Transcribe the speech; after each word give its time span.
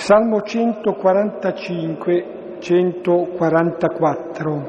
Salmo 0.00 0.40
145, 0.40 2.56
144. 2.58 4.68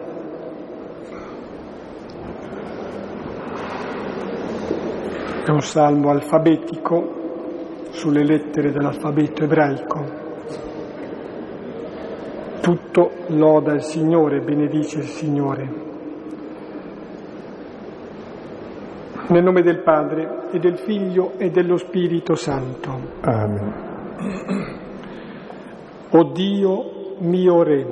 È 5.45 5.49
un 5.49 5.61
salmo 5.61 6.09
alfabetico 6.09 7.85
sulle 7.91 8.25
lettere 8.25 8.71
dell'alfabeto 8.71 9.45
ebraico. 9.45 10.05
Tutto 12.59 13.11
loda 13.27 13.71
il 13.71 13.83
Signore, 13.83 14.41
benedice 14.41 14.97
il 14.97 15.05
Signore. 15.05 15.69
Nel 19.29 19.43
nome 19.43 19.61
del 19.61 19.81
Padre 19.81 20.49
e 20.51 20.59
del 20.59 20.77
Figlio 20.77 21.37
e 21.37 21.49
dello 21.51 21.77
Spirito 21.77 22.35
Santo. 22.35 22.99
Amen. 23.21 24.59
O 26.13 26.23
Dio 26.23 27.15
mio 27.19 27.63
Re, 27.63 27.85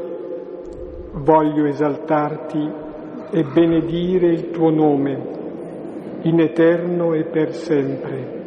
voglio 1.13 1.63
esaltarti 1.63 2.69
e 3.31 3.43
benedire 3.43 4.27
il 4.27 4.51
tuo 4.51 4.69
nome 4.69 5.17
in 6.23 6.41
eterno 6.41 7.13
e 7.13 7.23
per 7.23 7.53
sempre. 7.53 8.37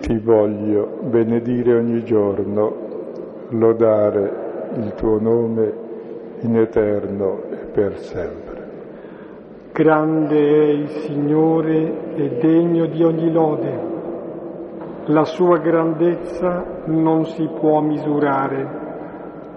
Ti 0.00 0.18
voglio 0.18 0.98
benedire 1.02 1.76
ogni 1.76 2.02
giorno, 2.02 2.74
lodare 3.50 4.72
il 4.74 4.92
tuo 4.96 5.20
nome 5.20 5.72
in 6.40 6.56
eterno 6.56 7.42
e 7.48 7.66
per 7.72 7.96
sempre. 7.98 8.68
Grande 9.72 10.36
è 10.36 10.68
il 10.68 10.88
Signore 10.88 12.16
e 12.16 12.28
degno 12.40 12.86
di 12.86 13.04
ogni 13.04 13.30
lode. 13.30 13.89
La 15.06 15.24
sua 15.24 15.58
grandezza 15.58 16.64
non 16.86 17.24
si 17.26 17.48
può 17.58 17.80
misurare. 17.80 18.78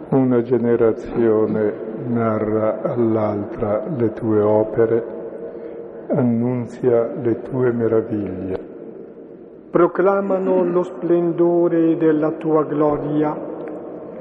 Una 0.10 0.42
generazione 0.42 1.74
narra 2.08 2.82
all'altra 2.82 3.84
le 3.96 4.14
tue 4.14 4.42
opere, 4.42 5.06
annunzia 6.10 7.12
le 7.22 7.42
tue 7.42 7.72
meraviglie. 7.72 8.60
Proclamano 9.70 10.64
lo 10.64 10.84
splendore 10.84 11.98
della 11.98 12.32
tua 12.32 12.64
gloria 12.64 13.36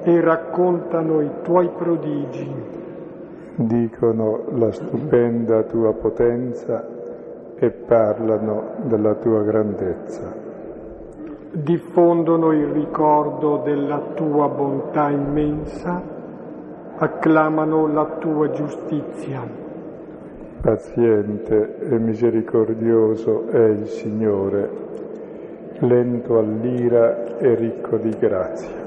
e 0.03 0.21
raccontano 0.21 1.21
i 1.21 1.31
tuoi 1.43 1.69
prodigi 1.77 2.81
dicono 3.55 4.45
la 4.55 4.73
stupenda 4.73 5.63
tua 5.65 5.93
potenza 5.93 6.85
e 7.57 7.71
parlano 7.71 8.75
della 8.85 9.15
tua 9.15 9.43
grandezza. 9.43 10.52
Diffondono 11.55 12.53
il 12.53 12.69
ricordo 12.69 13.59
della 13.63 13.99
tua 14.15 14.49
bontà 14.49 15.11
immensa, 15.11 16.03
acclamano 16.97 17.93
la 17.93 18.17
tua 18.19 18.49
giustizia. 18.53 19.47
Paziente 20.63 21.77
e 21.79 21.99
misericordioso 21.99 23.49
è 23.49 23.69
il 23.69 23.87
Signore, 23.87 24.71
lento 25.81 26.39
all'ira 26.39 27.37
e 27.37 27.55
ricco 27.55 27.99
di 27.99 28.17
grazia. 28.19 28.81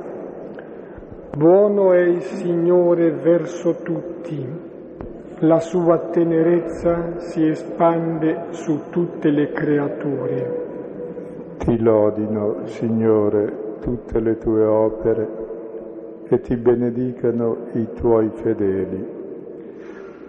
Buono 1.38 1.94
è 1.94 2.00
il 2.00 2.22
Signore 2.22 3.12
verso 3.12 3.76
tutti, 3.84 4.44
la 5.42 5.60
sua 5.60 6.00
tenerezza 6.10 7.20
si 7.20 7.46
espande 7.48 8.46
su 8.50 8.90
tutte 8.90 9.30
le 9.30 9.52
creature. 9.52 10.65
Ti 11.58 11.80
lodino, 11.80 12.66
Signore, 12.66 13.78
tutte 13.82 14.20
le 14.20 14.38
tue 14.38 14.64
opere 14.64 15.28
e 16.28 16.40
ti 16.42 16.56
benedicano 16.56 17.68
i 17.74 17.88
tuoi 17.94 18.30
fedeli. 18.34 19.14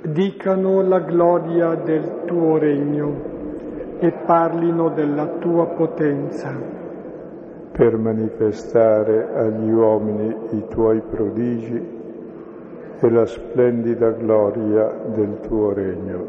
Dicano 0.03 0.83
la 0.83 1.01
gloria 1.01 1.75
del 1.75 2.25
tuo 2.27 2.59
regno 2.59 3.35
e 3.99 4.13
parlino 4.13 4.91
della 4.91 5.27
tua 5.39 5.67
potenza 5.67 6.85
per 7.73 7.97
manifestare 7.99 9.35
agli 9.35 9.71
uomini 9.71 10.35
i 10.53 10.65
tuoi 10.69 11.03
prodigi 11.03 11.95
e 12.99 13.11
la 13.11 13.27
splendida 13.27 14.11
gloria 14.13 14.91
del 15.15 15.41
tuo 15.41 15.75
regno. 15.75 16.25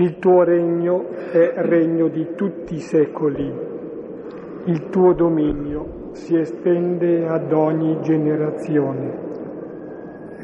Il 0.00 0.20
tuo 0.20 0.44
regno 0.44 1.08
è 1.32 1.54
regno 1.56 2.06
di 2.06 2.34
tutti 2.36 2.76
i 2.76 2.78
secoli, 2.78 3.52
il 4.66 4.88
tuo 4.90 5.12
dominio 5.12 6.10
si 6.12 6.38
estende 6.38 7.26
ad 7.26 7.52
ogni 7.52 7.98
generazione. 8.00 9.26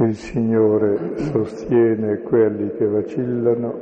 Il 0.00 0.16
Signore 0.16 1.16
sostiene 1.18 2.18
quelli 2.22 2.72
che 2.72 2.84
vacillano 2.84 3.74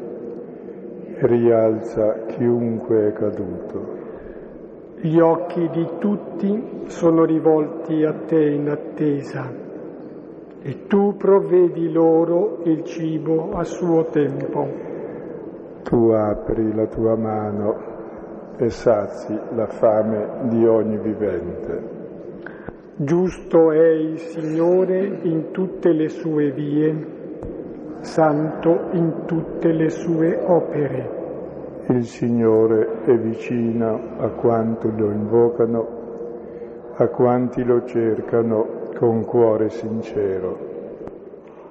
e 1.06 1.27
rialza 1.27 2.27
chiunque 2.27 3.09
è 3.09 3.12
caduto. 3.15 4.00
Gli 5.00 5.19
occhi 5.19 5.71
di 5.71 5.89
tutti 5.99 6.83
sono 6.89 7.25
rivolti 7.25 8.04
a 8.04 8.12
te 8.12 8.44
in 8.44 8.69
attesa 8.69 9.50
e 10.60 10.87
tu 10.87 11.16
provvedi 11.16 11.91
loro 11.91 12.60
il 12.65 12.84
cibo 12.84 13.53
a 13.54 13.65
suo 13.65 14.04
tempo. 14.10 14.91
Tu 15.92 16.08
apri 16.08 16.75
la 16.75 16.86
tua 16.86 17.14
mano 17.16 18.56
e 18.56 18.70
sazi 18.70 19.38
la 19.54 19.66
fame 19.66 20.48
di 20.48 20.64
ogni 20.66 20.97
vivente. 20.97 21.82
Giusto 22.97 23.70
è 23.72 23.88
il 23.91 24.19
Signore 24.19 25.19
in 25.20 25.50
tutte 25.50 25.92
le 25.92 26.08
sue 26.08 26.50
vie, 26.53 26.97
santo 28.00 28.88
in 28.92 29.25
tutte 29.26 29.70
le 29.70 29.91
sue 29.91 30.42
opere. 30.42 31.10
Il 31.88 32.06
Signore 32.06 33.03
è 33.04 33.14
vicino 33.19 34.16
a 34.16 34.30
quanti 34.30 34.91
lo 34.97 35.10
invocano, 35.10 35.88
a 36.94 37.06
quanti 37.09 37.62
lo 37.62 37.84
cercano 37.84 38.88
con 38.97 39.26
cuore 39.26 39.69
sincero. 39.69 40.70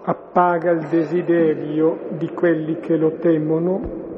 Appaga 0.03 0.69
il 0.69 0.85
desiderio 0.89 1.97
di 2.17 2.29
quelli 2.29 2.79
che 2.79 2.95
lo 2.97 3.13
temono, 3.17 4.09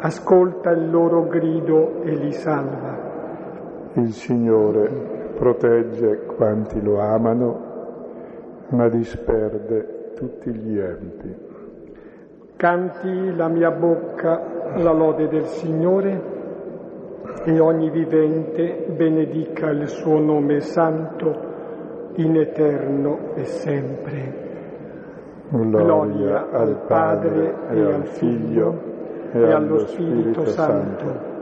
ascolta 0.00 0.70
il 0.70 0.90
loro 0.90 1.26
grido 1.26 2.02
e 2.02 2.14
li 2.14 2.32
salva. 2.32 3.06
Il 3.94 4.12
Signore 4.12 4.88
protegge 5.36 6.24
quanti 6.36 6.80
lo 6.80 7.00
amano, 7.00 7.66
ma 8.68 8.88
disperde 8.88 10.12
tutti 10.14 10.50
gli 10.50 10.78
empi. 10.78 11.46
Canti 12.56 13.34
la 13.34 13.48
mia 13.48 13.70
bocca 13.70 14.74
la 14.76 14.92
lode 14.92 15.28
del 15.28 15.46
Signore 15.46 16.36
e 17.44 17.58
ogni 17.60 17.90
vivente 17.90 18.86
benedica 18.94 19.70
il 19.70 19.88
suo 19.88 20.18
nome 20.18 20.60
santo 20.60 21.46
in 22.14 22.36
eterno 22.36 23.34
e 23.34 23.44
sempre. 23.44 24.46
Gloria, 25.50 25.84
Gloria 25.84 26.50
al 26.50 26.82
Padre 26.86 27.54
e 27.70 27.80
al 27.80 28.06
Figlio 28.06 28.96
e, 29.32 29.52
allo 29.52 29.86
Spirito 29.86 30.46
Santo, 30.46 31.36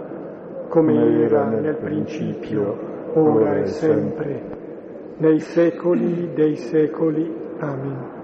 come 0.69 1.23
era 1.23 1.45
nel 1.45 1.77
principio, 1.77 2.77
ora 3.15 3.59
e 3.59 3.67
sempre, 3.67 4.43
nei 5.19 5.39
secoli 5.41 6.33
dei 6.35 6.57
secoli. 6.57 7.45
Amen. 7.59 8.15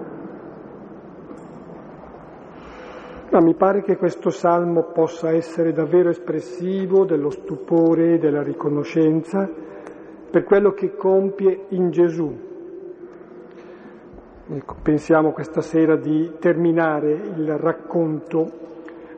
Ma 3.31 3.41
mi 3.41 3.55
pare 3.55 3.81
che 3.81 3.97
questo 3.97 4.29
salmo 4.29 4.91
possa 4.93 5.31
essere 5.31 5.71
davvero 5.71 6.09
espressivo 6.09 7.03
dello 7.03 7.31
stupore 7.31 8.13
e 8.13 8.17
della 8.19 8.43
riconoscenza 8.43 9.49
per 10.29 10.43
quello 10.43 10.71
che 10.73 10.95
compie 10.95 11.65
in 11.69 11.89
Gesù. 11.89 12.31
Ecco, 14.49 14.75
pensiamo 14.83 15.31
questa 15.31 15.61
sera 15.61 15.95
di 15.95 16.33
terminare 16.37 17.11
il 17.13 17.57
racconto 17.57 18.62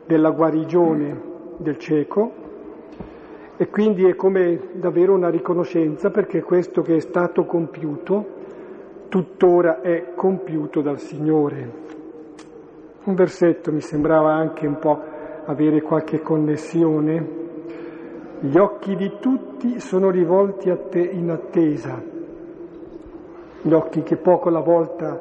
della 0.06 0.30
guarigione 0.32 1.34
del 1.58 1.78
cieco 1.78 2.44
e 3.58 3.70
quindi 3.70 4.06
è 4.06 4.16
come 4.16 4.72
davvero 4.74 5.14
una 5.14 5.30
riconoscenza 5.30 6.10
perché 6.10 6.42
questo 6.42 6.82
che 6.82 6.96
è 6.96 7.00
stato 7.00 7.46
compiuto 7.46 8.34
tuttora 9.08 9.82
è 9.82 10.14
compiuto 10.14 10.82
dal 10.82 11.00
Signore. 11.00 11.84
Un 13.06 13.14
versetto 13.14 13.72
mi 13.72 13.80
sembrava 13.80 14.34
anche 14.34 14.68
un 14.68 14.78
po' 14.78 15.00
avere 15.46 15.82
qualche 15.82 16.22
connessione. 16.22 17.44
Gli 18.40 18.58
occhi 18.58 18.96
di 18.96 19.14
tutti 19.22 19.80
sono 19.80 20.10
rivolti 20.10 20.70
a 20.70 20.76
te 20.76 21.00
in 21.00 21.30
attesa, 21.30 22.02
gli 23.62 23.72
occhi 23.72 24.04
che 24.04 24.18
poco 24.18 24.50
alla 24.50 24.60
volta 24.60 25.18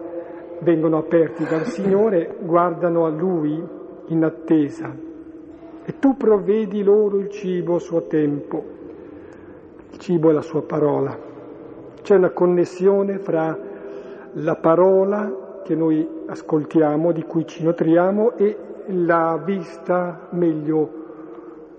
vengono 0.59 0.99
aperti 0.99 1.45
dal 1.45 1.67
Signore 1.67 2.37
guardano 2.41 3.05
a 3.05 3.11
Lui 3.11 3.63
in 4.09 4.25
attesa 4.25 5.13
e 5.87 5.99
tu 5.99 6.17
provvedi 6.17 6.83
loro 6.83 7.19
il 7.19 7.29
cibo 7.29 7.77
a 7.77 7.79
suo 7.79 8.07
tempo. 8.07 8.65
Il 9.91 9.99
cibo 9.99 10.31
è 10.31 10.33
la 10.33 10.41
sua 10.41 10.63
parola. 10.63 11.17
C'è 12.01 12.17
una 12.17 12.31
connessione 12.31 13.19
fra 13.19 13.57
la 14.33 14.57
parola 14.57 15.61
che 15.63 15.75
noi 15.75 16.07
ascoltiamo, 16.27 17.13
di 17.13 17.23
cui 17.23 17.47
ci 17.47 17.63
nutriamo, 17.63 18.33
e 18.37 18.57
la 18.87 19.41
vista, 19.45 20.29
meglio, 20.31 21.03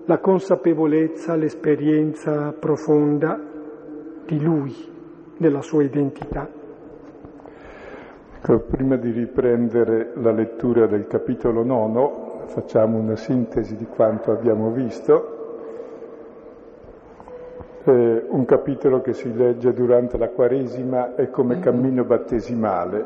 la 0.04 0.18
consapevolezza, 0.18 1.34
l'esperienza 1.34 2.52
profonda 2.52 3.40
di 4.24 4.40
Lui, 4.40 4.74
della 5.36 5.62
sua 5.62 5.82
identità. 5.82 6.55
Ecco, 8.38 8.58
prima 8.60 8.96
di 8.96 9.10
riprendere 9.10 10.10
la 10.14 10.30
lettura 10.30 10.86
del 10.86 11.06
capitolo 11.06 11.64
nono, 11.64 12.42
facciamo 12.46 12.98
una 12.98 13.16
sintesi 13.16 13.76
di 13.76 13.86
quanto 13.86 14.30
abbiamo 14.30 14.70
visto. 14.70 15.32
Eh, 17.84 18.26
un 18.28 18.44
capitolo 18.44 19.00
che 19.00 19.14
si 19.14 19.34
legge 19.34 19.72
durante 19.72 20.18
la 20.18 20.28
Quaresima 20.28 21.14
è 21.14 21.30
come 21.30 21.60
cammino 21.60 22.04
battesimale. 22.04 23.04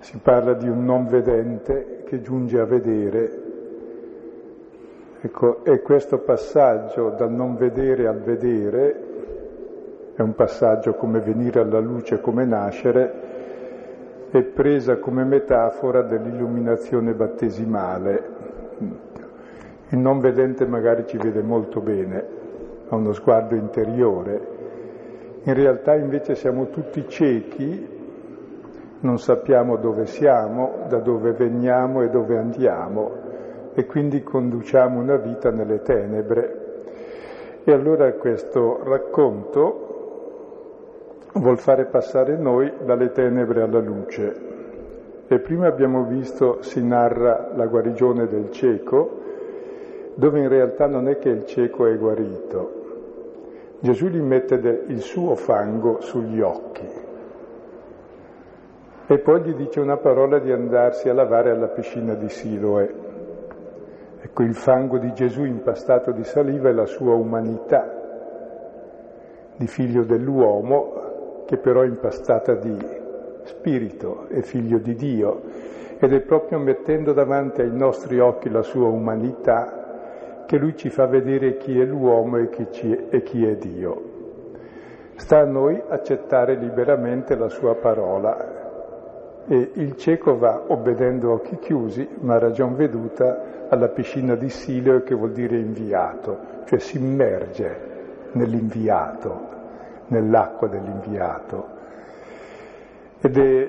Si 0.00 0.18
parla 0.18 0.54
di 0.54 0.68
un 0.68 0.84
non 0.84 1.06
vedente 1.06 2.02
che 2.04 2.20
giunge 2.20 2.58
a 2.58 2.64
vedere. 2.64 3.42
Ecco, 5.20 5.64
e 5.64 5.80
questo 5.80 6.18
passaggio 6.18 7.10
dal 7.10 7.32
non 7.32 7.56
vedere 7.56 8.08
al 8.08 8.20
vedere 8.20 9.12
è 10.14 10.22
un 10.22 10.34
passaggio 10.34 10.94
come 10.94 11.20
venire 11.20 11.60
alla 11.60 11.80
luce, 11.80 12.20
come 12.20 12.44
nascere, 12.44 13.33
è 14.38 14.42
presa 14.42 14.96
come 14.96 15.22
metafora 15.22 16.02
dell'illuminazione 16.02 17.12
battesimale. 17.12 18.22
Il 19.90 19.98
non 19.98 20.18
vedente 20.18 20.66
magari 20.66 21.06
ci 21.06 21.18
vede 21.18 21.40
molto 21.40 21.80
bene, 21.80 22.24
ha 22.88 22.96
uno 22.96 23.12
sguardo 23.12 23.54
interiore. 23.54 24.52
In 25.44 25.54
realtà 25.54 25.94
invece 25.94 26.34
siamo 26.34 26.70
tutti 26.70 27.06
ciechi, 27.06 27.88
non 29.00 29.18
sappiamo 29.20 29.76
dove 29.76 30.06
siamo, 30.06 30.84
da 30.88 30.98
dove 30.98 31.30
veniamo 31.30 32.02
e 32.02 32.08
dove 32.08 32.36
andiamo 32.36 33.12
e 33.72 33.86
quindi 33.86 34.24
conduciamo 34.24 34.98
una 34.98 35.16
vita 35.16 35.52
nelle 35.52 35.80
tenebre. 35.82 36.62
E 37.62 37.72
allora 37.72 38.12
questo 38.14 38.80
racconto 38.82 39.83
vuol 41.34 41.58
fare 41.58 41.84
passare 41.86 42.36
noi 42.36 42.72
dalle 42.84 43.10
tenebre 43.12 43.62
alla 43.62 43.80
luce. 43.80 44.52
E 45.26 45.38
prima 45.38 45.66
abbiamo 45.66 46.04
visto, 46.04 46.62
si 46.62 46.84
narra 46.84 47.50
la 47.54 47.66
guarigione 47.66 48.26
del 48.26 48.50
cieco, 48.50 49.20
dove 50.14 50.40
in 50.40 50.48
realtà 50.48 50.86
non 50.86 51.08
è 51.08 51.18
che 51.18 51.28
il 51.28 51.46
cieco 51.46 51.86
è 51.86 51.96
guarito. 51.96 52.82
Gesù 53.80 54.06
gli 54.06 54.20
mette 54.20 54.54
il 54.86 55.00
suo 55.00 55.34
fango 55.34 56.00
sugli 56.00 56.40
occhi 56.40 57.02
e 59.06 59.18
poi 59.18 59.42
gli 59.42 59.54
dice 59.54 59.80
una 59.80 59.98
parola 59.98 60.38
di 60.38 60.50
andarsi 60.50 61.10
a 61.10 61.14
lavare 61.14 61.50
alla 61.50 61.68
piscina 61.68 62.14
di 62.14 62.28
Siloe. 62.30 62.94
Ecco, 64.22 64.42
il 64.42 64.54
fango 64.54 64.96
di 64.96 65.12
Gesù 65.12 65.44
impastato 65.44 66.10
di 66.12 66.24
saliva 66.24 66.70
è 66.70 66.72
la 66.72 66.86
sua 66.86 67.12
umanità 67.12 68.00
di 69.56 69.66
figlio 69.66 70.04
dell'uomo, 70.04 71.03
che 71.46 71.58
però 71.58 71.82
è 71.82 71.86
impastata 71.86 72.54
di 72.54 72.76
spirito, 73.42 74.26
è 74.28 74.40
figlio 74.40 74.78
di 74.78 74.94
Dio, 74.94 75.42
ed 75.98 76.12
è 76.12 76.20
proprio 76.20 76.58
mettendo 76.58 77.12
davanti 77.12 77.60
ai 77.60 77.74
nostri 77.74 78.18
occhi 78.18 78.48
la 78.50 78.62
sua 78.62 78.88
umanità 78.88 80.44
che 80.46 80.58
lui 80.58 80.76
ci 80.76 80.90
fa 80.90 81.06
vedere 81.06 81.56
chi 81.56 81.78
è 81.80 81.84
l'uomo 81.84 82.38
e 82.38 82.48
chi, 82.48 82.92
è, 82.92 83.04
e 83.10 83.22
chi 83.22 83.44
è 83.46 83.56
Dio. 83.56 84.12
Sta 85.16 85.40
a 85.40 85.44
noi 85.44 85.80
accettare 85.88 86.56
liberamente 86.56 87.36
la 87.36 87.48
sua 87.48 87.76
parola 87.76 88.62
e 89.46 89.70
il 89.74 89.96
cieco 89.96 90.36
va 90.36 90.64
obbedendo 90.68 91.30
a 91.30 91.34
occhi 91.34 91.58
chiusi, 91.58 92.08
ma 92.20 92.34
a 92.34 92.38
ragion 92.38 92.74
veduta, 92.74 93.66
alla 93.68 93.88
piscina 93.88 94.34
di 94.34 94.48
Sileo 94.48 95.02
che 95.02 95.14
vuol 95.14 95.32
dire 95.32 95.56
inviato, 95.58 96.38
cioè 96.64 96.78
si 96.78 96.98
immerge 96.98 97.92
nell'inviato, 98.32 99.53
nell'acqua 100.08 100.68
dell'inviato. 100.68 101.66
Ed 103.20 103.38
è 103.38 103.68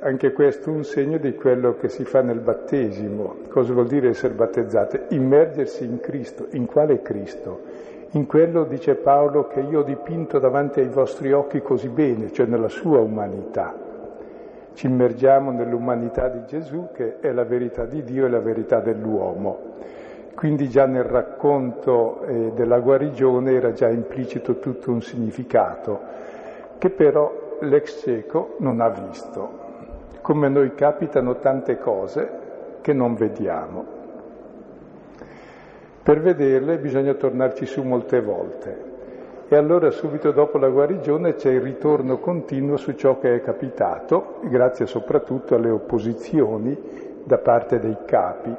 anche 0.00 0.32
questo 0.32 0.70
un 0.70 0.84
segno 0.84 1.18
di 1.18 1.34
quello 1.34 1.76
che 1.76 1.88
si 1.88 2.04
fa 2.04 2.22
nel 2.22 2.40
battesimo. 2.40 3.36
Cosa 3.48 3.72
vuol 3.72 3.86
dire 3.86 4.08
essere 4.08 4.34
battezzati? 4.34 5.00
Immergersi 5.08 5.84
in 5.84 6.00
Cristo. 6.00 6.46
In 6.50 6.66
quale 6.66 7.02
Cristo? 7.02 7.60
In 8.10 8.26
quello, 8.26 8.64
dice 8.64 8.94
Paolo, 8.96 9.46
che 9.46 9.60
io 9.60 9.80
ho 9.80 9.82
dipinto 9.84 10.38
davanti 10.38 10.80
ai 10.80 10.88
vostri 10.88 11.32
occhi 11.32 11.62
così 11.62 11.88
bene, 11.88 12.32
cioè 12.32 12.46
nella 12.46 12.68
sua 12.68 12.98
umanità. 12.98 13.74
Ci 14.74 14.86
immergiamo 14.86 15.50
nell'umanità 15.50 16.28
di 16.28 16.44
Gesù, 16.46 16.88
che 16.92 17.20
è 17.20 17.30
la 17.32 17.44
verità 17.44 17.84
di 17.84 18.02
Dio 18.02 18.26
e 18.26 18.28
la 18.28 18.40
verità 18.40 18.80
dell'uomo. 18.80 19.70
Quindi 20.34 20.68
già 20.68 20.86
nel 20.86 21.04
racconto 21.04 22.22
eh, 22.22 22.52
della 22.54 22.80
guarigione 22.80 23.52
era 23.52 23.72
già 23.72 23.88
implicito 23.88 24.58
tutto 24.58 24.90
un 24.90 25.02
significato, 25.02 26.00
che 26.78 26.90
però 26.90 27.56
l'ex 27.60 28.00
cieco 28.00 28.56
non 28.58 28.80
ha 28.80 28.88
visto 28.88 29.62
come 30.22 30.48
noi 30.48 30.74
capitano 30.74 31.38
tante 31.40 31.78
cose 31.78 32.40
che 32.80 32.92
non 32.92 33.14
vediamo. 33.14 34.00
Per 36.02 36.20
vederle 36.20 36.78
bisogna 36.78 37.14
tornarci 37.14 37.66
su 37.66 37.82
molte 37.82 38.20
volte 38.20 38.90
e 39.48 39.56
allora 39.56 39.90
subito 39.90 40.30
dopo 40.30 40.58
la 40.58 40.68
guarigione 40.68 41.34
c'è 41.34 41.50
il 41.50 41.60
ritorno 41.60 42.18
continuo 42.18 42.76
su 42.76 42.92
ciò 42.92 43.18
che 43.18 43.34
è 43.34 43.40
capitato, 43.42 44.38
grazie 44.44 44.86
soprattutto 44.86 45.54
alle 45.54 45.70
opposizioni 45.70 46.76
da 47.24 47.38
parte 47.38 47.78
dei 47.78 47.98
capi. 48.06 48.54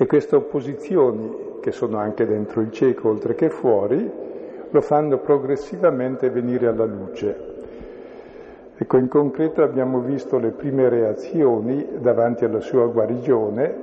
E 0.00 0.06
queste 0.06 0.36
opposizioni, 0.36 1.58
che 1.60 1.72
sono 1.72 1.98
anche 1.98 2.24
dentro 2.24 2.60
il 2.60 2.70
cieco 2.70 3.08
oltre 3.08 3.34
che 3.34 3.50
fuori, 3.50 4.08
lo 4.70 4.80
fanno 4.80 5.18
progressivamente 5.18 6.30
venire 6.30 6.68
alla 6.68 6.84
luce. 6.84 7.56
Ecco, 8.76 8.96
in 8.96 9.08
concreto 9.08 9.60
abbiamo 9.60 9.98
visto 9.98 10.38
le 10.38 10.50
prime 10.50 10.88
reazioni 10.88 11.84
davanti 11.98 12.44
alla 12.44 12.60
sua 12.60 12.86
guarigione, 12.86 13.74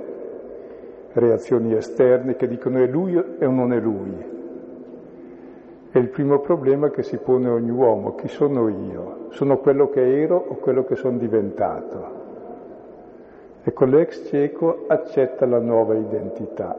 reazioni 1.11 1.75
esterne 1.75 2.37
che 2.37 2.47
dicono 2.47 2.79
è 2.79 2.87
lui 2.87 3.17
o 3.17 3.49
non 3.49 3.73
è 3.73 3.79
lui. 3.81 4.33
È 5.91 5.97
il 5.97 6.07
primo 6.07 6.39
problema 6.39 6.91
che 6.91 7.03
si 7.03 7.17
pone 7.17 7.49
ogni 7.49 7.71
uomo, 7.71 8.15
chi 8.15 8.29
sono 8.29 8.69
io? 8.69 9.27
Sono 9.31 9.57
quello 9.57 9.89
che 9.89 10.21
ero 10.21 10.37
o 10.47 10.55
quello 10.55 10.85
che 10.85 10.95
sono 10.95 11.17
diventato? 11.17 12.14
Ecco, 13.67 13.85
l'ex 13.85 14.27
cieco 14.27 14.85
accetta 14.85 15.47
la 15.47 15.57
nuova 15.57 15.95
identità, 15.95 16.77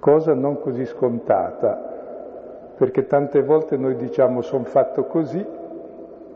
cosa 0.00 0.34
non 0.34 0.58
così 0.58 0.84
scontata, 0.86 2.74
perché 2.76 3.06
tante 3.06 3.40
volte 3.40 3.76
noi 3.76 3.94
diciamo 3.94 4.42
sono 4.42 4.64
fatto 4.64 5.04
così 5.04 5.46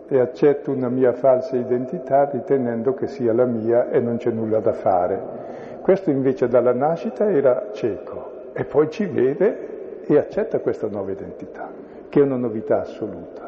e 0.06 0.18
accetto 0.20 0.70
una 0.70 0.88
mia 0.88 1.12
falsa 1.12 1.56
identità 1.56 2.30
ritenendo 2.30 2.94
che 2.94 3.08
sia 3.08 3.32
la 3.32 3.46
mia 3.46 3.90
e 3.90 3.98
non 3.98 4.18
c'è 4.18 4.30
nulla 4.30 4.60
da 4.60 4.72
fare. 4.72 5.20
Questo 5.80 6.10
invece 6.10 6.46
dalla 6.46 6.72
nascita 6.72 7.28
era 7.28 7.70
cieco 7.72 8.50
e 8.52 8.64
poi 8.64 8.90
ci 8.90 9.06
vede 9.06 10.04
e 10.06 10.16
accetta 10.18 10.60
questa 10.60 10.86
nuova 10.86 11.10
identità, 11.10 11.68
che 12.08 12.20
è 12.20 12.22
una 12.22 12.36
novità 12.36 12.82
assoluta. 12.82 13.43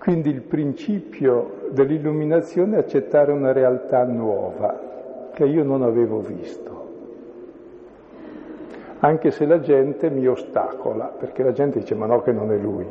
Quindi 0.00 0.30
il 0.30 0.40
principio 0.40 1.68
dell'illuminazione 1.72 2.76
è 2.76 2.78
accettare 2.78 3.32
una 3.32 3.52
realtà 3.52 4.02
nuova 4.04 5.28
che 5.34 5.44
io 5.44 5.62
non 5.62 5.82
avevo 5.82 6.20
visto. 6.20 6.88
Anche 9.00 9.30
se 9.30 9.44
la 9.44 9.60
gente 9.60 10.08
mi 10.08 10.26
ostacola, 10.26 11.04
perché 11.04 11.42
la 11.42 11.52
gente 11.52 11.80
dice 11.80 11.94
ma 11.94 12.06
no 12.06 12.22
che 12.22 12.32
non 12.32 12.50
è 12.50 12.56
lui. 12.56 12.86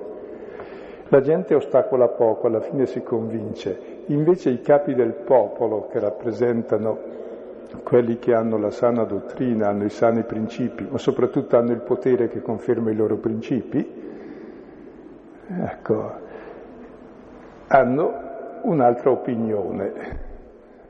La 1.08 1.22
gente 1.22 1.56
ostacola 1.56 2.10
poco, 2.10 2.46
alla 2.46 2.62
fine 2.62 2.86
si 2.86 3.02
convince. 3.02 4.04
Invece 4.06 4.52
i 4.52 4.62
capi 4.62 4.94
del 4.94 5.14
popolo, 5.14 5.88
che 5.88 6.00
rappresentano 6.00 6.98
quelli 7.82 8.20
che 8.20 8.36
hanno 8.36 8.60
la 8.60 8.70
sana 8.70 9.04
dottrina, 9.04 9.70
hanno 9.70 9.86
i 9.86 9.90
sani 9.90 10.22
principi, 10.22 10.88
ma 10.88 11.00
soprattutto 11.00 11.58
hanno 11.58 11.72
il 11.72 11.82
potere 11.82 12.28
che 12.28 12.44
conferma 12.44 12.92
i 12.92 12.96
loro 12.96 13.16
principi, 13.16 13.84
ecco, 15.48 16.28
hanno 17.70 18.60
un'altra 18.64 19.12
opinione. 19.12 20.28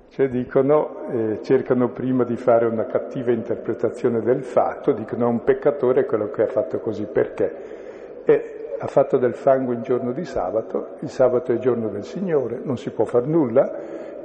Cioè 0.10 0.28
dicono, 0.28 1.08
eh, 1.12 1.40
cercano 1.44 1.90
prima 1.90 2.24
di 2.24 2.36
fare 2.36 2.66
una 2.66 2.86
cattiva 2.86 3.32
interpretazione 3.32 4.22
del 4.22 4.44
fatto, 4.44 4.92
dicono 4.92 5.26
è 5.26 5.30
un 5.30 5.44
peccatore 5.44 6.06
quello 6.06 6.30
che 6.32 6.44
ha 6.44 6.48
fatto 6.48 6.80
così 6.80 7.06
perché. 7.06 8.24
E 8.26 8.76
ha 8.80 8.88
fatto 8.88 9.18
del 9.18 9.36
fango 9.36 9.74
in 9.74 9.82
giorno 9.82 10.12
di 10.12 10.26
sabato, 10.26 10.96
il 11.02 11.10
sabato 11.10 11.52
è 11.52 11.56
il 11.56 11.62
giorno 11.62 11.90
del 11.90 12.06
Signore, 12.06 12.60
non 12.64 12.78
si 12.78 12.90
può 12.92 13.06
far 13.06 13.28
nulla, 13.28 13.72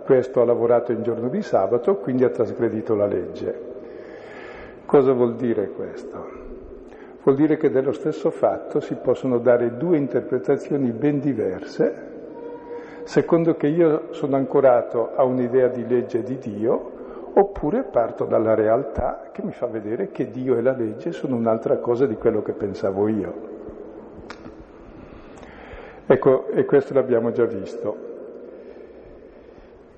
questo 0.05 0.41
ha 0.41 0.45
lavorato 0.45 0.93
in 0.93 1.03
giorno 1.03 1.29
di 1.29 1.43
sabato, 1.43 1.97
quindi 1.97 2.25
ha 2.25 2.31
trasgredito 2.31 2.95
la 2.95 3.07
legge. 3.07 3.73
Cosa 4.87 5.13
vuol 5.13 5.35
dire 5.35 5.69
questo? 5.71 6.43
Vuol 7.23 7.37
dire 7.37 7.57
che 7.57 7.71
dello 7.71 7.93
stesso 7.93 8.31
fatto 8.31 8.81
si 8.81 8.95
possono 8.95 9.39
dare 9.39 9.77
due 9.77 9.97
interpretazioni 9.97 10.91
ben 10.93 11.21
diverse, 11.21 12.14
secondo 13.05 13.57
che 13.57 13.69
io 13.69 14.13
sono 14.13 14.37
ancorato 14.37 15.15
a 15.15 15.25
un'idea 15.25 15.69
di 15.69 15.87
legge 15.87 16.23
di 16.23 16.39
Dio, 16.39 16.93
oppure 17.35 17.83
parto 17.83 18.25
dalla 18.25 18.55
realtà 18.55 19.29
che 19.33 19.43
mi 19.43 19.53
fa 19.53 19.67
vedere 19.67 20.11
che 20.11 20.31
Dio 20.31 20.57
e 20.57 20.63
la 20.63 20.75
legge 20.75 21.13
sono 21.13 21.37
un'altra 21.37 21.79
cosa 21.79 22.07
di 22.07 22.17
quello 22.17 22.43
che 22.43 22.53
pensavo 22.53 23.09
io. 23.09 23.53
Ecco, 26.07 26.49
e 26.49 26.65
questo 26.65 26.95
l'abbiamo 26.95 27.33
già 27.33 27.45
visto. 27.45 28.13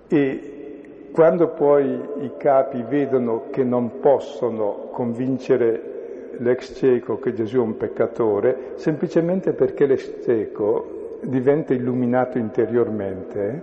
E 0.09 1.09
quando 1.13 1.49
poi 1.49 2.01
i 2.21 2.33
capi 2.37 2.85
vedono 2.89 3.45
che 3.51 3.65
non 3.65 4.01
possono 4.01 4.89
convincere 4.93 5.95
l'ex 6.39 6.75
cieco 6.77 7.19
che 7.19 7.33
Gesù 7.33 7.57
è 7.57 7.61
un 7.61 7.77
peccatore, 7.77 8.73
semplicemente 8.75 9.53
perché 9.53 9.87
l'ex 9.87 10.23
cieco 10.23 10.96
diventa 11.29 11.75
illuminato 11.75 12.39
interiormente, 12.39 13.63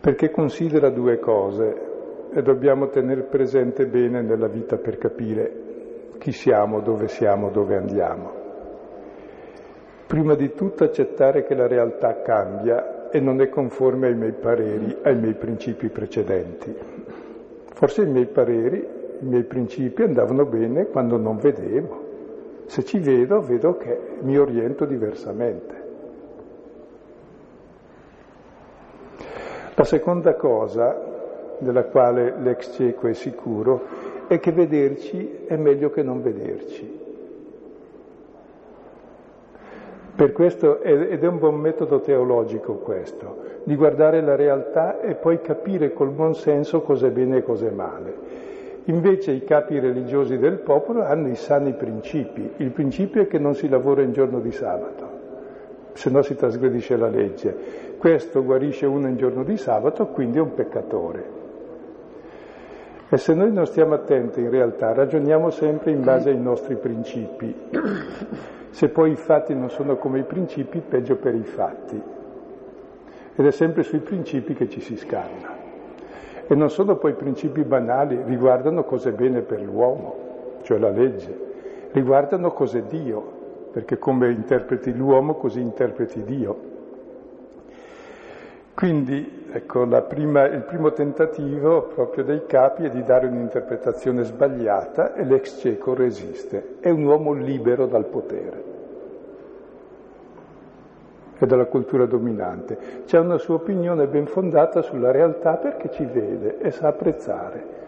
perché 0.00 0.30
considera 0.30 0.90
due 0.90 1.18
cose 1.18 1.88
e 2.32 2.42
dobbiamo 2.42 2.88
tenere 2.88 3.22
presente 3.22 3.86
bene 3.86 4.22
nella 4.22 4.48
vita 4.48 4.76
per 4.76 4.98
capire 4.98 5.68
chi 6.18 6.32
siamo, 6.32 6.80
dove 6.80 7.08
siamo, 7.08 7.50
dove 7.50 7.76
andiamo. 7.76 8.38
Prima 10.06 10.34
di 10.34 10.52
tutto 10.54 10.84
accettare 10.84 11.44
che 11.44 11.54
la 11.54 11.68
realtà 11.68 12.20
cambia 12.22 13.08
e 13.10 13.20
non 13.20 13.40
è 13.40 13.48
conforme 13.48 14.08
ai 14.08 14.14
miei 14.14 14.32
pareri, 14.32 14.96
ai 15.02 15.16
miei 15.16 15.34
principi 15.34 15.88
precedenti. 15.88 16.74
Forse 17.72 18.02
i 18.02 18.06
miei 18.06 18.26
pareri 18.26 18.98
i 19.20 19.26
miei 19.26 19.44
principi 19.44 20.02
andavano 20.02 20.46
bene 20.46 20.86
quando 20.86 21.16
non 21.16 21.36
vedevo. 21.36 22.08
Se 22.70 22.84
ci 22.84 23.00
vedo, 23.00 23.40
vedo 23.40 23.76
che 23.76 23.98
mi 24.20 24.38
oriento 24.38 24.84
diversamente. 24.84 25.74
La 29.74 29.82
seconda 29.82 30.34
cosa 30.34 31.56
della 31.58 31.82
quale 31.86 32.32
l'ex 32.38 32.72
cieco 32.76 33.08
è 33.08 33.12
sicuro 33.12 33.82
è 34.28 34.38
che 34.38 34.52
vederci 34.52 35.46
è 35.46 35.56
meglio 35.56 35.90
che 35.90 36.04
non 36.04 36.22
vederci. 36.22 36.98
Per 40.14 40.30
questo, 40.30 40.80
ed 40.80 41.24
è 41.24 41.26
un 41.26 41.38
buon 41.40 41.56
metodo 41.56 41.98
teologico 41.98 42.74
questo, 42.74 43.38
di 43.64 43.74
guardare 43.74 44.20
la 44.20 44.36
realtà 44.36 45.00
e 45.00 45.16
poi 45.16 45.40
capire 45.40 45.92
col 45.92 46.10
buon 46.10 46.36
senso 46.36 46.82
cosa 46.82 47.08
è 47.08 47.10
bene 47.10 47.38
e 47.38 47.42
cosa 47.42 47.66
è 47.66 47.72
male. 47.72 48.49
Invece 48.84 49.32
i 49.32 49.44
capi 49.44 49.78
religiosi 49.78 50.38
del 50.38 50.58
popolo 50.58 51.04
hanno 51.04 51.28
i 51.28 51.36
sani 51.36 51.74
principi. 51.74 52.52
Il 52.56 52.70
principio 52.70 53.22
è 53.22 53.26
che 53.26 53.38
non 53.38 53.54
si 53.54 53.68
lavora 53.68 54.02
in 54.02 54.12
giorno 54.12 54.40
di 54.40 54.50
sabato, 54.52 55.08
se 55.92 56.10
no 56.10 56.22
si 56.22 56.34
trasgredisce 56.34 56.96
la 56.96 57.08
legge. 57.08 57.54
Questo 57.98 58.42
guarisce 58.42 58.86
uno 58.86 59.06
in 59.08 59.16
giorno 59.16 59.44
di 59.44 59.56
sabato, 59.58 60.06
quindi 60.06 60.38
è 60.38 60.40
un 60.40 60.54
peccatore. 60.54 61.38
E 63.10 63.16
se 63.16 63.34
noi 63.34 63.52
non 63.52 63.66
stiamo 63.66 63.94
attenti, 63.94 64.40
in 64.40 64.50
realtà 64.50 64.92
ragioniamo 64.92 65.50
sempre 65.50 65.90
in 65.90 66.02
base 66.02 66.30
ai 66.30 66.40
nostri 66.40 66.76
principi. 66.76 67.54
Se 68.70 68.88
poi 68.88 69.10
i 69.10 69.16
fatti 69.16 69.52
non 69.52 69.68
sono 69.68 69.96
come 69.96 70.20
i 70.20 70.24
principi, 70.24 70.80
peggio 70.80 71.16
per 71.16 71.34
i 71.34 71.42
fatti. 71.42 72.00
Ed 73.34 73.46
è 73.46 73.50
sempre 73.50 73.82
sui 73.82 73.98
principi 73.98 74.54
che 74.54 74.68
ci 74.68 74.80
si 74.80 74.96
scanna. 74.96 75.59
E 76.50 76.56
non 76.56 76.68
sono 76.68 76.96
poi 76.96 77.14
principi 77.14 77.62
banali, 77.62 78.20
riguardano 78.24 78.82
cose 78.82 79.12
bene 79.12 79.42
per 79.42 79.62
l'uomo, 79.62 80.16
cioè 80.62 80.78
la 80.78 80.90
legge, 80.90 81.32
riguardano 81.92 82.50
cos'è 82.50 82.82
Dio, 82.82 83.22
perché 83.70 83.98
come 83.98 84.32
interpreti 84.32 84.92
l'uomo 84.92 85.34
così 85.34 85.60
interpreti 85.60 86.24
Dio. 86.24 86.56
Quindi 88.74 89.46
ecco, 89.52 89.86
prima, 90.08 90.44
il 90.46 90.62
primo 90.62 90.90
tentativo 90.90 91.82
proprio 91.82 92.24
dei 92.24 92.44
capi 92.46 92.82
è 92.86 92.90
di 92.90 93.04
dare 93.04 93.28
un'interpretazione 93.28 94.24
sbagliata 94.24 95.14
e 95.14 95.22
l'ex 95.24 95.60
cieco 95.60 95.94
resiste. 95.94 96.78
È 96.80 96.90
un 96.90 97.04
uomo 97.04 97.32
libero 97.32 97.86
dal 97.86 98.06
potere 98.06 98.69
e 101.40 101.46
dalla 101.46 101.64
cultura 101.64 102.04
dominante. 102.04 102.78
C'è 103.06 103.18
una 103.18 103.38
sua 103.38 103.54
opinione 103.54 104.06
ben 104.06 104.26
fondata 104.26 104.82
sulla 104.82 105.10
realtà 105.10 105.54
perché 105.54 105.90
ci 105.90 106.04
vede 106.04 106.58
e 106.58 106.70
sa 106.70 106.88
apprezzare. 106.88 107.78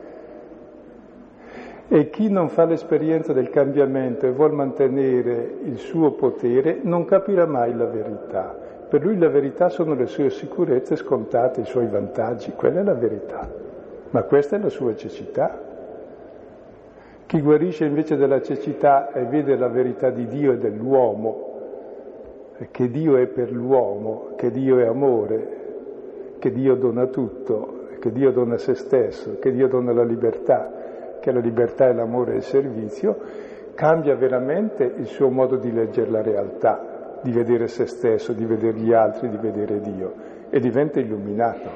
E 1.86 2.08
chi 2.08 2.30
non 2.30 2.48
fa 2.48 2.64
l'esperienza 2.64 3.34
del 3.34 3.50
cambiamento 3.50 4.26
e 4.26 4.32
vuol 4.32 4.54
mantenere 4.54 5.56
il 5.64 5.76
suo 5.76 6.12
potere 6.12 6.78
non 6.80 7.04
capirà 7.04 7.44
mai 7.44 7.76
la 7.76 7.84
verità. 7.84 8.56
Per 8.88 9.02
lui 9.04 9.18
la 9.18 9.28
verità 9.28 9.68
sono 9.68 9.94
le 9.94 10.06
sue 10.06 10.30
sicurezze 10.30 10.96
scontate, 10.96 11.60
i 11.60 11.66
suoi 11.66 11.86
vantaggi, 11.88 12.52
quella 12.52 12.80
è 12.80 12.82
la 12.82 12.94
verità. 12.94 13.46
Ma 14.10 14.22
questa 14.22 14.56
è 14.56 14.58
la 14.58 14.70
sua 14.70 14.96
cecità. 14.96 15.70
Chi 17.26 17.40
guarisce 17.40 17.84
invece 17.84 18.16
della 18.16 18.40
cecità 18.40 19.12
e 19.12 19.24
vede 19.24 19.56
la 19.56 19.68
verità 19.68 20.08
di 20.08 20.26
Dio 20.26 20.52
e 20.52 20.58
dell'uomo 20.58 21.51
che 22.70 22.88
Dio 22.88 23.16
è 23.16 23.26
per 23.26 23.50
l'uomo, 23.50 24.34
che 24.36 24.50
Dio 24.50 24.78
è 24.78 24.86
amore, 24.86 25.60
che 26.38 26.50
Dio 26.50 26.74
dona 26.74 27.06
tutto, 27.06 27.86
che 27.98 28.10
Dio 28.10 28.32
dona 28.32 28.56
se 28.58 28.74
stesso, 28.74 29.38
che 29.38 29.52
Dio 29.52 29.68
dona 29.68 29.92
la 29.92 30.04
libertà, 30.04 31.18
che 31.20 31.32
la 31.32 31.40
libertà 31.40 31.88
è 31.88 31.92
l'amore 31.92 32.32
e 32.32 32.36
il 32.36 32.42
servizio, 32.42 33.16
cambia 33.74 34.16
veramente 34.16 34.84
il 34.84 35.06
suo 35.06 35.30
modo 35.30 35.56
di 35.56 35.72
leggere 35.72 36.10
la 36.10 36.22
realtà, 36.22 37.20
di 37.22 37.30
vedere 37.30 37.68
se 37.68 37.86
stesso, 37.86 38.32
di 38.32 38.44
vedere 38.44 38.78
gli 38.78 38.92
altri, 38.92 39.28
di 39.28 39.38
vedere 39.38 39.80
Dio 39.80 40.12
e 40.50 40.60
diventa 40.60 41.00
illuminato. 41.00 41.70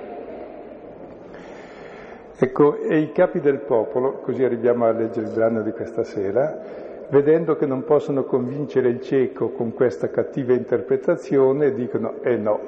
Ecco, 2.38 2.76
e 2.76 2.99
i 2.99 3.12
capi 3.12 3.40
del 3.40 3.61
popolo, 3.61 4.18
così 4.18 4.45
arriviamo 4.45 4.85
a 4.85 4.92
leggere 4.92 5.26
il 5.26 5.33
brano 5.33 5.62
di 5.62 5.73
questa 5.73 6.02
sera, 6.04 6.61
vedendo 7.09 7.57
che 7.57 7.67
non 7.67 7.85
possono 7.85 8.25
convincere 8.25 8.89
il 8.89 9.01
cieco 9.01 9.51
con 9.51 9.73
questa 9.73 10.11
cattiva 10.11 10.53
interpretazione, 10.53 11.73
dicono, 11.73 12.23
eh 12.23 12.37
no, 12.37 12.61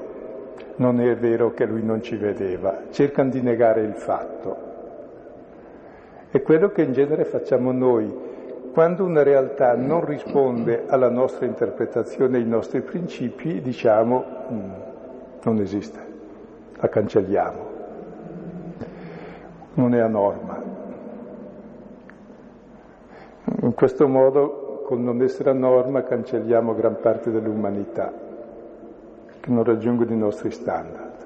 non 0.76 1.00
è 1.00 1.16
vero 1.16 1.52
che 1.52 1.66
lui 1.66 1.82
non 1.82 2.02
ci 2.02 2.16
vedeva, 2.16 2.82
cercano 2.90 3.30
di 3.30 3.40
negare 3.40 3.82
il 3.82 3.94
fatto. 3.94 4.66
È 6.30 6.42
quello 6.42 6.70
che 6.70 6.82
in 6.82 6.92
genere 6.92 7.24
facciamo 7.24 7.72
noi. 7.72 8.26
Quando 8.72 9.04
una 9.04 9.22
realtà 9.22 9.74
non 9.74 10.04
risponde 10.04 10.84
alla 10.86 11.08
nostra 11.08 11.46
interpretazione, 11.46 12.36
ai 12.36 12.44
nostri 12.44 12.80
principi, 12.82 13.60
diciamo 13.60 14.24
mm, 14.52 14.70
non 15.42 15.58
esiste, 15.58 15.98
la 16.76 16.88
cancelliamo, 16.88 17.66
non 19.74 19.94
è 19.94 19.98
a 19.98 20.06
norma. 20.06 20.77
In 23.62 23.74
questo 23.74 24.06
modo, 24.06 24.82
col 24.84 25.00
non 25.00 25.22
essere 25.22 25.50
a 25.50 25.54
norma, 25.54 26.02
cancelliamo 26.02 26.74
gran 26.74 27.00
parte 27.00 27.30
dell'umanità, 27.30 28.12
che 29.40 29.50
non 29.50 29.64
raggiungono 29.64 30.12
i 30.12 30.18
nostri 30.18 30.50
standard. 30.50 31.16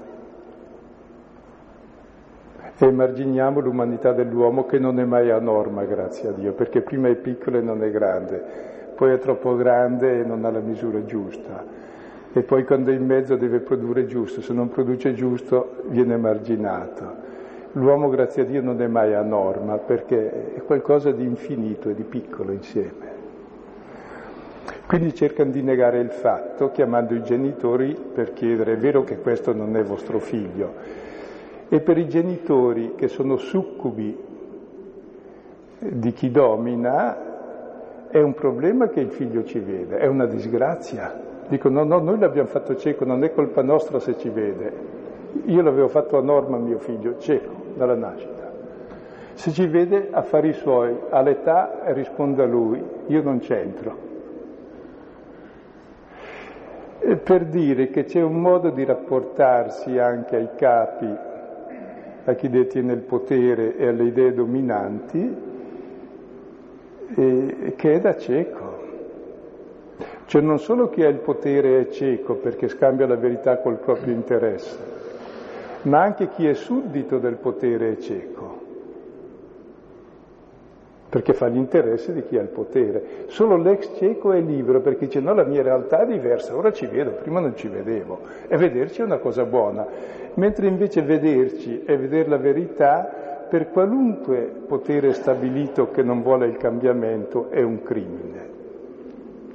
E 2.78 2.86
emarginiamo 2.86 3.60
l'umanità 3.60 4.12
dell'uomo 4.12 4.66
che 4.66 4.78
non 4.78 4.98
è 4.98 5.04
mai 5.04 5.30
a 5.30 5.38
norma, 5.38 5.84
grazie 5.84 6.28
a 6.28 6.32
Dio, 6.32 6.52
perché 6.52 6.80
prima 6.80 7.08
è 7.08 7.14
piccolo 7.14 7.58
e 7.58 7.60
non 7.60 7.82
è 7.82 7.90
grande, 7.90 8.42
poi 8.94 9.12
è 9.12 9.18
troppo 9.18 9.56
grande 9.56 10.20
e 10.20 10.24
non 10.24 10.44
ha 10.44 10.50
la 10.50 10.60
misura 10.60 11.04
giusta. 11.04 11.64
E 12.32 12.42
poi 12.42 12.64
quando 12.64 12.90
è 12.90 12.94
in 12.94 13.04
mezzo 13.04 13.36
deve 13.36 13.60
produrre 13.60 14.06
giusto, 14.06 14.40
se 14.40 14.52
non 14.52 14.68
produce 14.68 15.12
giusto 15.12 15.82
viene 15.88 16.14
emarginato. 16.14 17.30
L'uomo, 17.74 18.10
grazie 18.10 18.42
a 18.42 18.44
Dio, 18.44 18.60
non 18.60 18.82
è 18.82 18.86
mai 18.86 19.14
a 19.14 19.22
norma 19.22 19.78
perché 19.78 20.56
è 20.56 20.62
qualcosa 20.62 21.10
di 21.10 21.24
infinito 21.24 21.88
e 21.88 21.94
di 21.94 22.02
piccolo 22.02 22.52
insieme. 22.52 23.20
Quindi 24.86 25.14
cercano 25.14 25.50
di 25.50 25.62
negare 25.62 25.98
il 25.98 26.10
fatto 26.10 26.70
chiamando 26.70 27.14
i 27.14 27.22
genitori 27.22 27.96
per 28.12 28.34
chiedere 28.34 28.74
è 28.74 28.76
vero 28.76 29.04
che 29.04 29.16
questo 29.20 29.54
non 29.54 29.74
è 29.74 29.82
vostro 29.82 30.18
figlio. 30.18 30.70
E 31.70 31.80
per 31.80 31.96
i 31.96 32.06
genitori 32.08 32.92
che 32.94 33.08
sono 33.08 33.38
succubi 33.38 34.22
di 35.78 36.12
chi 36.12 36.30
domina 36.30 38.08
è 38.10 38.20
un 38.20 38.34
problema 38.34 38.88
che 38.88 39.00
il 39.00 39.12
figlio 39.12 39.44
ci 39.44 39.60
vede, 39.60 39.96
è 39.96 40.06
una 40.06 40.26
disgrazia. 40.26 41.18
Dicono 41.48 41.84
no, 41.84 41.98
no, 41.98 42.04
noi 42.04 42.18
l'abbiamo 42.18 42.48
fatto 42.48 42.76
cieco, 42.76 43.06
non 43.06 43.24
è 43.24 43.32
colpa 43.32 43.62
nostra 43.62 43.98
se 43.98 44.18
ci 44.18 44.28
vede. 44.28 45.00
Io 45.46 45.62
l'avevo 45.62 45.88
fatto 45.88 46.18
a 46.18 46.20
norma 46.20 46.58
mio 46.58 46.78
figlio, 46.78 47.16
cieco 47.16 47.61
dalla 47.74 47.94
nascita. 47.94 48.50
Se 49.34 49.50
ci 49.50 49.66
vede, 49.66 50.08
affari 50.10 50.52
suoi, 50.52 50.94
all'età 51.10 51.80
risponde 51.86 52.42
a 52.42 52.46
lui, 52.46 52.82
io 53.06 53.22
non 53.22 53.38
c'entro. 53.38 54.10
E 57.00 57.16
per 57.16 57.46
dire 57.46 57.88
che 57.88 58.04
c'è 58.04 58.20
un 58.20 58.40
modo 58.40 58.70
di 58.70 58.84
rapportarsi 58.84 59.98
anche 59.98 60.36
ai 60.36 60.48
capi, 60.56 61.08
a 62.24 62.32
chi 62.34 62.48
detiene 62.48 62.92
il 62.92 63.00
potere 63.00 63.76
e 63.76 63.88
alle 63.88 64.04
idee 64.04 64.32
dominanti, 64.32 65.36
e, 67.14 67.74
che 67.76 67.92
è 67.94 68.00
da 68.00 68.16
cieco. 68.16 68.80
Cioè 70.26 70.40
non 70.40 70.58
solo 70.58 70.88
chi 70.88 71.02
ha 71.02 71.08
il 71.08 71.18
potere 71.18 71.80
è 71.80 71.88
cieco 71.88 72.34
perché 72.34 72.68
scambia 72.68 73.06
la 73.06 73.16
verità 73.16 73.58
col 73.58 73.78
proprio 73.78 74.14
interesse, 74.14 74.78
ma 75.82 76.02
anche 76.02 76.28
chi 76.28 76.46
è 76.46 76.54
suddito 76.54 77.18
del 77.18 77.36
potere 77.36 77.92
è 77.92 77.96
cieco, 77.98 78.60
perché 81.08 81.32
fa 81.34 81.48
gli 81.48 81.56
interessi 81.56 82.12
di 82.12 82.24
chi 82.24 82.38
ha 82.38 82.42
il 82.42 82.48
potere. 82.48 83.24
Solo 83.26 83.56
l'ex 83.56 83.96
cieco 83.96 84.32
è 84.32 84.40
libero 84.40 84.80
perché 84.80 85.06
dice 85.06 85.20
no, 85.20 85.34
la 85.34 85.44
mia 85.44 85.62
realtà 85.62 86.00
è 86.02 86.06
diversa, 86.06 86.56
ora 86.56 86.72
ci 86.72 86.86
vedo, 86.86 87.10
prima 87.10 87.40
non 87.40 87.54
ci 87.56 87.68
vedevo. 87.68 88.20
E 88.48 88.56
vederci 88.56 89.02
è 89.02 89.04
una 89.04 89.18
cosa 89.18 89.44
buona, 89.44 89.86
mentre 90.34 90.66
invece 90.66 91.02
vederci 91.02 91.82
e 91.84 91.96
vedere 91.96 92.28
la 92.28 92.38
verità 92.38 93.46
per 93.48 93.70
qualunque 93.70 94.50
potere 94.66 95.12
stabilito 95.12 95.90
che 95.90 96.02
non 96.02 96.22
vuole 96.22 96.46
il 96.46 96.56
cambiamento 96.56 97.50
è 97.50 97.60
un 97.60 97.82
crimine. 97.82 98.48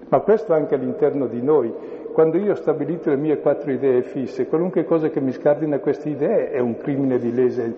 Ma 0.09 0.19
questo 0.19 0.53
anche 0.53 0.75
all'interno 0.75 1.25
di 1.25 1.41
noi. 1.41 1.73
Quando 2.17 2.39
io 2.39 2.53
ho 2.53 2.55
stabilito 2.55 3.11
le 3.11 3.15
mie 3.15 3.37
quattro 3.37 3.69
idee 3.69 4.01
fisse, 4.01 4.47
qualunque 4.47 4.85
cosa 4.85 5.09
che 5.09 5.21
mi 5.21 5.31
scardina 5.31 5.77
queste 5.77 6.09
idee 6.09 6.49
è 6.49 6.57
un 6.57 6.75
crimine 6.75 7.19
di 7.19 7.31
lese, 7.31 7.75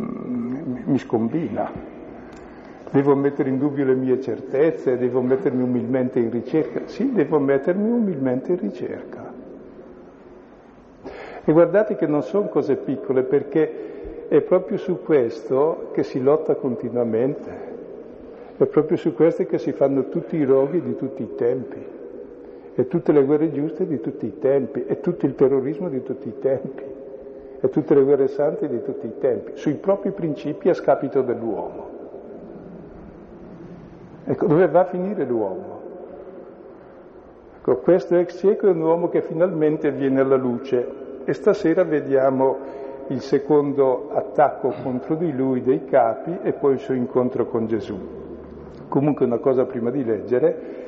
mm, 0.00 0.76
mi 0.86 0.98
scombina. 0.98 1.70
Devo 2.90 3.14
mettere 3.14 3.50
in 3.50 3.58
dubbio 3.58 3.84
le 3.84 3.94
mie 3.94 4.18
certezze, 4.22 4.96
devo 4.96 5.20
mettermi 5.20 5.62
umilmente 5.62 6.18
in 6.18 6.30
ricerca. 6.30 6.86
Sì, 6.86 7.12
devo 7.12 7.38
mettermi 7.38 7.90
umilmente 7.90 8.52
in 8.52 8.60
ricerca. 8.60 9.30
E 11.44 11.52
guardate 11.52 11.96
che 11.96 12.06
non 12.06 12.22
sono 12.22 12.48
cose 12.48 12.76
piccole 12.76 13.24
perché 13.24 14.28
è 14.28 14.40
proprio 14.40 14.78
su 14.78 15.02
questo 15.02 15.90
che 15.92 16.02
si 16.02 16.22
lotta 16.22 16.54
continuamente. 16.54 17.50
È 18.56 18.64
proprio 18.64 18.96
su 18.96 19.12
queste 19.12 19.44
che 19.44 19.58
si 19.58 19.72
fanno 19.72 20.08
tutti 20.08 20.36
i 20.36 20.44
roghi 20.44 20.80
di 20.80 20.96
tutti 20.96 21.22
i 21.22 21.34
tempi, 21.34 21.95
e 22.78 22.86
tutte 22.88 23.10
le 23.10 23.24
guerre 23.24 23.50
giuste 23.50 23.86
di 23.86 24.00
tutti 24.00 24.26
i 24.26 24.38
tempi, 24.38 24.84
e 24.84 25.00
tutto 25.00 25.24
il 25.24 25.34
terrorismo 25.34 25.88
di 25.88 26.02
tutti 26.02 26.28
i 26.28 26.38
tempi, 26.38 26.82
e 27.58 27.68
tutte 27.70 27.94
le 27.94 28.02
guerre 28.02 28.28
sante 28.28 28.68
di 28.68 28.82
tutti 28.82 29.06
i 29.06 29.14
tempi, 29.18 29.52
sui 29.54 29.74
propri 29.74 30.10
principi 30.10 30.68
a 30.68 30.74
scapito 30.74 31.22
dell'uomo. 31.22 31.88
Ecco, 34.26 34.46
dove 34.46 34.68
va 34.68 34.80
a 34.80 34.84
finire 34.84 35.24
l'uomo? 35.24 35.80
Ecco, 37.58 37.76
questo 37.78 38.16
ex 38.16 38.38
cieco 38.38 38.66
è 38.66 38.70
un 38.70 38.82
uomo 38.82 39.08
che 39.08 39.22
finalmente 39.22 39.90
viene 39.90 40.20
alla 40.20 40.36
luce 40.36 40.86
e 41.24 41.32
stasera 41.32 41.82
vediamo 41.82 42.58
il 43.08 43.22
secondo 43.22 44.10
attacco 44.12 44.74
contro 44.82 45.14
di 45.14 45.32
lui 45.32 45.62
dei 45.62 45.86
capi 45.86 46.40
e 46.42 46.52
poi 46.52 46.74
il 46.74 46.78
suo 46.78 46.92
incontro 46.92 47.46
con 47.46 47.66
Gesù. 47.66 47.96
Comunque 48.88 49.24
una 49.24 49.38
cosa 49.38 49.64
prima 49.64 49.90
di 49.90 50.04
leggere, 50.04 50.84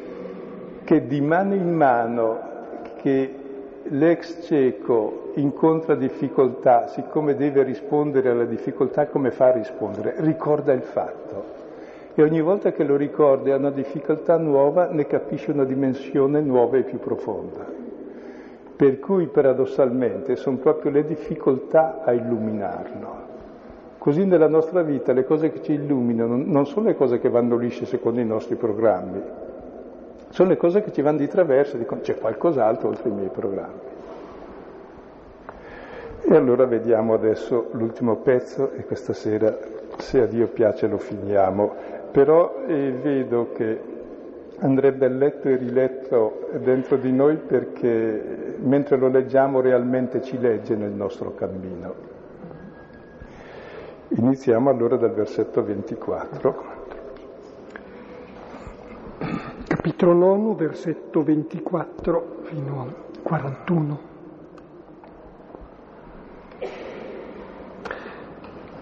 che 0.88 1.06
di 1.06 1.20
mano 1.20 1.52
in 1.52 1.74
mano 1.74 2.38
che 3.02 3.34
l'ex 3.82 4.46
cieco 4.46 5.32
incontra 5.34 5.94
difficoltà, 5.94 6.86
siccome 6.86 7.36
deve 7.36 7.62
rispondere 7.62 8.30
alla 8.30 8.46
difficoltà, 8.46 9.06
come 9.06 9.30
fa 9.30 9.48
a 9.48 9.52
rispondere? 9.52 10.14
Ricorda 10.16 10.72
il 10.72 10.80
fatto. 10.80 11.44
E 12.14 12.22
ogni 12.22 12.40
volta 12.40 12.72
che 12.72 12.84
lo 12.84 12.96
ricorda 12.96 13.50
e 13.50 13.52
ha 13.52 13.56
una 13.56 13.70
difficoltà 13.70 14.38
nuova, 14.38 14.88
ne 14.90 15.06
capisce 15.06 15.50
una 15.50 15.64
dimensione 15.64 16.40
nuova 16.40 16.78
e 16.78 16.84
più 16.84 16.98
profonda. 16.98 17.66
Per 18.74 18.98
cui 18.98 19.26
paradossalmente 19.26 20.36
sono 20.36 20.56
proprio 20.56 20.90
le 20.90 21.04
difficoltà 21.04 22.00
a 22.02 22.12
illuminarlo. 22.12 23.26
Così 23.98 24.24
nella 24.24 24.48
nostra 24.48 24.80
vita 24.80 25.12
le 25.12 25.26
cose 25.26 25.52
che 25.52 25.60
ci 25.60 25.74
illuminano 25.74 26.34
non 26.42 26.64
sono 26.64 26.86
le 26.86 26.96
cose 26.96 27.18
che 27.18 27.28
vanno 27.28 27.58
lisce 27.58 27.84
secondo 27.84 28.20
i 28.20 28.24
nostri 28.24 28.54
programmi, 28.54 29.47
sono 30.30 30.50
le 30.50 30.56
cose 30.56 30.82
che 30.82 30.92
ci 30.92 31.02
vanno 31.02 31.18
di 31.18 31.28
traverso 31.28 31.76
dicono 31.76 32.00
c'è 32.00 32.16
qualcos'altro 32.18 32.88
oltre 32.88 33.08
i 33.08 33.12
miei 33.12 33.30
programmi. 33.30 33.96
E 36.30 36.36
allora 36.36 36.66
vediamo 36.66 37.14
adesso 37.14 37.68
l'ultimo 37.72 38.16
pezzo 38.16 38.72
e 38.72 38.84
questa 38.84 39.14
sera, 39.14 39.56
se 39.96 40.20
a 40.20 40.26
Dio 40.26 40.48
piace, 40.48 40.86
lo 40.86 40.98
finiamo. 40.98 41.74
Però 42.10 42.64
eh, 42.66 42.92
vedo 42.92 43.52
che 43.52 43.80
andrebbe 44.58 45.08
letto 45.08 45.48
e 45.48 45.56
riletto 45.56 46.48
dentro 46.62 46.96
di 46.96 47.12
noi 47.12 47.36
perché 47.36 48.56
mentre 48.58 48.96
lo 48.96 49.08
leggiamo 49.08 49.60
realmente 49.60 50.20
ci 50.20 50.38
legge 50.38 50.74
nel 50.74 50.90
nostro 50.90 51.34
cammino. 51.34 51.94
Iniziamo 54.08 54.68
allora 54.68 54.96
dal 54.96 55.12
versetto 55.12 55.62
24. 55.62 56.77
Capitolo 59.18 60.12
9, 60.12 60.54
versetto 60.54 61.24
24 61.24 62.36
fino 62.42 62.82
al 62.82 62.94
41. 63.20 63.98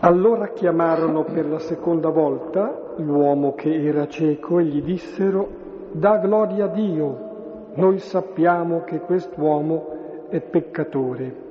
Allora 0.00 0.48
chiamarono 0.48 1.24
per 1.24 1.48
la 1.48 1.58
seconda 1.58 2.10
volta 2.10 2.92
l'uomo 2.96 3.54
che 3.54 3.82
era 3.82 4.06
cieco 4.08 4.58
e 4.58 4.64
gli 4.64 4.82
dissero, 4.82 5.48
da 5.92 6.18
gloria 6.18 6.66
a 6.66 6.68
Dio, 6.68 7.70
noi 7.74 7.98
sappiamo 7.98 8.84
che 8.84 9.00
quest'uomo 9.00 10.26
è 10.28 10.42
peccatore. 10.42 11.44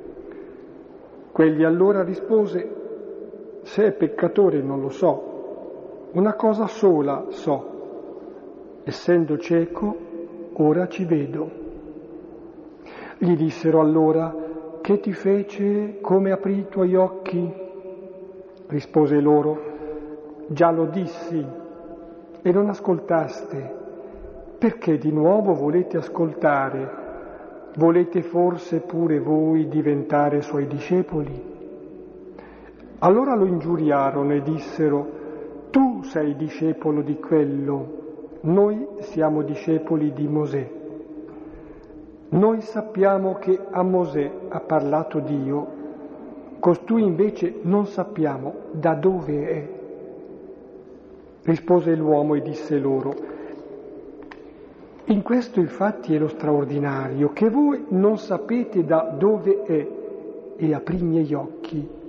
Quegli 1.31 1.63
allora 1.63 2.03
rispose, 2.03 3.61
se 3.63 3.85
è 3.87 3.91
peccatore 3.93 4.61
non 4.61 4.79
lo 4.79 4.89
so, 4.89 6.09
una 6.11 6.35
cosa 6.35 6.67
sola 6.67 7.25
so, 7.29 7.74
essendo 8.85 9.39
cieco, 9.39 9.97
ora 10.53 10.87
ci 10.87 11.05
vedo. 11.05 11.49
Gli 13.17 13.35
dissero 13.35 13.79
allora, 13.81 14.33
che 14.81 14.99
ti 14.99 15.11
fece, 15.11 15.97
come 16.01 16.31
aprì 16.31 16.59
i 16.59 16.67
tuoi 16.69 16.93
occhi? 16.95 17.51
Rispose 18.67 19.19
loro, 19.19 19.59
già 20.49 20.69
lo 20.69 20.85
dissi 20.85 21.43
e 22.43 22.51
non 22.51 22.69
ascoltaste. 22.69 23.83
Perché 24.59 24.99
di 24.99 25.11
nuovo 25.11 25.55
volete 25.55 25.97
ascoltare? 25.97 27.03
Volete 27.77 28.21
forse 28.21 28.81
pure 28.81 29.19
voi 29.19 29.67
diventare 29.67 30.41
suoi 30.41 30.67
discepoli? 30.67 31.53
Allora 32.99 33.35
lo 33.35 33.45
ingiuriarono 33.45 34.33
e 34.33 34.41
dissero, 34.43 35.09
tu 35.71 36.03
sei 36.03 36.35
discepolo 36.35 37.01
di 37.01 37.19
quello, 37.19 38.04
noi 38.45 38.87
siamo 38.99 39.41
discepoli 39.41 40.13
di 40.13 40.27
Mosè. 40.27 40.71
Noi 42.29 42.61
sappiamo 42.61 43.35
che 43.35 43.59
a 43.69 43.83
Mosè 43.83 44.31
ha 44.49 44.59
parlato 44.59 45.19
Dio, 45.19 45.67
costui 46.59 47.03
invece 47.03 47.59
non 47.61 47.85
sappiamo 47.85 48.53
da 48.71 48.93
dove 48.93 49.47
è. 49.47 49.69
Rispose 51.43 51.95
l'uomo 51.95 52.35
e 52.35 52.41
disse 52.41 52.77
loro, 52.79 53.13
in 55.05 55.21
questo 55.21 55.59
infatti 55.59 56.15
è 56.15 56.17
lo 56.17 56.27
straordinario, 56.27 57.31
che 57.31 57.49
voi 57.49 57.85
non 57.89 58.17
sapete 58.17 58.83
da 58.83 59.15
dove 59.17 59.63
è 59.63 59.87
e 60.57 60.73
aprì 60.73 60.99
i 60.99 61.03
miei 61.03 61.33
occhi 61.33 62.03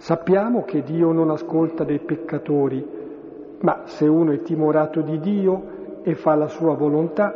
Sappiamo 0.00 0.64
che 0.64 0.82
Dio 0.82 1.12
non 1.12 1.28
ascolta 1.28 1.84
dei 1.84 1.98
peccatori, 1.98 2.82
ma 3.60 3.82
se 3.84 4.06
uno 4.06 4.32
è 4.32 4.40
timorato 4.40 5.00
di 5.02 5.18
Dio 5.18 5.62
e 6.02 6.14
fa 6.14 6.34
la 6.34 6.48
sua 6.48 6.74
volontà, 6.74 7.34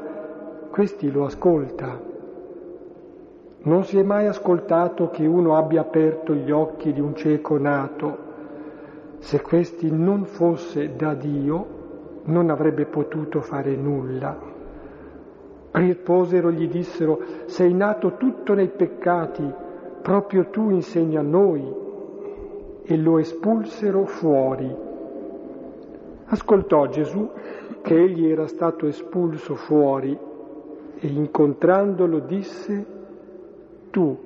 questi 0.71 1.11
lo 1.11 1.25
ascolta. 1.25 2.01
Non 3.67 3.85
si 3.85 3.99
è 3.99 4.03
mai 4.03 4.27
ascoltato 4.27 5.09
che 5.11 5.27
uno 5.27 5.57
abbia 5.57 5.83
aperto 5.83 6.35
gli 6.35 6.51
occhi 6.51 6.93
di 6.93 7.01
un 7.01 7.15
cieco 7.15 7.59
nato. 7.59 8.19
Se 9.19 9.41
questi 9.41 9.91
non 9.91 10.25
fosse 10.25 10.97
da 10.97 11.15
Dio, 11.15 12.23
non 12.25 12.51
avrebbe 12.51 12.87
potuto 12.87 13.41
fare 13.41 13.75
nulla. 13.77 14.37
Risposero, 15.73 16.51
gli 16.51 16.69
dissero, 16.69 17.21
sei 17.47 17.73
nato 17.75 18.17
tutto 18.17 18.55
nei 18.55 18.69
peccati, 18.69 19.51
proprio 20.03 20.49
tu 20.51 20.71
insegni 20.71 21.17
a 21.17 21.23
noi 21.23 21.83
e 22.83 22.97
lo 22.97 23.19
espulsero 23.19 24.05
fuori. 24.05 24.93
Ascoltò 26.27 26.87
Gesù 26.89 27.31
che 27.83 28.03
egli 28.03 28.27
era 28.27 28.47
stato 28.47 28.87
espulso 28.87 29.55
fuori 29.55 30.17
e 30.99 31.07
incontrandolo 31.07 32.21
disse, 32.21 32.87
tu 33.91 34.17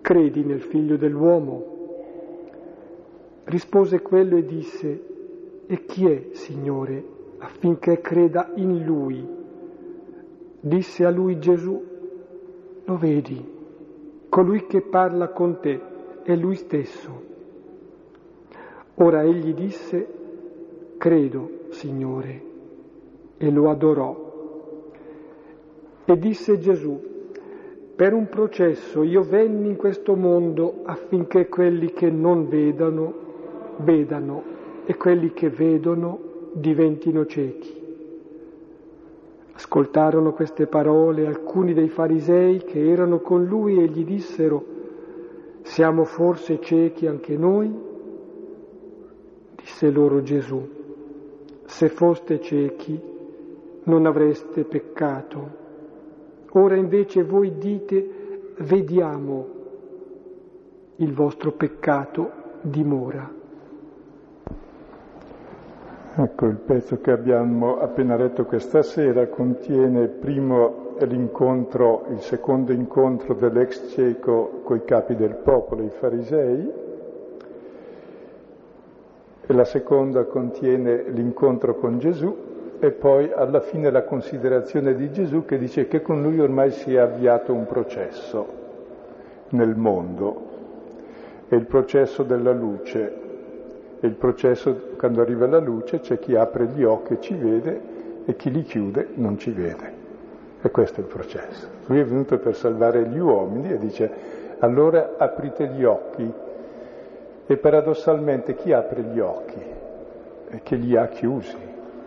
credi 0.00 0.42
nel 0.44 0.60
figlio 0.60 0.96
dell'uomo? 0.96 1.72
Rispose 3.44 4.02
quello 4.02 4.36
e 4.36 4.44
disse, 4.44 5.04
e 5.66 5.84
chi 5.84 6.06
è, 6.06 6.28
Signore, 6.32 7.04
affinché 7.38 8.00
creda 8.00 8.50
in 8.56 8.84
lui? 8.84 9.26
Disse 10.60 11.04
a 11.04 11.10
lui 11.10 11.38
Gesù, 11.38 11.80
lo 12.84 12.96
vedi, 12.96 13.52
colui 14.28 14.66
che 14.66 14.80
parla 14.80 15.28
con 15.28 15.60
te 15.60 15.80
è 16.22 16.34
lui 16.34 16.56
stesso. 16.56 17.22
Ora 18.96 19.22
egli 19.22 19.54
disse, 19.54 20.22
credo, 21.04 21.66
Signore, 21.68 22.42
e 23.36 23.50
lo 23.50 23.68
adorò. 23.68 24.32
E 26.06 26.18
disse 26.18 26.58
Gesù, 26.58 26.98
per 27.94 28.14
un 28.14 28.26
processo 28.30 29.02
io 29.02 29.20
venni 29.20 29.68
in 29.68 29.76
questo 29.76 30.16
mondo 30.16 30.76
affinché 30.84 31.48
quelli 31.48 31.92
che 31.92 32.08
non 32.08 32.48
vedano, 32.48 33.12
vedano, 33.80 34.42
e 34.86 34.96
quelli 34.96 35.34
che 35.34 35.50
vedono 35.50 36.18
diventino 36.54 37.26
ciechi. 37.26 37.82
Ascoltarono 39.52 40.32
queste 40.32 40.66
parole 40.66 41.26
alcuni 41.26 41.74
dei 41.74 41.90
farisei 41.90 42.64
che 42.64 42.82
erano 42.82 43.20
con 43.20 43.44
lui 43.44 43.78
e 43.78 43.88
gli 43.88 44.06
dissero, 44.06 44.64
siamo 45.64 46.04
forse 46.04 46.60
ciechi 46.62 47.06
anche 47.06 47.36
noi? 47.36 47.70
Disse 49.54 49.90
loro 49.90 50.22
Gesù, 50.22 50.82
se 51.66 51.88
foste 51.88 52.40
ciechi 52.40 53.00
non 53.84 54.06
avreste 54.06 54.64
peccato. 54.64 55.62
Ora 56.52 56.76
invece 56.76 57.24
voi 57.24 57.56
dite, 57.58 58.52
vediamo, 58.58 59.46
il 60.96 61.12
vostro 61.12 61.52
peccato 61.52 62.30
dimora. 62.60 63.42
Ecco, 66.16 66.46
il 66.46 66.58
pezzo 66.58 67.00
che 67.00 67.10
abbiamo 67.10 67.78
appena 67.78 68.16
letto 68.16 68.44
questa 68.44 68.82
sera 68.82 69.26
contiene 69.26 70.06
primo 70.06 70.94
l'incontro, 71.00 72.04
il 72.10 72.20
secondo 72.20 72.72
incontro 72.72 73.34
dell'ex 73.34 73.90
cieco 73.92 74.60
coi 74.62 74.84
capi 74.84 75.16
del 75.16 75.34
popolo, 75.34 75.82
i 75.82 75.90
farisei, 75.90 76.70
la 79.52 79.64
seconda 79.64 80.24
contiene 80.24 81.04
l'incontro 81.08 81.76
con 81.76 81.98
Gesù 81.98 82.36
e 82.78 82.90
poi 82.90 83.30
alla 83.32 83.60
fine 83.60 83.90
la 83.90 84.04
considerazione 84.04 84.94
di 84.94 85.12
Gesù 85.12 85.44
che 85.44 85.58
dice 85.58 85.86
che 85.86 86.02
con 86.02 86.22
lui 86.22 86.40
ormai 86.40 86.70
si 86.70 86.94
è 86.94 86.98
avviato 86.98 87.52
un 87.52 87.66
processo 87.66 88.46
nel 89.50 89.76
mondo, 89.76 90.42
è 91.48 91.54
il 91.54 91.66
processo 91.66 92.22
della 92.22 92.52
luce, 92.52 93.22
e 94.04 94.06
il 94.06 94.16
processo, 94.16 94.90
quando 94.98 95.22
arriva 95.22 95.46
la 95.46 95.58
luce, 95.58 96.00
c'è 96.00 96.18
chi 96.18 96.34
apre 96.34 96.66
gli 96.66 96.82
occhi 96.82 97.14
e 97.14 97.20
ci 97.20 97.34
vede 97.34 97.80
e 98.26 98.36
chi 98.36 98.50
li 98.50 98.62
chiude 98.62 99.08
non 99.14 99.38
ci 99.38 99.50
vede. 99.50 99.92
E 100.60 100.70
questo 100.70 101.00
è 101.00 101.04
il 101.04 101.08
processo. 101.08 101.68
Lui 101.86 102.00
è 102.00 102.04
venuto 102.04 102.38
per 102.38 102.54
salvare 102.54 103.06
gli 103.06 103.18
uomini 103.18 103.72
e 103.72 103.78
dice 103.78 104.10
allora 104.58 105.14
aprite 105.16 105.68
gli 105.68 105.84
occhi. 105.84 106.30
E 107.46 107.56
paradossalmente 107.58 108.54
chi 108.54 108.72
apre 108.72 109.02
gli 109.02 109.20
occhi? 109.20 109.62
È 110.48 110.60
che 110.62 110.76
li 110.76 110.96
ha 110.96 111.08
chiusi 111.08 111.56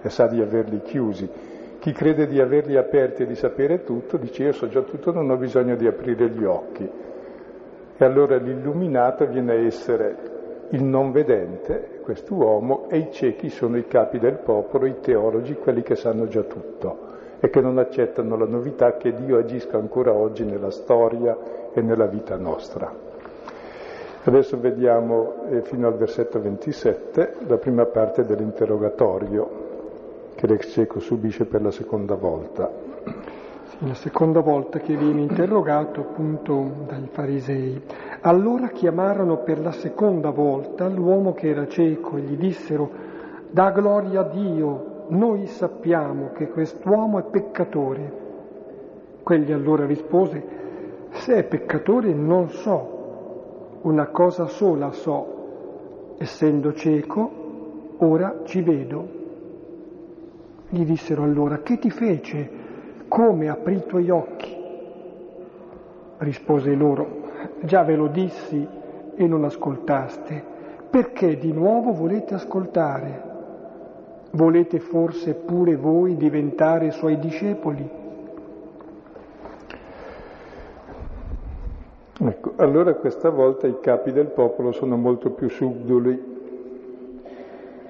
e 0.01 0.09
sa 0.09 0.25
di 0.25 0.41
averli 0.41 0.81
chiusi. 0.81 1.29
Chi 1.79 1.91
crede 1.91 2.25
di 2.25 2.41
averli 2.41 2.75
aperti 2.75 3.21
e 3.21 3.27
di 3.27 3.35
sapere 3.35 3.83
tutto 3.83 4.17
dice 4.17 4.43
io 4.43 4.51
so 4.51 4.67
già 4.67 4.81
tutto, 4.81 5.11
non 5.11 5.29
ho 5.29 5.37
bisogno 5.37 5.75
di 5.75 5.85
aprire 5.85 6.29
gli 6.29 6.43
occhi. 6.43 6.89
E 7.97 8.05
allora 8.05 8.35
l'illuminato 8.37 9.27
viene 9.27 9.51
a 9.51 9.59
essere 9.65 10.15
il 10.69 10.83
non 10.83 11.11
vedente, 11.11 11.99
quest'uomo, 12.01 12.89
e 12.89 12.97
i 12.97 13.11
ciechi 13.11 13.49
sono 13.49 13.77
i 13.77 13.85
capi 13.85 14.17
del 14.17 14.39
popolo, 14.39 14.87
i 14.87 14.99
teologi, 14.99 15.53
quelli 15.55 15.83
che 15.83 15.95
sanno 15.95 16.27
già 16.27 16.41
tutto 16.41 17.05
e 17.39 17.49
che 17.49 17.61
non 17.61 17.77
accettano 17.77 18.35
la 18.35 18.47
novità 18.47 18.97
che 18.97 19.13
Dio 19.13 19.37
agisca 19.37 19.77
ancora 19.77 20.11
oggi 20.11 20.43
nella 20.43 20.71
storia 20.71 21.37
e 21.71 21.81
nella 21.81 22.07
vita 22.07 22.35
nostra. 22.37 23.06
Adesso 24.27 24.59
vediamo 24.59 25.45
eh, 25.49 25.61
fino 25.61 25.87
al 25.87 25.95
versetto 25.95 26.41
27 26.41 27.35
la 27.47 27.55
prima 27.55 27.85
parte 27.85 28.25
dell'interrogatorio 28.25 29.65
che 30.35 30.47
l'ex 30.47 30.69
cieco 30.73 30.99
subisce 30.99 31.45
per 31.45 31.61
la 31.61 31.71
seconda 31.71 32.15
volta. 32.15 32.69
Sì, 33.63 33.87
la 33.87 33.93
seconda 33.93 34.41
volta 34.41 34.79
che 34.79 34.97
viene 34.97 35.21
interrogato 35.21 36.01
appunto 36.01 36.71
dai 36.85 37.07
farisei. 37.09 37.81
Allora 38.19 38.67
chiamarono 38.67 39.37
per 39.43 39.61
la 39.61 39.71
seconda 39.71 40.29
volta 40.31 40.89
l'uomo 40.89 41.31
che 41.31 41.47
era 41.47 41.65
cieco 41.65 42.17
e 42.17 42.19
gli 42.19 42.35
dissero, 42.35 42.89
da 43.49 43.71
gloria 43.71 44.19
a 44.19 44.23
Dio, 44.23 45.05
noi 45.07 45.45
sappiamo 45.45 46.31
che 46.33 46.49
quest'uomo 46.49 47.19
è 47.19 47.23
peccatore. 47.23 48.11
Quegli 49.23 49.53
allora 49.53 49.85
rispose, 49.85 50.43
se 51.11 51.33
è 51.33 51.43
peccatore 51.45 52.13
non 52.13 52.49
so, 52.49 52.95
una 53.81 54.07
cosa 54.07 54.47
sola 54.47 54.91
so, 54.91 56.15
essendo 56.17 56.73
cieco, 56.73 57.95
ora 57.97 58.41
ci 58.43 58.61
vedo. 58.61 59.15
Gli 60.69 60.83
dissero 60.83 61.23
allora, 61.23 61.59
che 61.59 61.77
ti 61.77 61.89
fece? 61.89 62.49
Come 63.07 63.49
aprì 63.49 63.75
i 63.75 63.85
tuoi 63.85 64.09
occhi? 64.09 64.55
Rispose 66.17 66.73
loro, 66.73 67.07
già 67.61 67.83
ve 67.83 67.95
lo 67.95 68.07
dissi 68.07 68.67
e 69.15 69.27
non 69.27 69.45
ascoltaste, 69.45 70.43
perché 70.89 71.37
di 71.37 71.51
nuovo 71.51 71.93
volete 71.93 72.33
ascoltare? 72.33 73.23
Volete 74.31 74.79
forse 74.79 75.35
pure 75.35 75.75
voi 75.75 76.17
diventare 76.17 76.91
suoi 76.91 77.17
discepoli? 77.17 78.05
Ecco, 82.19 82.53
allora 82.55 82.95
questa 82.95 83.29
volta 83.29 83.67
i 83.67 83.79
capi 83.79 84.11
del 84.11 84.27
popolo 84.27 84.71
sono 84.71 84.97
molto 84.97 85.29
più 85.29 85.49
subdoli. 85.49 86.35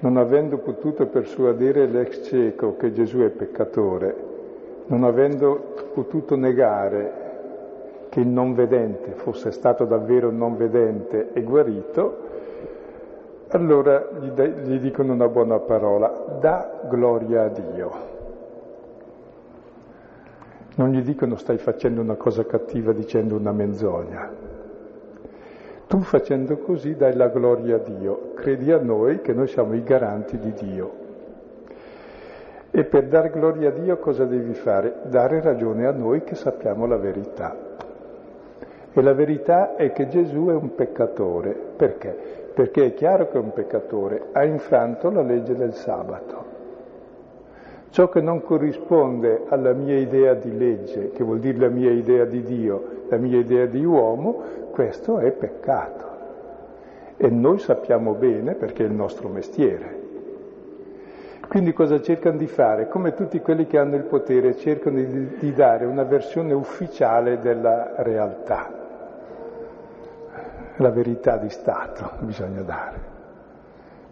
Non 0.00 0.16
avendo 0.18 0.58
potuto 0.58 1.06
persuadere 1.06 1.86
l'ex 1.86 2.26
cieco 2.26 2.76
che 2.76 2.92
Gesù 2.92 3.20
è 3.20 3.30
peccatore, 3.30 4.14
non 4.86 5.04
avendo 5.04 5.74
potuto 5.94 6.36
negare 6.36 7.26
che 8.10 8.20
il 8.20 8.28
non 8.28 8.54
vedente 8.54 9.12
fosse 9.12 9.50
stato 9.50 9.84
davvero 9.86 10.30
non 10.30 10.56
vedente 10.56 11.30
e 11.32 11.42
guarito, 11.42 12.26
allora 13.48 14.08
gli, 14.20 14.30
gli 14.30 14.78
dicono 14.78 15.14
una 15.14 15.28
buona 15.28 15.58
parola, 15.58 16.36
dà 16.38 16.80
gloria 16.88 17.44
a 17.44 17.48
Dio. 17.48 18.17
Non 20.78 20.90
gli 20.90 21.02
dicono 21.02 21.34
stai 21.34 21.58
facendo 21.58 22.00
una 22.00 22.14
cosa 22.14 22.44
cattiva 22.44 22.92
dicendo 22.92 23.34
una 23.34 23.50
menzogna. 23.50 24.30
Tu 25.88 25.98
facendo 26.02 26.58
così 26.58 26.94
dai 26.94 27.16
la 27.16 27.26
gloria 27.26 27.76
a 27.76 27.78
Dio, 27.78 28.32
credi 28.34 28.70
a 28.70 28.78
noi 28.78 29.20
che 29.20 29.32
noi 29.32 29.48
siamo 29.48 29.74
i 29.74 29.82
garanti 29.82 30.38
di 30.38 30.52
Dio. 30.52 30.92
E 32.70 32.84
per 32.84 33.08
dar 33.08 33.28
gloria 33.30 33.70
a 33.70 33.72
Dio 33.72 33.96
cosa 33.98 34.24
devi 34.24 34.54
fare? 34.54 35.00
Dare 35.06 35.40
ragione 35.40 35.84
a 35.84 35.90
noi 35.90 36.22
che 36.22 36.36
sappiamo 36.36 36.86
la 36.86 36.96
verità. 36.96 37.56
E 38.92 39.02
la 39.02 39.14
verità 39.14 39.74
è 39.74 39.90
che 39.90 40.06
Gesù 40.06 40.46
è 40.46 40.54
un 40.54 40.76
peccatore. 40.76 41.56
Perché? 41.76 42.50
Perché 42.54 42.84
è 42.84 42.94
chiaro 42.94 43.26
che 43.26 43.36
è 43.36 43.40
un 43.40 43.52
peccatore, 43.52 44.28
ha 44.30 44.44
infranto 44.44 45.10
la 45.10 45.22
legge 45.22 45.56
del 45.56 45.74
sabato. 45.74 46.47
Ciò 47.90 48.08
che 48.08 48.20
non 48.20 48.42
corrisponde 48.42 49.44
alla 49.48 49.72
mia 49.72 49.96
idea 49.96 50.34
di 50.34 50.56
legge, 50.56 51.10
che 51.10 51.24
vuol 51.24 51.38
dire 51.38 51.58
la 51.58 51.68
mia 51.68 51.90
idea 51.90 52.24
di 52.24 52.42
Dio, 52.42 53.04
la 53.08 53.16
mia 53.16 53.38
idea 53.38 53.66
di 53.66 53.84
uomo, 53.84 54.42
questo 54.70 55.18
è 55.18 55.30
peccato. 55.32 56.06
E 57.16 57.28
noi 57.30 57.58
sappiamo 57.58 58.14
bene 58.14 58.54
perché 58.54 58.84
è 58.84 58.86
il 58.86 58.92
nostro 58.92 59.28
mestiere. 59.28 60.06
Quindi 61.48 61.72
cosa 61.72 62.00
cercano 62.02 62.36
di 62.36 62.46
fare? 62.46 62.88
Come 62.88 63.14
tutti 63.14 63.40
quelli 63.40 63.66
che 63.66 63.78
hanno 63.78 63.96
il 63.96 64.04
potere 64.04 64.56
cercano 64.56 64.96
di, 64.96 65.38
di 65.38 65.52
dare 65.54 65.86
una 65.86 66.04
versione 66.04 66.52
ufficiale 66.52 67.38
della 67.38 67.94
realtà 67.96 68.78
la 70.78 70.90
verità 70.90 71.36
di 71.36 71.50
Stato 71.50 72.12
bisogna 72.20 72.62
dare, 72.62 73.00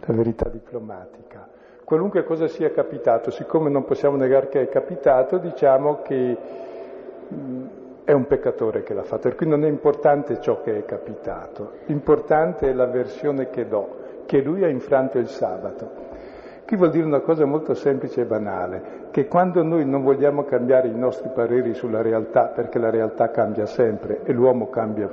la 0.01 0.15
verità 0.15 0.49
diplomatica. 0.49 1.49
Qualunque 1.87 2.25
cosa 2.25 2.49
sia 2.49 2.73
capitato, 2.73 3.31
siccome 3.31 3.71
non 3.71 3.85
possiamo 3.85 4.17
negare 4.17 4.49
che 4.49 4.61
è 4.61 4.69
capitato, 4.69 5.39
diciamo 5.39 6.03
che 6.03 6.37
è 8.03 8.11
un 8.11 8.27
peccatore 8.27 8.83
che 8.83 8.93
l'ha 8.93 9.05
fatto, 9.05 9.29
e 9.29 9.37
quindi 9.37 9.55
non 9.55 9.65
è 9.65 9.71
importante 9.71 10.41
ciò 10.41 10.63
che 10.63 10.79
è 10.79 10.85
capitato, 10.85 11.75
importante 11.87 12.69
è 12.69 12.73
la 12.73 12.87
versione 12.87 13.51
che 13.51 13.69
do, 13.69 14.25
che 14.27 14.41
lui 14.41 14.65
ha 14.65 14.69
infranto 14.69 15.19
il 15.19 15.29
sabato. 15.29 15.89
Qui 16.67 16.77
vuol 16.77 16.91
dire 16.91 17.07
una 17.07 17.21
cosa 17.21 17.45
molto 17.45 17.75
semplice 17.75 18.23
e 18.23 18.25
banale, 18.25 18.83
che 19.13 19.29
quando 19.29 19.63
noi 19.63 19.87
non 19.87 20.03
vogliamo 20.03 20.43
cambiare 20.43 20.89
i 20.89 20.99
nostri 20.99 21.31
pareri 21.33 21.73
sulla 21.75 22.03
realtà, 22.03 22.47
perché 22.47 22.81
la 22.81 22.91
realtà 22.91 23.31
cambia 23.31 23.67
sempre 23.67 24.23
e 24.25 24.33
l'uomo 24.33 24.71
cambia 24.71 25.09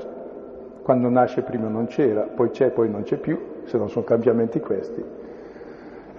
quando 0.82 1.08
nasce 1.08 1.44
prima 1.44 1.68
non 1.68 1.86
c'era, 1.86 2.22
poi 2.24 2.50
c'è, 2.50 2.72
poi 2.72 2.90
non 2.90 3.04
c'è 3.04 3.18
più, 3.18 3.62
se 3.66 3.78
non 3.78 3.90
sono 3.90 4.04
cambiamenti 4.04 4.60
questi. 4.60 5.23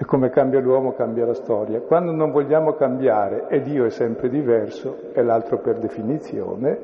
Come 0.06 0.30
cambia 0.30 0.60
l'uomo 0.60 0.92
cambia 0.92 1.24
la 1.24 1.34
storia. 1.34 1.80
Quando 1.80 2.12
non 2.12 2.30
vogliamo 2.30 2.72
cambiare 2.74 3.46
e 3.48 3.60
Dio 3.60 3.84
è 3.84 3.90
sempre 3.90 4.28
diverso, 4.28 5.12
è 5.12 5.22
l'altro 5.22 5.58
per 5.58 5.78
definizione, 5.78 6.78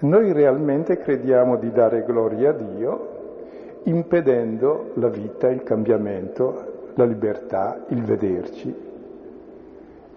noi 0.00 0.32
realmente 0.32 0.96
crediamo 0.96 1.56
di 1.56 1.70
dare 1.70 2.02
gloria 2.02 2.50
a 2.50 2.54
Dio 2.54 3.18
impedendo 3.84 4.92
la 4.94 5.08
vita, 5.08 5.48
il 5.48 5.62
cambiamento, 5.62 6.92
la 6.94 7.04
libertà, 7.04 7.84
il 7.88 8.02
vederci. 8.02 8.88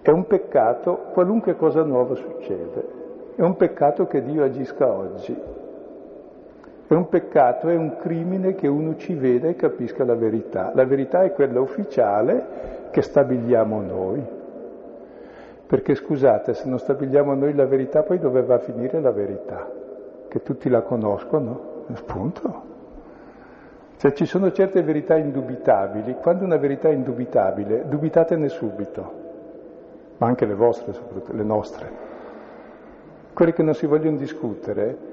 È 0.01 0.09
un 0.09 0.25
peccato 0.25 1.09
qualunque 1.13 1.55
cosa 1.55 1.83
nuova 1.83 2.15
succede. 2.15 3.01
È 3.35 3.41
un 3.41 3.55
peccato 3.55 4.05
che 4.05 4.21
Dio 4.21 4.43
agisca 4.43 4.91
oggi. 4.91 5.52
È 6.93 6.95
un 6.95 7.09
peccato, 7.09 7.69
è 7.69 7.75
un 7.75 7.97
crimine 7.97 8.53
che 8.53 8.67
uno 8.67 8.95
ci 8.97 9.15
veda 9.15 9.47
e 9.47 9.55
capisca 9.55 10.05
la 10.05 10.13
verità. 10.13 10.69
La 10.75 10.85
verità 10.85 11.23
è 11.23 11.31
quella 11.31 11.59
ufficiale 11.59 12.89
che 12.91 13.01
stabiliamo 13.01 13.81
noi. 13.81 14.23
Perché 15.65 15.95
scusate, 15.95 16.53
se 16.53 16.69
non 16.69 16.77
stabiliamo 16.77 17.33
noi 17.33 17.55
la 17.55 17.65
verità, 17.65 18.03
poi 18.03 18.19
dove 18.19 18.43
va 18.43 18.55
a 18.55 18.59
finire 18.59 19.01
la 19.01 19.09
verità? 19.09 19.67
Che 20.27 20.43
tutti 20.43 20.69
la 20.69 20.81
conoscono? 20.81 21.85
Appunto. 21.87 22.61
Cioè 23.97 24.13
ci 24.13 24.27
sono 24.27 24.51
certe 24.51 24.83
verità 24.83 25.17
indubitabili. 25.17 26.17
Quando 26.21 26.43
una 26.43 26.57
verità 26.57 26.89
è 26.89 26.93
indubitabile, 26.93 27.85
dubitatene 27.87 28.49
subito, 28.49 29.11
ma 30.19 30.27
anche 30.27 30.45
le 30.45 30.53
vostre, 30.53 30.93
soprattutto 30.93 31.35
le 31.35 31.43
nostre. 31.43 31.89
Quelle 33.33 33.51
che 33.51 33.63
non 33.63 33.73
si 33.73 33.87
vogliono 33.87 34.17
discutere, 34.17 35.12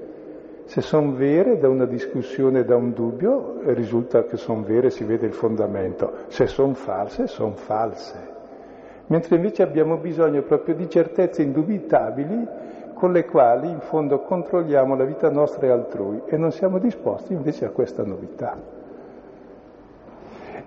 se 0.71 0.79
sono 0.79 1.11
vere 1.11 1.57
da 1.57 1.67
una 1.67 1.83
discussione, 1.83 2.63
da 2.63 2.77
un 2.77 2.93
dubbio, 2.93 3.59
risulta 3.73 4.23
che 4.23 4.37
sono 4.37 4.63
vere, 4.63 4.89
si 4.89 5.03
vede 5.03 5.25
il 5.25 5.33
fondamento. 5.33 6.13
Se 6.27 6.47
sono 6.47 6.75
false, 6.75 7.27
sono 7.27 7.55
false. 7.55 8.15
Mentre 9.07 9.35
invece 9.35 9.63
abbiamo 9.63 9.97
bisogno 9.97 10.43
proprio 10.43 10.73
di 10.73 10.89
certezze 10.89 11.41
indubitabili 11.41 12.47
con 12.93 13.11
le 13.11 13.25
quali 13.25 13.69
in 13.69 13.81
fondo 13.81 14.21
controlliamo 14.21 14.95
la 14.95 15.03
vita 15.03 15.29
nostra 15.29 15.67
e 15.67 15.71
altrui 15.71 16.21
e 16.25 16.37
non 16.37 16.53
siamo 16.53 16.79
disposti 16.79 17.33
invece 17.33 17.65
a 17.65 17.71
questa 17.71 18.05
novità. 18.05 18.57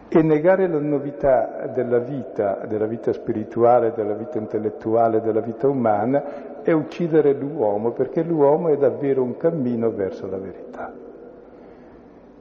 E 0.06 0.22
negare 0.22 0.68
la 0.68 0.80
novità 0.80 1.66
della 1.72 1.98
vita, 1.98 2.60
della 2.68 2.84
vita 2.84 3.10
spirituale, 3.14 3.94
della 3.96 4.12
vita 4.12 4.36
intellettuale, 4.36 5.22
della 5.22 5.40
vita 5.40 5.66
umana, 5.66 6.52
è 6.70 6.72
uccidere 6.72 7.32
l'uomo, 7.32 7.92
perché 7.92 8.22
l'uomo 8.22 8.68
è 8.68 8.76
davvero 8.76 9.22
un 9.22 9.36
cammino 9.36 9.90
verso 9.90 10.28
la 10.28 10.38
verità. 10.38 10.92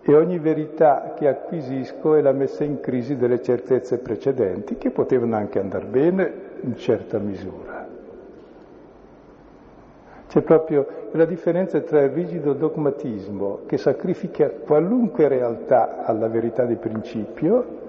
E 0.01 0.15
ogni 0.15 0.39
verità 0.39 1.13
che 1.15 1.27
acquisisco 1.27 2.15
è 2.15 2.21
la 2.21 2.33
messa 2.33 2.63
in 2.63 2.79
crisi 2.79 3.15
delle 3.15 3.41
certezze 3.41 3.99
precedenti, 3.99 4.77
che 4.77 4.91
potevano 4.91 5.35
anche 5.35 5.59
andare 5.59 5.85
bene 5.85 6.33
in 6.61 6.75
certa 6.75 7.19
misura. 7.19 7.87
C'è 10.27 10.41
proprio 10.41 10.87
la 11.11 11.25
differenza 11.25 11.79
tra 11.81 12.01
il 12.01 12.09
rigido 12.09 12.53
dogmatismo 12.53 13.59
che 13.67 13.77
sacrifica 13.77 14.49
qualunque 14.49 15.27
realtà 15.27 16.03
alla 16.05 16.27
verità 16.27 16.65
di 16.65 16.75
principio 16.75 17.81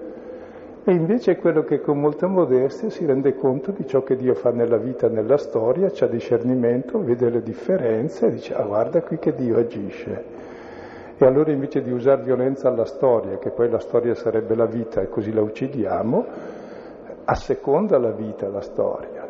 e 0.87 0.92
invece 0.92 1.37
quello 1.37 1.64
che 1.64 1.81
con 1.81 1.99
molta 1.99 2.27
modestia 2.27 2.90
si 2.90 3.07
rende 3.07 3.37
conto 3.37 3.70
di 3.70 3.87
ciò 3.87 4.03
che 4.03 4.16
Dio 4.16 4.35
fa 4.35 4.51
nella 4.51 4.77
vita, 4.77 5.09
nella 5.09 5.38
storia, 5.38 5.90
c'ha 5.90 6.07
discernimento, 6.07 7.03
vede 7.03 7.31
le 7.31 7.42
differenze 7.42 8.27
e 8.27 8.31
dice 8.33 8.55
ah 8.55 8.64
guarda 8.64 9.01
qui 9.01 9.18
che 9.18 9.35
Dio 9.35 9.57
agisce. 9.57 10.25
E 11.16 11.25
allora 11.25 11.53
invece 11.53 11.81
di 11.81 11.90
usare 11.90 12.23
violenza 12.23 12.68
alla 12.68 12.85
storia, 12.85 13.38
che 13.38 13.51
poi 13.51 13.70
la 13.70 13.79
storia 13.79 14.14
sarebbe 14.14 14.55
la 14.55 14.66
vita 14.66 15.01
e 15.01 15.09
così 15.09 15.33
la 15.33 15.40
uccidiamo, 15.40 16.27
asseconda 17.25 17.99
la 17.99 18.11
vita 18.11 18.47
la 18.49 18.61
storia, 18.61 19.27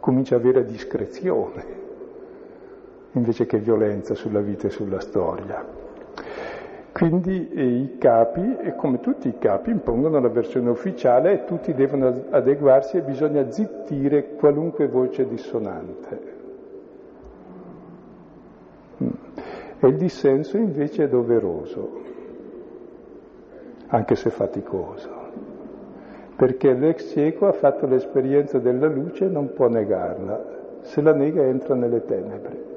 comincia 0.00 0.36
a 0.36 0.38
avere 0.38 0.64
discrezione 0.64 1.76
invece 3.12 3.44
che 3.44 3.58
violenza 3.58 4.14
sulla 4.14 4.40
vita 4.40 4.68
e 4.68 4.70
sulla 4.70 5.00
storia. 5.00 5.62
Quindi 6.98 7.48
eh, 7.50 7.64
i 7.64 7.96
capi, 7.96 8.56
e 8.56 8.74
come 8.74 8.98
tutti 8.98 9.28
i 9.28 9.38
capi, 9.38 9.70
impongono 9.70 10.18
la 10.18 10.28
versione 10.28 10.70
ufficiale 10.70 11.32
e 11.32 11.44
tutti 11.44 11.72
devono 11.72 12.24
adeguarsi 12.30 12.96
e 12.96 13.02
bisogna 13.02 13.48
zittire 13.52 14.34
qualunque 14.34 14.88
voce 14.88 15.28
dissonante. 15.28 16.20
Mm. 19.00 19.08
E 19.78 19.86
il 19.86 19.96
dissenso 19.96 20.56
invece 20.56 21.04
è 21.04 21.08
doveroso, 21.08 22.00
anche 23.86 24.16
se 24.16 24.30
faticoso, 24.30 25.08
perché 26.34 26.72
l'ex 26.72 27.12
cieco 27.12 27.46
ha 27.46 27.52
fatto 27.52 27.86
l'esperienza 27.86 28.58
della 28.58 28.88
luce 28.88 29.26
e 29.26 29.28
non 29.28 29.52
può 29.52 29.68
negarla, 29.68 30.80
se 30.80 31.00
la 31.00 31.12
nega 31.12 31.44
entra 31.44 31.76
nelle 31.76 32.04
tenebre 32.04 32.68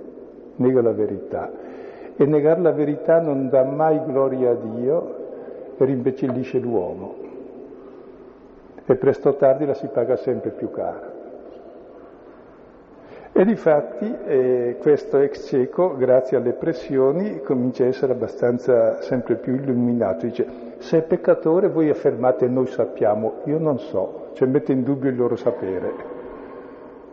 nega 0.61 0.81
la 0.81 0.93
verità. 0.93 1.51
E 2.21 2.25
negare 2.27 2.61
la 2.61 2.71
verità 2.71 3.19
non 3.19 3.49
dà 3.49 3.63
mai 3.63 3.99
gloria 4.05 4.51
a 4.51 4.53
Dio 4.53 5.15
e 5.75 5.85
rimbecillisce 5.85 6.59
l'uomo. 6.59 7.15
E 8.85 8.93
presto 8.93 9.29
o 9.29 9.33
tardi 9.33 9.65
la 9.65 9.73
si 9.73 9.87
paga 9.87 10.15
sempre 10.17 10.51
più 10.51 10.69
cara. 10.69 11.11
E 13.31 13.43
difatti 13.43 14.15
eh, 14.27 14.77
questo 14.79 15.17
ex 15.17 15.47
cieco, 15.47 15.97
grazie 15.97 16.37
alle 16.37 16.53
pressioni, 16.53 17.41
comincia 17.41 17.85
a 17.85 17.87
essere 17.87 18.11
abbastanza 18.11 19.01
sempre 19.01 19.33
più 19.33 19.55
illuminato. 19.55 20.27
Dice, 20.27 20.45
se 20.77 20.99
è 20.99 21.01
peccatore 21.01 21.69
voi 21.69 21.89
affermate 21.89 22.47
noi 22.47 22.67
sappiamo, 22.67 23.37
io 23.45 23.57
non 23.57 23.79
so, 23.79 24.27
cioè 24.33 24.47
mette 24.47 24.73
in 24.73 24.83
dubbio 24.83 25.09
il 25.09 25.15
loro 25.15 25.35
sapere 25.35 26.10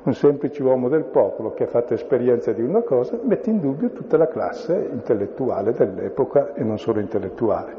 un 0.02 0.14
semplice 0.14 0.62
uomo 0.62 0.88
del 0.88 1.04
popolo 1.04 1.52
che 1.52 1.64
ha 1.64 1.68
fatto 1.68 1.94
esperienza 1.94 2.52
di 2.52 2.62
una 2.62 2.82
cosa, 2.82 3.18
mette 3.22 3.50
in 3.50 3.60
dubbio 3.60 3.90
tutta 3.90 4.16
la 4.16 4.28
classe 4.28 4.88
intellettuale 4.90 5.72
dell'epoca 5.72 6.54
e 6.54 6.62
non 6.62 6.78
solo 6.78 7.00
intellettuale, 7.00 7.74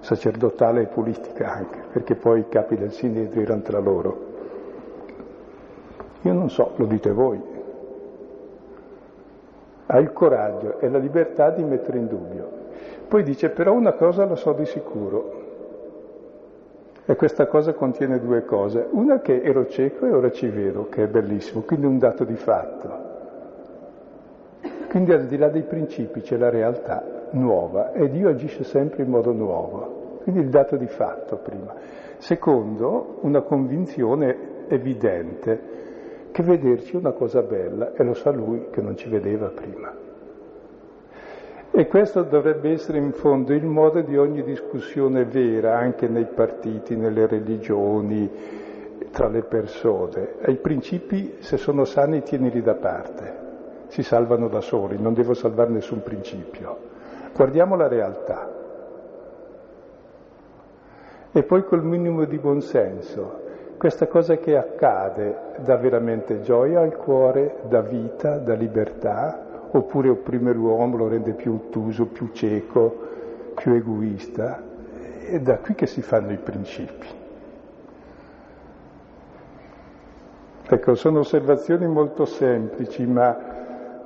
sacerdotale 0.00 0.82
e 0.82 0.86
politica 0.86 1.52
anche, 1.52 1.78
perché 1.92 2.14
poi 2.14 2.40
i 2.40 2.48
capi 2.48 2.76
del 2.76 2.92
sinedrio 2.92 3.42
erano 3.42 3.62
tra 3.62 3.78
loro. 3.78 4.34
Io 6.22 6.32
non 6.32 6.50
so, 6.50 6.72
lo 6.76 6.86
dite 6.86 7.12
voi. 7.12 7.40
Ha 9.86 9.98
il 9.98 10.12
coraggio 10.12 10.80
e 10.80 10.88
la 10.88 10.98
libertà 10.98 11.50
di 11.50 11.62
mettere 11.62 11.98
in 11.98 12.08
dubbio. 12.08 12.48
Poi 13.06 13.22
dice, 13.22 13.50
però 13.50 13.72
una 13.72 13.92
cosa 13.92 14.24
la 14.24 14.34
so 14.34 14.52
di 14.52 14.66
sicuro, 14.66 15.45
e 17.06 17.14
questa 17.14 17.46
cosa 17.46 17.72
contiene 17.72 18.18
due 18.18 18.44
cose. 18.44 18.86
Una 18.90 19.20
che 19.20 19.40
ero 19.40 19.66
cieco 19.66 20.06
e 20.06 20.12
ora 20.12 20.30
ci 20.30 20.48
vedo, 20.48 20.88
che 20.88 21.04
è 21.04 21.06
bellissimo, 21.06 21.62
quindi 21.62 21.86
un 21.86 21.98
dato 21.98 22.24
di 22.24 22.34
fatto. 22.34 23.14
Quindi 24.88 25.12
al 25.12 25.26
di 25.26 25.36
là 25.36 25.48
dei 25.48 25.62
principi 25.62 26.20
c'è 26.20 26.36
la 26.36 26.50
realtà 26.50 27.28
nuova 27.30 27.92
e 27.92 28.08
Dio 28.08 28.28
agisce 28.28 28.64
sempre 28.64 29.04
in 29.04 29.10
modo 29.10 29.32
nuovo. 29.32 30.18
Quindi 30.22 30.40
il 30.40 30.48
dato 30.48 30.76
di 30.76 30.88
fatto 30.88 31.36
prima. 31.36 31.74
Secondo, 32.16 33.18
una 33.20 33.42
convinzione 33.42 34.64
evidente 34.68 35.74
che 36.32 36.42
vederci 36.42 36.94
è 36.94 36.98
una 36.98 37.12
cosa 37.12 37.42
bella 37.42 37.92
e 37.92 38.02
lo 38.02 38.14
sa 38.14 38.30
lui 38.30 38.68
che 38.70 38.80
non 38.80 38.96
ci 38.96 39.08
vedeva 39.08 39.48
prima. 39.48 40.05
E 41.78 41.88
questo 41.88 42.22
dovrebbe 42.22 42.70
essere 42.70 42.96
in 42.96 43.12
fondo 43.12 43.52
il 43.52 43.66
modo 43.66 44.00
di 44.00 44.16
ogni 44.16 44.42
discussione 44.42 45.26
vera, 45.26 45.76
anche 45.76 46.08
nei 46.08 46.24
partiti, 46.24 46.96
nelle 46.96 47.26
religioni, 47.26 48.30
tra 49.10 49.28
le 49.28 49.42
persone. 49.42 50.36
I 50.46 50.56
principi, 50.56 51.36
se 51.40 51.58
sono 51.58 51.84
sani, 51.84 52.22
tienili 52.22 52.62
da 52.62 52.76
parte, 52.76 53.36
si 53.88 54.02
salvano 54.02 54.48
da 54.48 54.62
soli, 54.62 54.98
non 54.98 55.12
devo 55.12 55.34
salvare 55.34 55.68
nessun 55.68 56.02
principio. 56.02 56.78
Guardiamo 57.34 57.76
la 57.76 57.88
realtà. 57.88 58.50
E 61.30 61.42
poi 61.42 61.62
col 61.62 61.84
minimo 61.84 62.24
di 62.24 62.38
buonsenso, 62.38 63.44
questa 63.76 64.06
cosa 64.06 64.36
che 64.36 64.56
accade 64.56 65.52
dà 65.58 65.76
veramente 65.76 66.40
gioia 66.40 66.80
al 66.80 66.96
cuore, 66.96 67.56
dà 67.68 67.82
vita, 67.82 68.38
dà 68.38 68.54
libertà, 68.54 69.45
oppure 69.76 70.08
opprime 70.08 70.52
l'uomo, 70.52 70.96
lo 70.96 71.08
rende 71.08 71.32
più 71.32 71.54
ottuso, 71.54 72.06
più 72.06 72.30
cieco, 72.32 73.04
più 73.54 73.72
egoista. 73.72 74.62
È 75.20 75.38
da 75.40 75.58
qui 75.58 75.74
che 75.74 75.86
si 75.86 76.02
fanno 76.02 76.32
i 76.32 76.38
principi. 76.38 77.06
Ecco, 80.68 80.94
sono 80.94 81.20
osservazioni 81.20 81.86
molto 81.86 82.24
semplici, 82.24 83.06
ma 83.06 83.36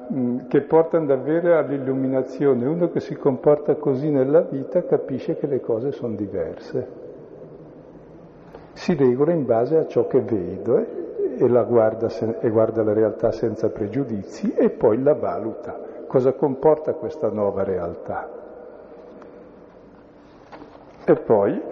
mh, 0.08 0.46
che 0.48 0.60
portano 0.60 1.06
davvero 1.06 1.56
all'illuminazione. 1.56 2.66
Uno 2.66 2.90
che 2.90 3.00
si 3.00 3.14
comporta 3.14 3.76
così 3.76 4.10
nella 4.10 4.42
vita 4.42 4.84
capisce 4.84 5.36
che 5.36 5.46
le 5.46 5.60
cose 5.60 5.92
sono 5.92 6.14
diverse. 6.14 6.86
Si 8.72 8.94
regola 8.94 9.32
in 9.32 9.44
base 9.46 9.76
a 9.76 9.86
ciò 9.86 10.06
che 10.06 10.20
vedo 10.20 10.78
eh? 10.78 10.99
E, 11.40 11.64
guarda, 11.64 12.08
e 12.40 12.50
guarda 12.50 12.82
la 12.82 12.92
realtà 12.92 13.32
senza 13.32 13.70
pregiudizi 13.70 14.52
e 14.52 14.68
poi 14.68 15.02
la 15.02 15.14
valuta. 15.14 15.88
Cosa 16.06 16.34
comporta 16.34 16.92
questa 16.92 17.30
nuova 17.30 17.64
realtà? 17.64 18.28
E 21.04 21.14
poi 21.14 21.62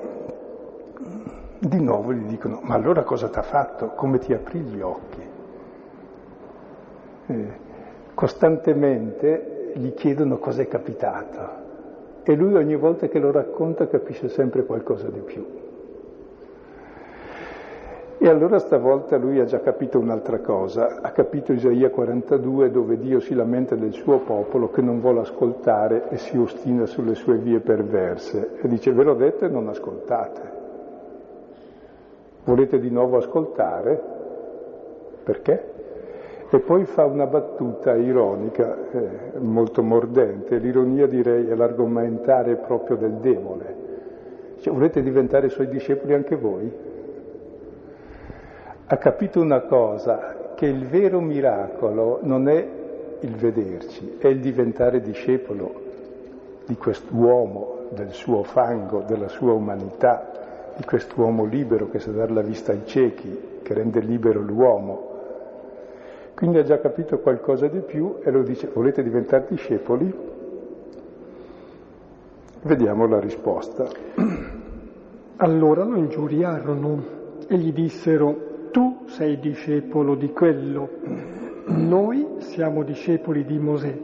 di 1.58 1.80
nuovo 1.82 2.14
gli 2.14 2.24
dicono, 2.24 2.60
ma 2.62 2.76
allora 2.76 3.02
cosa 3.02 3.28
ti 3.28 3.38
ha 3.38 3.42
fatto? 3.42 3.88
Come 3.88 4.18
ti 4.18 4.32
apri 4.32 4.60
gli 4.60 4.80
occhi? 4.80 5.22
Eh, 7.26 7.58
costantemente 8.14 9.72
gli 9.74 9.92
chiedono 9.92 10.38
cosa 10.38 10.62
è 10.62 10.68
capitato 10.68 11.66
e 12.22 12.34
lui 12.34 12.54
ogni 12.54 12.76
volta 12.76 13.06
che 13.06 13.18
lo 13.18 13.30
racconta 13.30 13.86
capisce 13.86 14.28
sempre 14.28 14.64
qualcosa 14.64 15.08
di 15.10 15.20
più. 15.20 15.57
E 18.20 18.28
allora 18.28 18.58
stavolta 18.58 19.16
lui 19.16 19.38
ha 19.38 19.44
già 19.44 19.60
capito 19.60 20.00
un'altra 20.00 20.40
cosa, 20.40 20.98
ha 21.00 21.12
capito 21.12 21.52
Isaia 21.52 21.88
42 21.88 22.68
dove 22.68 22.98
Dio 22.98 23.20
si 23.20 23.32
lamenta 23.32 23.76
del 23.76 23.92
suo 23.92 24.18
popolo 24.18 24.70
che 24.70 24.82
non 24.82 25.00
vuole 25.00 25.20
ascoltare 25.20 26.08
e 26.08 26.18
si 26.18 26.36
ostina 26.36 26.84
sulle 26.86 27.14
sue 27.14 27.36
vie 27.36 27.60
perverse 27.60 28.56
e 28.60 28.66
dice 28.66 28.90
ve 28.90 29.04
l'ho 29.04 29.14
detto 29.14 29.44
e 29.44 29.48
non 29.48 29.68
ascoltate. 29.68 30.40
Volete 32.42 32.80
di 32.80 32.90
nuovo 32.90 33.18
ascoltare? 33.18 34.02
Perché? 35.22 35.72
E 36.50 36.58
poi 36.58 36.86
fa 36.86 37.04
una 37.04 37.26
battuta 37.26 37.94
ironica, 37.94 38.76
eh, 38.90 39.38
molto 39.38 39.82
mordente. 39.84 40.56
L'ironia 40.56 41.06
direi 41.06 41.46
è 41.46 41.54
l'argomentare 41.54 42.56
proprio 42.56 42.96
del 42.96 43.12
debole. 43.20 43.76
Cioè, 44.58 44.72
volete 44.72 45.02
diventare 45.02 45.50
suoi 45.50 45.68
discepoli 45.68 46.14
anche 46.14 46.34
voi? 46.34 46.87
Ha 48.90 48.96
capito 48.96 49.38
una 49.38 49.60
cosa, 49.60 50.52
che 50.54 50.64
il 50.64 50.86
vero 50.86 51.20
miracolo 51.20 52.20
non 52.22 52.48
è 52.48 52.66
il 53.20 53.36
vederci, 53.36 54.16
è 54.18 54.28
il 54.28 54.40
diventare 54.40 55.02
discepolo 55.02 55.82
di 56.64 56.74
quest'uomo, 56.74 57.88
del 57.90 58.12
suo 58.12 58.44
fango, 58.44 59.02
della 59.02 59.28
sua 59.28 59.52
umanità, 59.52 60.72
di 60.74 60.84
quest'uomo 60.84 61.44
libero 61.44 61.90
che 61.90 61.98
sa 61.98 62.12
dare 62.12 62.32
la 62.32 62.40
vista 62.40 62.72
ai 62.72 62.86
ciechi, 62.86 63.60
che 63.62 63.74
rende 63.74 64.00
libero 64.00 64.40
l'uomo. 64.40 65.16
Quindi 66.34 66.56
ha 66.56 66.64
già 66.64 66.78
capito 66.80 67.18
qualcosa 67.18 67.68
di 67.68 67.80
più 67.80 68.20
e 68.24 68.30
lo 68.30 68.42
dice, 68.42 68.70
volete 68.72 69.02
diventare 69.02 69.44
discepoli? 69.50 70.10
Vediamo 72.62 73.06
la 73.06 73.20
risposta. 73.20 73.86
Allora 75.36 75.84
lo 75.84 75.96
ingiuriarono 75.96 77.16
e 77.46 77.58
gli 77.58 77.72
dissero, 77.72 78.47
tu 78.70 79.04
sei 79.06 79.38
discepolo 79.38 80.14
di 80.14 80.32
quello, 80.32 80.88
noi 81.66 82.26
siamo 82.38 82.82
discepoli 82.82 83.44
di 83.44 83.58
Mosè. 83.58 83.96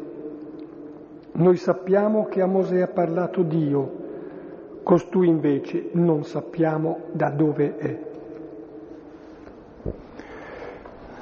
Noi 1.33 1.57
sappiamo 1.57 2.27
che 2.27 2.41
a 2.41 2.47
Mosè 2.47 2.81
ha 2.81 2.89
parlato 2.89 3.43
Dio, 3.43 4.03
costui 4.83 5.29
invece 5.29 5.89
non 5.93 6.25
sappiamo 6.25 6.99
da 7.13 7.31
dove 7.31 7.77
è. 7.77 7.99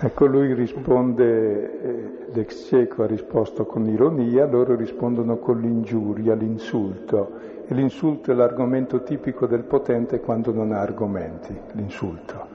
Ecco, 0.04 0.26
lui 0.26 0.52
risponde, 0.52 1.80
eh, 1.80 2.32
l'ex 2.32 2.66
cieco 2.66 3.04
ha 3.04 3.06
risposto 3.06 3.64
con 3.64 3.86
ironia, 3.88 4.46
loro 4.46 4.74
rispondono 4.74 5.36
con 5.36 5.60
l'ingiuria, 5.60 6.34
l'insulto. 6.34 7.38
E 7.68 7.72
l'insulto 7.72 8.32
è 8.32 8.34
l'argomento 8.34 9.04
tipico 9.04 9.46
del 9.46 9.62
potente 9.62 10.18
quando 10.18 10.52
non 10.52 10.72
ha 10.72 10.80
argomenti, 10.80 11.56
l'insulto. 11.74 12.51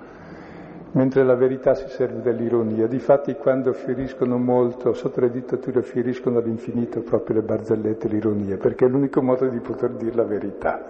Mentre 0.91 1.23
la 1.23 1.35
verità 1.35 1.73
si 1.75 1.87
serve 1.89 2.21
dell'ironia. 2.21 2.87
Difatti 2.87 3.35
quando 3.35 3.73
fieriscono 3.73 4.37
molto, 4.37 4.93
sotto 4.93 5.19
le 5.19 5.29
dittature 5.29 5.83
fieriscono 5.83 6.39
all'infinito 6.39 7.01
proprio 7.01 7.35
le 7.35 7.41
barzellette 7.43 8.07
l'ironia, 8.07 8.57
perché 8.57 8.85
è 8.85 8.87
l'unico 8.87 9.21
modo 9.21 9.47
di 9.47 9.59
poter 9.59 9.91
dire 9.91 10.15
la 10.15 10.23
verità. 10.23 10.85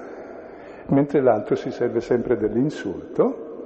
Mentre 0.88 1.21
l'altro 1.21 1.55
si 1.55 1.71
serve 1.71 1.99
sempre 1.99 2.38
dell'insulto 2.38 3.63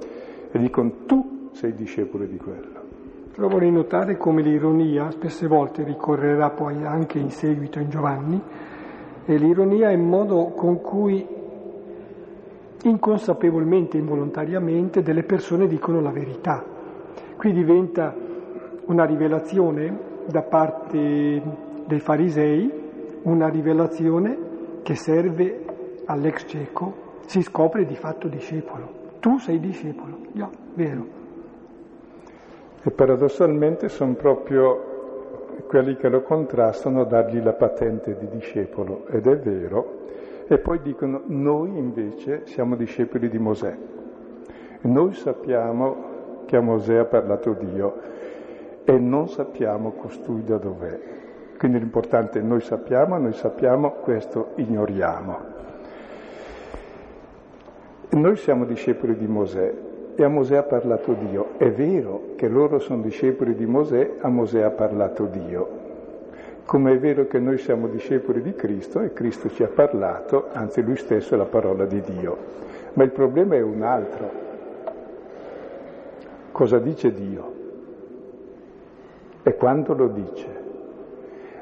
e 0.50 0.58
dicono 0.58 1.04
tu 1.06 1.50
sei 1.52 1.74
discepolo 1.74 2.24
di 2.24 2.36
quello. 2.36 2.80
Però 3.34 3.48
vorrei 3.48 3.70
notare 3.70 4.16
come 4.16 4.42
l'ironia 4.42 5.10
spesse 5.10 5.46
volte 5.46 5.84
ricorrerà 5.84 6.50
poi 6.50 6.84
anche 6.84 7.18
in 7.18 7.30
seguito 7.30 7.78
in 7.78 7.88
Giovanni, 7.88 8.42
e 9.24 9.36
l'ironia 9.36 9.90
è 9.90 9.92
il 9.92 10.00
modo 10.00 10.46
con 10.56 10.80
cui 10.80 11.24
inconsapevolmente, 12.84 13.96
involontariamente, 13.96 15.02
delle 15.02 15.22
persone 15.22 15.66
dicono 15.66 16.00
la 16.00 16.10
verità. 16.10 16.64
Qui 17.36 17.52
diventa 17.52 18.14
una 18.86 19.04
rivelazione 19.04 20.10
da 20.26 20.42
parte 20.42 21.42
dei 21.86 22.00
farisei, 22.00 22.70
una 23.22 23.48
rivelazione 23.48 24.38
che 24.82 24.94
serve 24.94 25.64
all'ex 26.06 26.44
cieco, 26.46 27.20
si 27.26 27.42
scopre 27.42 27.84
di 27.84 27.94
fatto 27.94 28.28
discepolo. 28.28 29.00
Tu 29.20 29.38
sei 29.38 29.60
discepolo, 29.60 30.18
già, 30.32 30.50
vero. 30.74 31.20
E 32.82 32.90
paradossalmente 32.90 33.88
sono 33.88 34.14
proprio 34.14 34.90
quelli 35.68 35.96
che 35.96 36.08
lo 36.08 36.22
contrastano 36.22 37.02
a 37.02 37.04
dargli 37.04 37.40
la 37.40 37.52
patente 37.52 38.16
di 38.16 38.28
discepolo, 38.28 39.06
ed 39.06 39.26
è 39.26 39.38
vero, 39.38 40.00
e 40.46 40.58
poi 40.58 40.80
dicono 40.82 41.22
noi 41.26 41.76
invece 41.76 42.42
siamo 42.46 42.76
discepoli 42.76 43.28
di 43.28 43.38
Mosè. 43.38 43.76
Noi 44.82 45.12
sappiamo 45.14 46.44
che 46.46 46.56
a 46.56 46.60
Mosè 46.60 46.96
ha 46.96 47.04
parlato 47.04 47.52
Dio 47.52 48.00
e 48.84 48.98
non 48.98 49.28
sappiamo 49.28 49.92
costui 49.92 50.44
da 50.44 50.58
dov'è. 50.58 51.00
Quindi 51.56 51.78
l'importante 51.78 52.40
è 52.40 52.42
noi 52.42 52.60
sappiamo, 52.60 53.16
noi 53.18 53.32
sappiamo, 53.32 53.92
questo 53.92 54.50
ignoriamo. 54.56 55.38
Noi 58.10 58.36
siamo 58.36 58.64
discepoli 58.64 59.16
di 59.16 59.26
Mosè, 59.26 59.74
e 60.14 60.24
a 60.24 60.28
Mosè 60.28 60.56
ha 60.56 60.62
parlato 60.62 61.14
Dio. 61.14 61.50
È 61.56 61.70
vero 61.70 62.34
che 62.36 62.48
loro 62.48 62.78
sono 62.78 63.02
discepoli 63.02 63.54
di 63.54 63.66
Mosè, 63.66 64.16
a 64.20 64.28
Mosè 64.28 64.62
ha 64.62 64.70
parlato 64.70 65.24
Dio. 65.26 65.90
Come 66.64 66.92
è 66.92 66.98
vero 66.98 67.26
che 67.26 67.38
noi 67.38 67.58
siamo 67.58 67.88
discepoli 67.88 68.40
di 68.40 68.54
Cristo 68.54 69.00
e 69.00 69.12
Cristo 69.12 69.50
ci 69.50 69.62
ha 69.62 69.68
parlato, 69.68 70.48
anzi 70.52 70.80
lui 70.82 70.96
stesso 70.96 71.34
è 71.34 71.36
la 71.36 71.44
parola 71.44 71.84
di 71.84 72.00
Dio. 72.00 72.36
Ma 72.94 73.02
il 73.02 73.10
problema 73.10 73.56
è 73.56 73.60
un 73.60 73.82
altro. 73.82 74.30
Cosa 76.52 76.78
dice 76.78 77.12
Dio? 77.12 77.52
E 79.42 79.54
quando 79.56 79.94
lo 79.94 80.08
dice? 80.08 80.60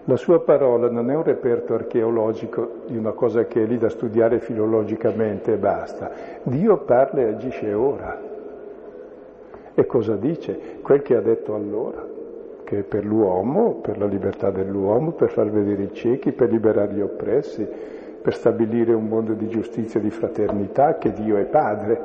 La 0.04 0.16
sua 0.16 0.40
parola 0.40 0.90
non 0.90 1.10
è 1.10 1.14
un 1.14 1.22
reperto 1.22 1.74
archeologico 1.74 2.82
di 2.86 2.96
una 2.96 3.12
cosa 3.12 3.44
che 3.44 3.62
è 3.62 3.66
lì 3.66 3.78
da 3.78 3.88
studiare 3.88 4.40
filologicamente 4.40 5.52
e 5.52 5.56
basta. 5.56 6.10
Dio 6.42 6.78
parla 6.78 7.20
e 7.20 7.24
agisce 7.28 7.72
ora. 7.72 8.20
E 9.74 9.86
cosa 9.86 10.16
dice? 10.16 10.78
Quel 10.82 11.02
che 11.02 11.16
ha 11.16 11.20
detto 11.20 11.54
allora, 11.54 12.04
è 12.78 12.83
per 12.83 13.04
l'uomo, 13.04 13.74
per 13.74 13.98
la 13.98 14.06
libertà 14.06 14.50
dell'uomo, 14.50 15.12
per 15.12 15.30
far 15.30 15.50
vedere 15.50 15.83
i 15.83 15.92
ciechi, 15.92 16.33
per 16.33 16.50
liberare 16.50 16.92
gli 16.92 17.00
oppressi, 17.00 17.66
per 18.20 18.35
stabilire 18.35 18.92
un 18.92 19.06
mondo 19.06 19.33
di 19.33 19.48
giustizia 19.48 19.98
e 19.98 20.02
di 20.02 20.11
fraternità, 20.11 20.98
che 20.98 21.12
Dio 21.12 21.37
è 21.37 21.44
Padre. 21.44 22.00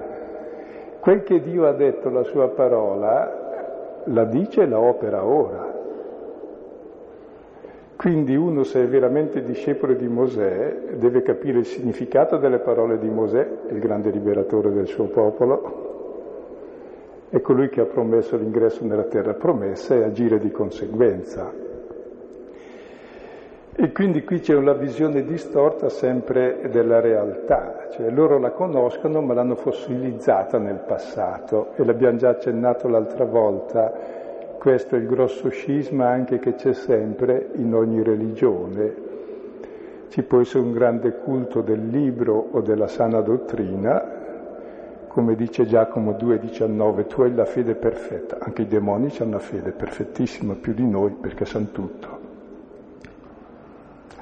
Quel 0.99 1.23
che 1.23 1.41
Dio 1.41 1.67
ha 1.67 1.73
detto, 1.73 2.09
la 2.09 2.23
sua 2.23 2.47
parola, 2.49 4.03
la 4.05 4.23
dice 4.25 4.61
e 4.61 4.67
la 4.67 4.79
opera 4.79 5.23
ora. 5.23 5.73
Quindi 7.95 8.35
uno, 8.35 8.63
se 8.63 8.83
è 8.83 8.87
veramente 8.87 9.43
discepolo 9.43 9.93
di 9.93 10.07
Mosè, 10.07 10.75
deve 10.97 11.21
capire 11.21 11.59
il 11.59 11.65
significato 11.65 12.37
delle 12.37 12.59
parole 12.59 12.99
di 12.99 13.09
Mosè, 13.09 13.47
il 13.69 13.79
grande 13.79 14.09
liberatore 14.09 14.71
del 14.71 14.87
suo 14.87 15.05
popolo, 15.05 15.94
è 17.35 17.41
colui 17.41 17.67
che 17.67 17.81
ha 17.81 17.85
promesso 17.85 18.37
l'ingresso 18.37 18.85
nella 18.85 19.03
terra 19.03 19.33
promessa 19.33 19.93
e 19.93 20.03
agire 20.03 20.39
di 20.39 20.51
conseguenza. 20.51 21.51
E 23.75 23.91
quindi 23.91 24.23
qui 24.23 24.39
c'è 24.39 24.55
una 24.55 24.71
visione 24.71 25.21
distorta 25.25 25.89
sempre 25.89 26.69
della 26.71 27.01
realtà, 27.01 27.89
cioè 27.91 28.09
loro 28.09 28.39
la 28.39 28.51
conoscono 28.51 29.19
ma 29.19 29.33
l'hanno 29.33 29.55
fossilizzata 29.55 30.59
nel 30.59 30.81
passato 30.87 31.73
e 31.75 31.83
l'abbiamo 31.83 32.17
già 32.19 32.29
accennato 32.29 32.87
l'altra 32.87 33.25
volta, 33.25 33.91
questo 34.57 34.95
è 34.95 34.99
il 34.99 35.05
grosso 35.05 35.49
scisma 35.49 36.07
anche 36.07 36.39
che 36.39 36.55
c'è 36.55 36.71
sempre 36.71 37.49
in 37.55 37.73
ogni 37.73 38.01
religione. 38.01 38.93
Ci 40.07 40.23
può 40.23 40.39
essere 40.39 40.63
un 40.63 40.71
grande 40.71 41.17
culto 41.17 41.59
del 41.59 41.85
libro 41.85 42.47
o 42.51 42.61
della 42.61 42.87
sana 42.87 43.19
dottrina, 43.19 44.14
come 45.15 45.35
dice 45.35 45.65
Giacomo 45.65 46.11
2,19, 46.11 47.07
tu 47.07 47.21
hai 47.21 47.33
la 47.33 47.45
fede 47.45 47.73
perfetta, 47.75 48.35
anche 48.37 48.63
i 48.63 48.67
demoni 48.67 49.09
hanno 49.17 49.29
una 49.29 49.39
fede 49.39 49.71
perfettissima 49.71 50.55
più 50.55 50.73
di 50.73 50.85
noi 50.85 51.11
perché 51.11 51.45
sanno 51.45 51.67
tutto. 51.71 52.19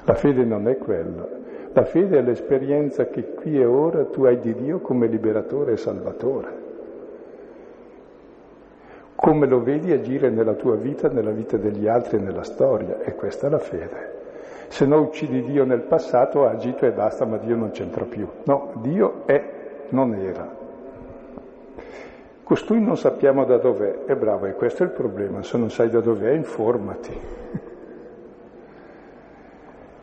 La 0.04 0.14
fede 0.14 0.44
non 0.44 0.68
è 0.68 0.78
quello, 0.78 1.28
la 1.72 1.82
fede 1.82 2.18
è 2.18 2.22
l'esperienza 2.22 3.06
che 3.08 3.34
qui 3.34 3.58
e 3.58 3.64
ora 3.64 4.04
tu 4.04 4.22
hai 4.22 4.38
di 4.38 4.54
Dio 4.54 4.78
come 4.78 5.08
liberatore 5.08 5.72
e 5.72 5.76
salvatore. 5.78 6.48
Come 9.16 9.48
lo 9.48 9.64
vedi 9.64 9.90
agire 9.90 10.30
nella 10.30 10.54
tua 10.54 10.76
vita, 10.76 11.08
nella 11.08 11.32
vita 11.32 11.56
degli 11.56 11.88
altri 11.88 12.18
e 12.18 12.20
nella 12.20 12.44
storia, 12.44 13.00
e 13.00 13.16
questa 13.16 13.48
è 13.48 13.50
la 13.50 13.58
fede. 13.58 14.12
Se 14.68 14.86
no 14.86 15.00
uccidi 15.00 15.42
Dio 15.42 15.64
nel 15.64 15.80
passato, 15.80 16.46
ha 16.46 16.50
agito 16.50 16.86
e 16.86 16.92
basta, 16.92 17.24
ma 17.24 17.38
Dio 17.38 17.56
non 17.56 17.72
c'entra 17.72 18.04
più. 18.04 18.28
No, 18.44 18.74
Dio 18.76 19.22
è, 19.26 19.42
non 19.88 20.14
era, 20.14 20.62
Costui 22.44 22.78
non 22.80 22.96
sappiamo 22.98 23.44
da 23.46 23.56
dov'è, 23.56 24.04
è 24.04 24.14
bravo, 24.14 24.44
e 24.44 24.52
questo 24.52 24.82
è 24.82 24.86
il 24.86 24.92
problema, 24.92 25.42
se 25.42 25.56
non 25.56 25.70
sai 25.70 25.88
da 25.88 26.00
dov'è 26.00 26.30
informati. 26.32 27.18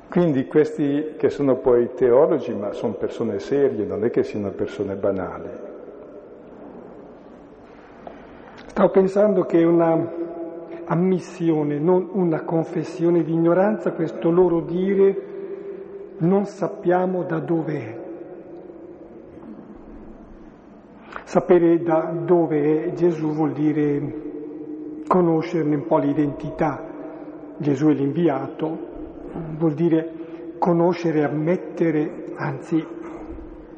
Quindi 0.10 0.48
questi 0.48 1.14
che 1.18 1.30
sono 1.30 1.58
poi 1.58 1.94
teologi, 1.94 2.52
ma 2.54 2.74
sono 2.74 2.94
persone 2.94 3.38
serie, 3.40 3.86
non 3.86 4.04
è 4.04 4.10
che 4.10 4.24
siano 4.24 4.50
persone 4.50 4.96
banali. 4.96 5.50
Stavo 8.66 8.90
pensando 8.90 9.44
che 9.46 9.60
è 9.60 9.64
una 9.64 10.20
ammissione, 10.86 11.78
non 11.78 12.10
una 12.12 12.42
confessione 12.42 13.24
di 13.24 13.34
ignoranza, 13.34 13.92
questo 13.92 14.32
loro 14.32 14.62
dire 14.62 15.30
non 16.18 16.46
sappiamo 16.46 17.24
da 17.24 17.40
dove 17.40 17.74
è. 17.74 18.00
Sapere 21.32 21.82
da 21.82 22.12
dove 22.26 22.88
è 22.88 22.92
Gesù 22.92 23.32
vuol 23.32 23.54
dire 23.54 25.04
conoscerne 25.08 25.76
un 25.76 25.86
po' 25.86 25.98
l'identità. 25.98 26.84
Gesù 27.56 27.88
è 27.88 27.94
l'inviato, 27.94 28.78
vuol 29.58 29.74
dire 29.74 30.12
conoscere, 30.60 31.24
ammettere, 31.24 32.26
anzi 32.36 32.86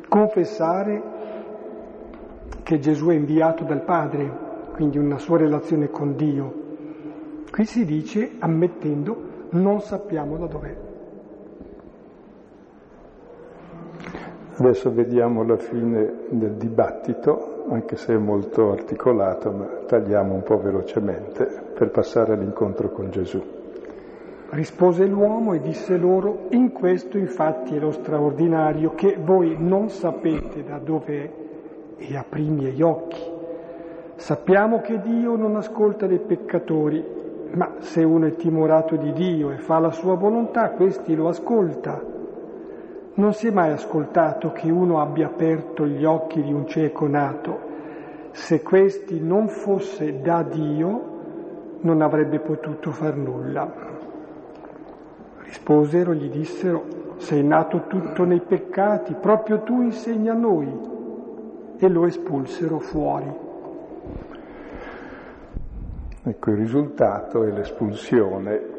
confessare 0.10 1.04
che 2.64 2.80
Gesù 2.80 3.10
è 3.10 3.14
inviato 3.14 3.66
dal 3.66 3.84
Padre, 3.84 4.72
quindi 4.74 4.98
una 4.98 5.20
sua 5.20 5.38
relazione 5.38 5.92
con 5.92 6.16
Dio. 6.16 6.54
Qui 7.52 7.66
si 7.66 7.86
dice 7.86 8.32
ammettendo 8.40 9.50
non 9.52 9.80
sappiamo 9.80 10.38
da 10.38 10.48
dov'è. 10.48 10.83
Adesso 14.56 14.92
vediamo 14.94 15.44
la 15.44 15.58
fine 15.58 16.26
del 16.30 16.54
dibattito, 16.54 17.66
anche 17.70 17.96
se 17.96 18.14
è 18.14 18.18
molto 18.18 18.72
articolato, 18.72 19.52
ma 19.52 19.66
tagliamo 19.88 20.34
un 20.34 20.44
po' 20.44 20.60
velocemente 20.60 21.50
per 21.74 21.90
passare 21.90 22.34
all'incontro 22.34 22.90
con 22.92 23.10
Gesù. 23.10 23.42
Rispose 24.50 25.06
l'uomo 25.06 25.54
e 25.54 25.60
disse 25.60 25.98
loro, 25.98 26.46
in 26.50 26.72
questo 26.72 27.18
infatti 27.18 27.76
è 27.76 27.80
lo 27.80 27.92
straordinario, 27.92 28.94
che 28.94 29.18
voi 29.20 29.56
non 29.58 29.90
sapete 29.90 30.64
da 30.64 30.78
dove 30.78 31.24
è 31.24 31.32
e 31.98 32.18
apri 32.18 32.46
i 32.46 32.50
miei 32.50 32.82
occhi. 32.82 33.22
Sappiamo 34.16 34.82
che 34.82 35.00
Dio 35.02 35.36
non 35.36 35.56
ascolta 35.56 36.06
dei 36.06 36.20
peccatori, 36.20 37.04
ma 37.52 37.76
se 37.80 38.04
uno 38.04 38.28
è 38.28 38.36
timorato 38.36 38.96
di 38.96 39.12
Dio 39.14 39.52
e 39.52 39.58
fa 39.58 39.80
la 39.80 39.92
sua 39.92 40.16
volontà, 40.16 40.72
questi 40.72 41.16
lo 41.16 41.28
ascolta. 41.28 42.13
Non 43.16 43.34
si 43.34 43.46
è 43.46 43.52
mai 43.52 43.72
ascoltato 43.72 44.52
che 44.54 44.72
uno 44.72 45.00
abbia 45.00 45.28
aperto 45.28 45.86
gli 45.86 46.04
occhi 46.04 46.42
di 46.42 46.52
un 46.52 46.66
cieco 46.66 47.06
nato. 47.08 47.60
Se 48.32 48.64
questi 48.64 49.22
non 49.22 49.50
fosse 49.50 50.20
da 50.22 50.42
Dio, 50.42 51.12
non 51.82 52.02
avrebbe 52.02 52.40
potuto 52.40 52.90
far 52.90 53.16
nulla. 53.16 53.72
Risposero, 55.44 56.16
gli 56.16 56.28
dissero, 56.28 56.86
sei 57.18 57.44
nato 57.44 57.84
tutto 57.86 58.24
nei 58.24 58.42
peccati, 58.42 59.14
proprio 59.14 59.62
tu 59.62 59.84
insegna 59.84 60.34
a 60.34 60.38
noi. 60.38 60.92
E 61.78 61.88
lo 61.90 62.08
espulsero 62.08 62.80
fuori. 62.80 63.32
Ecco, 66.24 66.50
il 66.50 66.58
risultato 66.58 67.44
è 67.44 67.52
l'espulsione. 67.52 68.72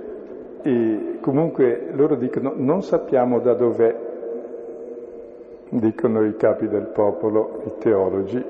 E 0.62 1.18
comunque 1.20 1.90
loro 1.92 2.16
dicono 2.16 2.52
non 2.56 2.82
sappiamo 2.82 3.38
da 3.38 3.54
dov'è 3.54 4.12
dicono 5.78 6.24
i 6.24 6.36
capi 6.36 6.68
del 6.68 6.86
popolo, 6.86 7.62
i 7.66 7.72
teologi. 7.78 8.44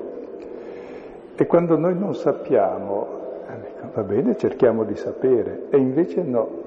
E 1.35 1.47
quando 1.47 1.77
noi 1.77 1.97
non 1.97 2.15
sappiamo, 2.15 3.07
eh, 3.47 3.87
va 3.93 4.03
bene, 4.03 4.37
cerchiamo 4.37 4.83
di 4.83 4.95
sapere, 4.95 5.63
e 5.69 5.77
invece 5.77 6.21
no. 6.23 6.63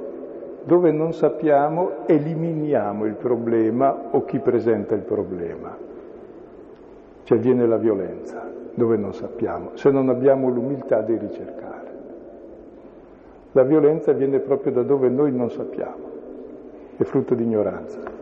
Dove 0.65 0.91
non 0.91 1.13
sappiamo, 1.15 2.07
eliminiamo 2.07 3.07
il 3.07 3.15
problema 3.15 4.09
o 4.11 4.25
chi 4.25 4.39
presenta 4.39 4.95
il 4.95 5.01
problema. 5.03 5.77
Cioè 7.25 7.39
viene 7.39 7.67
la 7.67 7.77
violenza, 7.77 8.45
dove 8.75 8.97
non 8.97 9.15
sappiamo, 9.15 9.71
se 9.75 9.91
non 9.91 10.09
abbiamo 10.09 10.49
l'umiltà 10.49 11.01
di 11.01 11.17
ricercare. 11.17 11.87
La 13.53 13.63
violenza 13.63 14.13
viene 14.13 14.41
proprio 14.41 14.73
da 14.73 14.83
dove 14.83 15.09
noi 15.09 15.33
non 15.33 15.51
sappiamo, 15.51 16.11
è 16.97 17.03
frutto 17.05 17.35
di 17.35 17.45
ignoranza. 17.45 18.18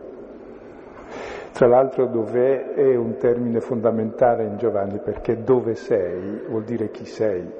Tra 1.57 1.65
l'altro 1.65 2.05
dov'è 2.05 2.75
è 2.75 2.95
un 2.95 3.17
termine 3.17 3.61
fondamentale 3.61 4.43
in 4.43 4.57
Giovanni 4.57 4.99
perché 4.99 5.41
dove 5.41 5.73
sei 5.73 6.43
vuol 6.47 6.61
dire 6.61 6.91
chi 6.91 7.05
sei, 7.05 7.51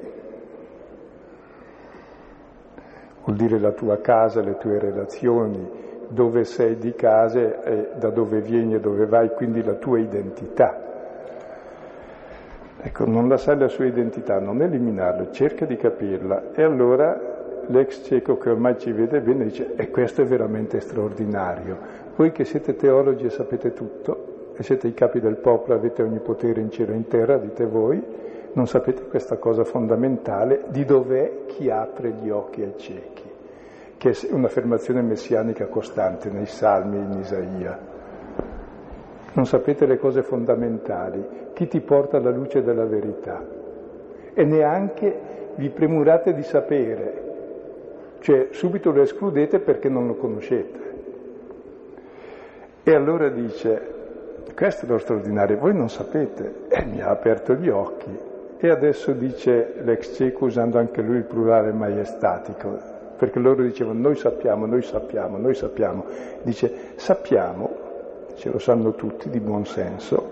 vuol 3.23 3.35
dire 3.35 3.57
la 3.57 3.71
tua 3.71 3.99
casa, 3.99 4.41
le 4.41 4.55
tue 4.57 4.77
relazioni, 4.77 5.67
dove 6.09 6.43
sei 6.43 6.77
di 6.77 6.93
casa 6.93 7.63
e 7.63 7.89
da 7.95 8.11
dove 8.11 8.39
vieni 8.39 8.75
e 8.75 8.79
dove 8.79 9.07
vai, 9.07 9.33
quindi 9.33 9.63
la 9.63 9.73
tua 9.73 9.97
identità. 9.97 10.79
Ecco, 12.79 13.05
non 13.07 13.27
lasciare 13.27 13.61
la 13.61 13.67
sua 13.67 13.85
identità, 13.85 14.39
non 14.39 14.61
eliminarla, 14.61 15.31
cerca 15.31 15.65
di 15.65 15.75
capirla 15.75 16.51
e 16.53 16.61
allora 16.61 17.19
l'ex 17.65 18.03
cieco 18.05 18.37
che 18.37 18.51
ormai 18.51 18.77
ci 18.77 18.91
vede 18.91 19.21
bene 19.21 19.45
dice 19.45 19.73
e 19.75 19.89
questo 19.89 20.21
è 20.21 20.25
veramente 20.25 20.81
straordinario. 20.81 22.05
Voi 22.17 22.31
che 22.31 22.45
siete 22.45 22.75
teologi 22.75 23.25
e 23.27 23.29
sapete 23.29 23.73
tutto, 23.73 24.51
e 24.55 24.63
siete 24.63 24.87
i 24.87 24.95
capi 24.95 25.19
del 25.19 25.35
popolo, 25.35 25.75
avete 25.75 26.01
ogni 26.01 26.19
potere 26.19 26.61
in 26.61 26.71
cielo 26.71 26.93
e 26.93 26.95
in 26.95 27.07
terra, 27.07 27.37
dite 27.37 27.67
voi, 27.67 28.03
non 28.53 28.65
sapete 28.65 29.03
questa 29.03 29.37
cosa 29.37 29.63
fondamentale 29.63 30.63
di 30.69 30.83
dov'è 30.83 31.45
chi 31.45 31.69
apre 31.69 32.13
gli 32.13 32.31
occhi 32.31 32.63
ai 32.63 32.73
ciechi, 32.75 33.31
che 33.97 34.09
è 34.09 34.33
un'affermazione 34.33 35.03
messianica 35.03 35.67
costante 35.67 36.31
nei 36.31 36.47
salmi 36.47 36.97
in 36.97 37.19
Isaia. 37.19 37.77
Non 39.33 39.45
sapete 39.45 39.85
le 39.85 39.99
cose 39.99 40.23
fondamentali, 40.23 41.23
chi 41.53 41.67
ti 41.67 41.79
porta 41.81 42.17
alla 42.17 42.31
luce 42.31 42.63
della 42.63 42.85
verità. 42.85 43.45
E 44.33 44.43
neanche 44.43 45.19
vi 45.53 45.69
premurate 45.69 46.33
di 46.33 46.41
sapere 46.41 47.25
cioè 48.19 48.47
subito 48.51 48.91
lo 48.91 49.01
escludete 49.01 49.59
perché 49.59 49.89
non 49.89 50.07
lo 50.07 50.15
conoscete. 50.15 50.86
E 52.87 52.95
allora 52.95 53.27
dice, 53.27 53.95
questo 54.55 54.85
è 54.85 54.87
lo 54.87 54.97
straordinario, 54.97 55.57
voi 55.57 55.75
non 55.75 55.89
sapete, 55.89 56.67
e 56.69 56.85
mi 56.85 57.01
ha 57.01 57.09
aperto 57.09 57.53
gli 57.55 57.67
occhi. 57.67 58.17
E 58.55 58.69
adesso 58.69 59.11
dice 59.11 59.73
l'ex 59.81 60.15
cieco 60.15 60.45
usando 60.45 60.77
anche 60.77 61.01
lui 61.01 61.17
il 61.17 61.25
plurale 61.25 61.73
maiestatico, 61.73 62.79
perché 63.17 63.39
loro 63.39 63.61
dicevano 63.61 63.99
noi 63.99 64.15
sappiamo, 64.15 64.65
noi 64.65 64.83
sappiamo, 64.83 65.37
noi 65.37 65.53
sappiamo. 65.53 66.05
Dice 66.43 66.93
sappiamo, 66.95 67.75
ce 68.35 68.51
lo 68.51 68.57
sanno 68.57 68.93
tutti 68.93 69.29
di 69.29 69.41
buon 69.41 69.65
senso, 69.65 70.31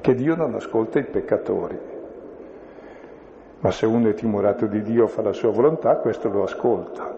che 0.00 0.14
Dio 0.14 0.34
non 0.34 0.54
ascolta 0.54 0.98
i 0.98 1.04
peccatori. 1.04 1.78
Ma 3.60 3.70
se 3.70 3.84
uno 3.84 4.08
è 4.08 4.14
timorato 4.14 4.64
di 4.64 4.80
Dio 4.80 5.08
fa 5.08 5.20
la 5.20 5.34
sua 5.34 5.50
volontà, 5.50 5.96
questo 5.96 6.30
lo 6.30 6.44
ascolta. 6.44 7.14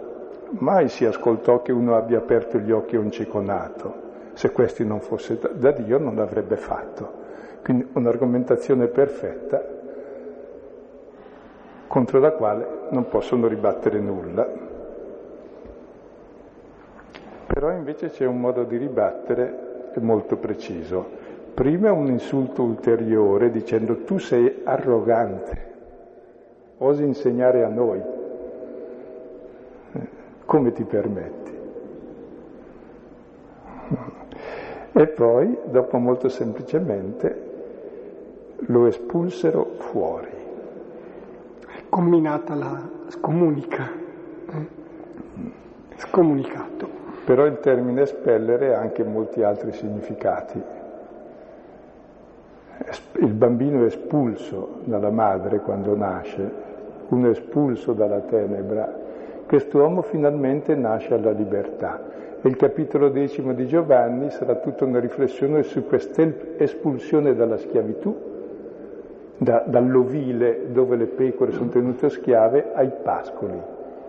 Mai 0.58 0.88
si 0.88 1.04
ascoltò 1.04 1.62
che 1.62 1.70
uno 1.70 1.94
abbia 1.94 2.18
aperto 2.18 2.58
gli 2.58 2.72
occhi 2.72 2.96
a 2.96 2.98
un 2.98 3.12
cieco 3.12 3.40
nato. 3.40 4.06
Se 4.38 4.52
questi 4.52 4.84
non 4.84 5.00
fosse 5.00 5.36
da 5.54 5.72
Dio 5.72 5.98
non 5.98 6.14
l'avrebbe 6.14 6.56
fatto. 6.56 7.12
Quindi 7.60 7.88
un'argomentazione 7.94 8.86
perfetta 8.86 9.60
contro 11.88 12.20
la 12.20 12.30
quale 12.30 12.68
non 12.90 13.08
possono 13.08 13.48
ribattere 13.48 13.98
nulla. 13.98 14.48
Però 17.48 17.72
invece 17.72 18.10
c'è 18.10 18.26
un 18.26 18.38
modo 18.38 18.62
di 18.62 18.76
ribattere 18.76 19.90
molto 19.96 20.36
preciso. 20.36 21.04
Prima 21.52 21.90
un 21.90 22.06
insulto 22.06 22.62
ulteriore 22.62 23.50
dicendo 23.50 24.04
tu 24.04 24.18
sei 24.18 24.60
arrogante 24.62 25.66
osi 26.78 27.02
insegnare 27.02 27.64
a 27.64 27.68
noi. 27.68 28.00
Come 30.44 30.70
ti 30.70 30.84
permetti? 30.84 31.56
E 34.92 35.06
poi, 35.06 35.56
dopo 35.64 35.98
molto 35.98 36.28
semplicemente, 36.28 37.46
lo 38.66 38.86
espulsero 38.86 39.74
fuori. 39.78 40.36
Combinata 41.88 42.54
la 42.54 42.88
scomunica, 43.08 43.88
eh? 44.50 44.66
scomunicato. 45.96 46.88
Però 47.24 47.44
il 47.46 47.60
termine 47.60 48.02
espellere 48.02 48.74
ha 48.74 48.80
anche 48.80 49.04
molti 49.04 49.42
altri 49.42 49.72
significati. 49.72 50.62
Il 53.20 53.32
bambino 53.32 53.82
è 53.82 53.86
espulso 53.86 54.80
dalla 54.84 55.10
madre 55.10 55.60
quando 55.60 55.94
nasce, 55.96 56.50
uno 57.08 57.28
espulso 57.30 57.92
dalla 57.92 58.20
tenebra, 58.20 59.06
quest'uomo 59.48 60.02
finalmente 60.02 60.74
nasce 60.74 61.14
alla 61.14 61.30
libertà. 61.30 62.00
E 62.42 62.48
il 62.48 62.56
capitolo 62.56 63.08
decimo 63.08 63.54
di 63.54 63.66
Giovanni 63.66 64.30
sarà 64.30 64.56
tutta 64.56 64.84
una 64.84 65.00
riflessione 65.00 65.62
su 65.62 65.86
questa 65.86 66.30
espulsione 66.58 67.34
dalla 67.34 67.56
schiavitù, 67.56 68.14
da, 69.38 69.64
dall'ovile 69.66 70.70
dove 70.70 70.96
le 70.96 71.06
pecore 71.06 71.52
sono 71.52 71.70
tenute 71.70 72.10
schiave, 72.10 72.72
ai 72.74 72.92
pascoli 73.02 73.58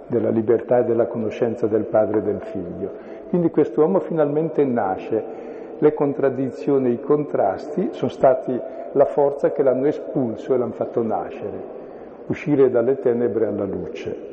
della 0.07 0.29
libertà 0.29 0.79
e 0.79 0.83
della 0.83 1.05
conoscenza 1.05 1.67
del 1.67 1.85
padre 1.85 2.19
e 2.19 2.21
del 2.21 2.41
figlio. 2.41 2.91
Quindi 3.29 3.49
quest'uomo 3.49 3.99
finalmente 3.99 4.63
nasce. 4.65 5.47
Le 5.79 5.93
contraddizioni 5.93 6.89
e 6.89 6.93
i 6.93 6.99
contrasti 6.99 7.89
sono 7.91 8.11
stati 8.11 8.59
la 8.91 9.05
forza 9.05 9.51
che 9.51 9.63
l'hanno 9.63 9.85
espulso 9.85 10.53
e 10.53 10.57
l'hanno 10.57 10.73
fatto 10.73 11.01
nascere 11.01 11.77
uscire 12.27 12.69
dalle 12.69 12.99
tenebre 12.99 13.47
alla 13.47 13.65
luce. 13.65 14.28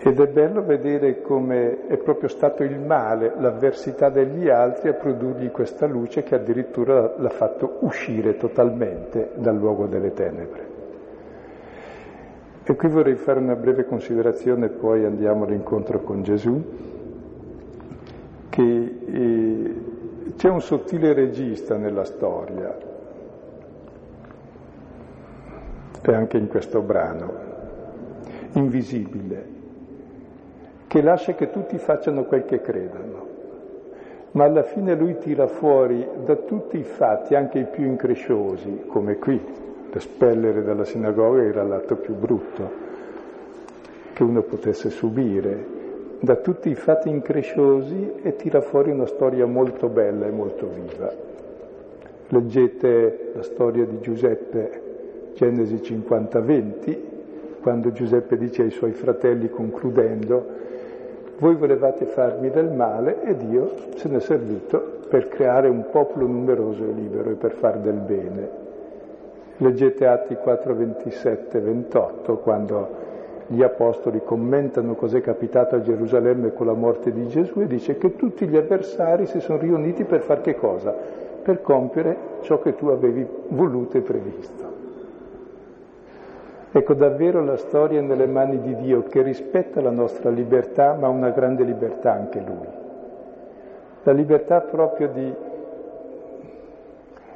Ed 0.00 0.20
è 0.20 0.28
bello 0.28 0.62
vedere 0.62 1.22
come 1.22 1.88
è 1.88 1.96
proprio 1.96 2.28
stato 2.28 2.62
il 2.62 2.78
male, 2.78 3.32
l'avversità 3.36 4.10
degli 4.10 4.48
altri 4.48 4.90
a 4.90 4.94
produrgli 4.94 5.50
questa 5.50 5.86
luce 5.86 6.22
che 6.22 6.36
addirittura 6.36 7.14
l'ha 7.16 7.28
fatto 7.30 7.78
uscire 7.80 8.36
totalmente 8.36 9.32
dal 9.34 9.56
luogo 9.56 9.86
delle 9.86 10.12
tenebre. 10.12 10.66
E 12.62 12.76
qui 12.76 12.88
vorrei 12.88 13.16
fare 13.16 13.40
una 13.40 13.56
breve 13.56 13.86
considerazione, 13.86 14.68
poi 14.68 15.04
andiamo 15.04 15.44
all'incontro 15.44 16.00
con 16.02 16.22
Gesù, 16.22 16.62
che 18.50 18.98
eh, 19.04 19.74
c'è 20.36 20.48
un 20.48 20.60
sottile 20.60 21.12
regista 21.12 21.76
nella 21.76 22.04
storia, 22.04 22.76
e 26.02 26.14
anche 26.14 26.36
in 26.36 26.46
questo 26.46 26.82
brano, 26.82 27.32
invisibile, 28.52 29.56
che 30.88 31.02
lascia 31.02 31.34
che 31.34 31.50
tutti 31.50 31.76
facciano 31.78 32.24
quel 32.24 32.44
che 32.46 32.60
credano, 32.60 33.26
ma 34.32 34.44
alla 34.44 34.62
fine 34.62 34.94
lui 34.94 35.18
tira 35.18 35.46
fuori 35.46 36.06
da 36.24 36.34
tutti 36.36 36.78
i 36.78 36.82
fatti, 36.82 37.34
anche 37.34 37.58
i 37.58 37.66
più 37.66 37.84
incresciosi, 37.84 38.84
come 38.86 39.16
qui, 39.16 39.40
l'espellere 39.92 40.62
dalla 40.62 40.84
sinagoga 40.84 41.42
era 41.42 41.62
l'atto 41.62 41.96
più 41.96 42.14
brutto 42.14 42.86
che 44.14 44.22
uno 44.22 44.42
potesse 44.42 44.90
subire, 44.90 45.76
da 46.20 46.36
tutti 46.36 46.70
i 46.70 46.74
fatti 46.74 47.08
incresciosi 47.08 48.14
e 48.22 48.34
tira 48.34 48.60
fuori 48.60 48.90
una 48.90 49.06
storia 49.06 49.46
molto 49.46 49.88
bella 49.88 50.26
e 50.26 50.30
molto 50.30 50.66
viva. 50.66 51.12
Leggete 52.28 53.30
la 53.34 53.42
storia 53.42 53.84
di 53.84 54.00
Giuseppe, 54.00 54.82
Genesi 55.34 55.76
50-20, 55.76 56.98
quando 57.60 57.92
Giuseppe 57.92 58.36
dice 58.36 58.62
ai 58.62 58.70
suoi 58.70 58.92
fratelli 58.92 59.48
concludendo, 59.48 60.66
voi 61.38 61.54
volevate 61.54 62.06
farmi 62.06 62.50
del 62.50 62.70
male 62.70 63.22
e 63.22 63.36
Dio 63.36 63.72
se 63.94 64.08
ne 64.08 64.16
è 64.16 64.20
servito 64.20 64.98
per 65.08 65.28
creare 65.28 65.68
un 65.68 65.88
popolo 65.90 66.26
numeroso 66.26 66.82
e 66.82 66.92
libero 66.92 67.30
e 67.30 67.34
per 67.34 67.52
far 67.52 67.78
del 67.78 67.98
bene. 67.98 68.66
Leggete 69.58 70.06
Atti 70.06 70.34
4, 70.34 70.74
27, 70.74 71.60
28, 71.60 72.36
quando 72.38 73.06
gli 73.46 73.62
apostoli 73.62 74.20
commentano 74.22 74.94
cos'è 74.94 75.20
capitato 75.20 75.76
a 75.76 75.80
Gerusalemme 75.80 76.52
con 76.52 76.66
la 76.66 76.74
morte 76.74 77.12
di 77.12 77.26
Gesù 77.28 77.60
e 77.60 77.66
dice 77.66 77.96
che 77.96 78.14
tutti 78.14 78.46
gli 78.46 78.56
avversari 78.56 79.26
si 79.26 79.40
sono 79.40 79.58
riuniti 79.58 80.04
per 80.04 80.20
far 80.20 80.40
che 80.42 80.54
cosa? 80.54 80.94
Per 81.42 81.62
compiere 81.62 82.16
ciò 82.42 82.60
che 82.60 82.74
tu 82.74 82.88
avevi 82.88 83.26
voluto 83.48 83.96
e 83.96 84.00
previsto. 84.00 84.77
Ecco 86.70 86.94
davvero 86.94 87.42
la 87.42 87.56
storia 87.56 88.02
nelle 88.02 88.26
mani 88.26 88.60
di 88.60 88.76
Dio 88.76 89.04
che 89.04 89.22
rispetta 89.22 89.80
la 89.80 89.90
nostra 89.90 90.28
libertà, 90.28 90.94
ma 90.94 91.08
una 91.08 91.30
grande 91.30 91.64
libertà 91.64 92.12
anche 92.12 92.40
Lui. 92.40 92.66
La 94.02 94.12
libertà 94.12 94.60
proprio 94.60 95.08
di 95.08 95.34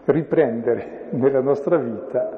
riprendere 0.04 0.84
nella 1.10 1.40
nostra 1.40 1.76
vita 1.76 2.28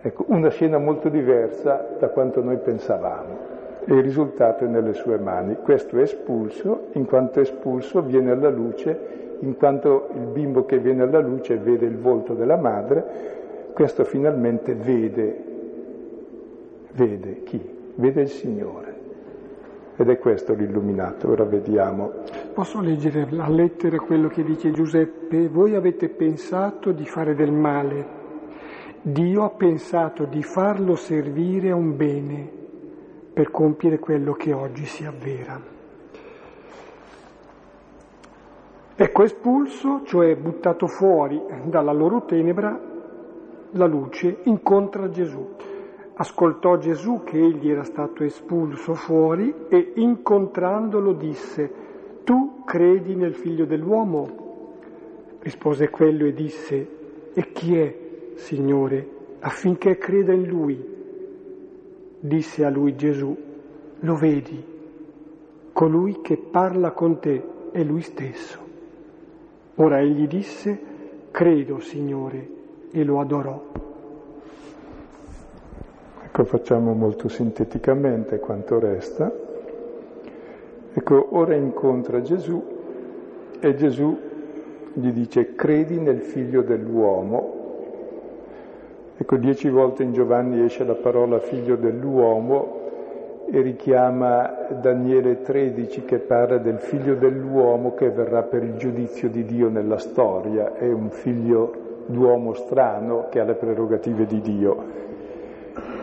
ecco, 0.00 0.24
una 0.28 0.50
scena 0.50 0.78
molto 0.78 1.08
diversa 1.08 1.86
da 1.98 2.08
quanto 2.08 2.42
noi 2.42 2.56
pensavamo 2.56 3.54
e 3.84 3.94
il 3.94 4.02
risultato 4.02 4.64
è 4.64 4.66
nelle 4.66 4.94
sue 4.94 5.16
mani. 5.16 5.56
Questo 5.62 5.96
è 5.98 6.02
espulso, 6.02 6.88
in 6.92 7.06
quanto 7.06 7.40
espulso 7.40 8.02
viene 8.02 8.32
alla 8.32 8.50
luce, 8.50 8.98
in 9.40 9.56
quanto 9.56 10.08
il 10.14 10.26
bimbo 10.26 10.64
che 10.64 10.78
viene 10.78 11.02
alla 11.02 11.20
luce 11.20 11.56
vede 11.56 11.86
il 11.86 11.96
volto 11.96 12.34
della 12.34 12.56
madre, 12.56 13.35
questo 13.76 14.04
finalmente 14.04 14.74
vede, 14.74 15.44
vede 16.92 17.42
chi? 17.42 17.60
Vede 17.96 18.22
il 18.22 18.28
Signore. 18.30 18.94
Ed 19.96 20.08
è 20.08 20.18
questo 20.18 20.54
l'illuminato, 20.54 21.28
ora 21.28 21.44
vediamo. 21.44 22.10
Posso 22.54 22.80
leggere 22.80 23.26
la 23.28 23.50
lettera 23.50 23.98
quello 23.98 24.28
che 24.28 24.44
dice 24.44 24.70
Giuseppe? 24.70 25.48
Voi 25.48 25.74
avete 25.74 26.08
pensato 26.08 26.90
di 26.92 27.04
fare 27.04 27.34
del 27.34 27.52
male, 27.52 28.06
Dio 29.02 29.44
ha 29.44 29.50
pensato 29.50 30.24
di 30.24 30.42
farlo 30.42 30.94
servire 30.94 31.68
a 31.68 31.74
un 31.74 31.98
bene 31.98 32.50
per 33.34 33.50
compiere 33.50 33.98
quello 33.98 34.32
che 34.32 34.54
oggi 34.54 34.86
si 34.86 35.04
avvera. 35.04 35.60
Ecco 38.96 39.22
espulso, 39.22 40.00
cioè 40.04 40.34
buttato 40.34 40.86
fuori 40.86 41.38
dalla 41.64 41.92
loro 41.92 42.24
tenebra, 42.24 42.94
la 43.72 43.86
luce, 43.86 44.38
incontra 44.44 45.08
Gesù. 45.08 45.46
Ascoltò 46.14 46.78
Gesù 46.78 47.22
che 47.24 47.38
egli 47.38 47.70
era 47.70 47.84
stato 47.84 48.24
espulso 48.24 48.94
fuori 48.94 49.54
e 49.68 49.92
incontrandolo 49.96 51.12
disse, 51.12 51.70
tu 52.24 52.62
credi 52.64 53.14
nel 53.14 53.34
figlio 53.34 53.66
dell'uomo? 53.66 54.44
Rispose 55.40 55.90
quello 55.90 56.24
e 56.24 56.32
disse, 56.32 56.88
e 57.34 57.52
chi 57.52 57.76
è, 57.76 57.96
Signore, 58.34 59.08
affinché 59.40 59.98
creda 59.98 60.32
in 60.32 60.46
lui? 60.46 60.94
Disse 62.18 62.64
a 62.64 62.70
lui 62.70 62.96
Gesù, 62.96 63.36
lo 64.00 64.14
vedi, 64.14 64.64
colui 65.72 66.20
che 66.22 66.38
parla 66.38 66.92
con 66.92 67.20
te 67.20 67.44
è 67.72 67.82
lui 67.82 68.00
stesso. 68.00 68.58
Ora 69.74 70.00
egli 70.00 70.26
disse, 70.26 70.80
credo, 71.30 71.78
Signore, 71.80 72.48
e 72.96 73.04
lo 73.04 73.20
adorò. 73.20 73.62
Ecco, 76.24 76.44
facciamo 76.44 76.94
molto 76.94 77.28
sinteticamente 77.28 78.38
quanto 78.38 78.78
resta. 78.78 79.30
Ecco, 80.94 81.28
ora 81.32 81.54
incontra 81.54 82.22
Gesù 82.22 82.64
e 83.60 83.74
Gesù 83.74 84.18
gli 84.94 85.10
dice 85.10 85.54
credi 85.54 86.00
nel 86.00 86.20
figlio 86.22 86.62
dell'uomo. 86.62 87.54
Ecco, 89.18 89.36
dieci 89.36 89.68
volte 89.68 90.02
in 90.02 90.14
Giovanni 90.14 90.64
esce 90.64 90.84
la 90.84 90.94
parola 90.94 91.38
figlio 91.38 91.76
dell'uomo 91.76 92.84
e 93.50 93.60
richiama 93.60 94.68
Daniele 94.80 95.42
13 95.42 96.06
che 96.06 96.18
parla 96.18 96.56
del 96.56 96.78
figlio 96.78 97.14
dell'uomo 97.14 97.94
che 97.94 98.08
verrà 98.08 98.42
per 98.42 98.62
il 98.62 98.76
giudizio 98.76 99.28
di 99.28 99.44
Dio 99.44 99.68
nella 99.68 99.98
storia, 99.98 100.74
è 100.76 100.90
un 100.90 101.10
figlio 101.10 101.84
d'uomo 102.06 102.54
strano 102.54 103.26
che 103.30 103.40
ha 103.40 103.44
le 103.44 103.54
prerogative 103.54 104.26
di 104.26 104.40
Dio. 104.40 105.04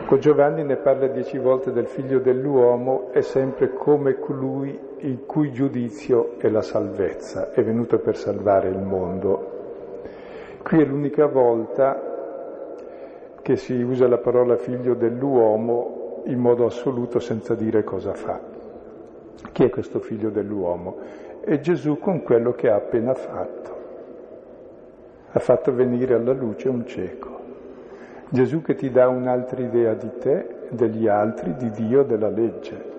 Con 0.05 0.19
Giovanni 0.19 0.63
ne 0.63 0.75
parla 0.75 1.07
dieci 1.07 1.37
volte 1.37 1.71
del 1.71 1.87
figlio 1.87 2.19
dell'uomo, 2.19 3.09
è 3.11 3.21
sempre 3.21 3.73
come 3.73 4.19
colui 4.19 4.77
il 4.97 5.25
cui 5.25 5.51
giudizio 5.51 6.37
è 6.37 6.49
la 6.49 6.61
salvezza, 6.61 7.51
è 7.51 7.63
venuto 7.63 7.99
per 7.99 8.17
salvare 8.17 8.69
il 8.69 8.79
mondo. 8.79 9.51
Qui 10.61 10.81
è 10.81 10.85
l'unica 10.85 11.25
volta 11.25 12.11
che 13.41 13.55
si 13.55 13.81
usa 13.81 14.07
la 14.07 14.19
parola 14.19 14.55
figlio 14.57 14.93
dell'uomo 14.93 16.21
in 16.25 16.39
modo 16.39 16.65
assoluto 16.65 17.19
senza 17.19 17.55
dire 17.55 17.83
cosa 17.83 18.13
fa. 18.13 18.39
Chi 19.51 19.63
è 19.63 19.69
questo 19.69 19.99
figlio 19.99 20.29
dell'uomo? 20.29 20.97
È 21.41 21.59
Gesù 21.59 21.97
con 21.97 22.21
quello 22.23 22.53
che 22.53 22.69
ha 22.69 22.75
appena 22.75 23.13
fatto 23.13 23.82
ha 25.35 25.39
fatto 25.39 25.73
venire 25.73 26.13
alla 26.13 26.31
luce 26.31 26.69
un 26.69 26.85
cieco. 26.85 27.41
Gesù 28.29 28.61
che 28.61 28.75
ti 28.75 28.91
dà 28.91 29.07
un'altra 29.07 29.61
idea 29.61 29.93
di 29.93 30.09
te, 30.19 30.47
degli 30.69 31.07
altri, 31.07 31.55
di 31.55 31.71
Dio, 31.71 32.03
della 32.03 32.29
legge. 32.29 32.91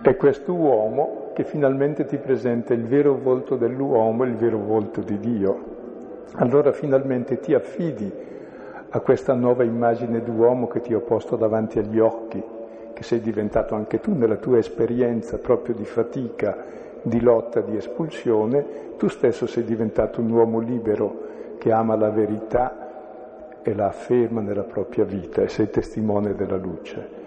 È 0.00 0.16
questo 0.16 0.54
uomo 0.54 1.30
che 1.34 1.44
finalmente 1.44 2.06
ti 2.06 2.16
presenta 2.16 2.72
il 2.72 2.84
vero 2.84 3.14
volto 3.14 3.56
dell'uomo, 3.56 4.24
il 4.24 4.34
vero 4.34 4.58
volto 4.58 5.02
di 5.02 5.18
Dio. 5.18 5.78
Allora 6.34 6.72
finalmente 6.72 7.38
ti 7.38 7.52
affidi 7.52 8.10
a 8.88 9.00
questa 9.00 9.34
nuova 9.34 9.62
immagine 9.62 10.22
d'uomo 10.22 10.68
che 10.68 10.80
ti 10.80 10.94
ho 10.94 11.00
posto 11.00 11.36
davanti 11.36 11.78
agli 11.78 11.98
occhi, 11.98 12.42
che 12.94 13.02
sei 13.02 13.20
diventato 13.20 13.74
anche 13.74 14.00
tu 14.00 14.14
nella 14.14 14.36
tua 14.36 14.56
esperienza 14.58 15.36
proprio 15.36 15.74
di 15.74 15.84
fatica 15.84 16.56
di 17.02 17.20
lotta, 17.20 17.60
di 17.60 17.76
espulsione, 17.76 18.96
tu 18.96 19.08
stesso 19.08 19.46
sei 19.46 19.64
diventato 19.64 20.20
un 20.20 20.30
uomo 20.30 20.58
libero 20.58 21.28
che 21.58 21.72
ama 21.72 21.96
la 21.96 22.10
verità 22.10 23.60
e 23.62 23.74
la 23.74 23.86
afferma 23.86 24.40
nella 24.40 24.62
propria 24.62 25.04
vita 25.04 25.42
e 25.42 25.48
sei 25.48 25.70
testimone 25.70 26.34
della 26.34 26.56
luce. 26.56 27.18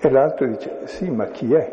E 0.00 0.10
l'altro 0.10 0.46
dice, 0.46 0.80
sì, 0.84 1.10
ma 1.10 1.26
chi 1.26 1.52
è? 1.54 1.72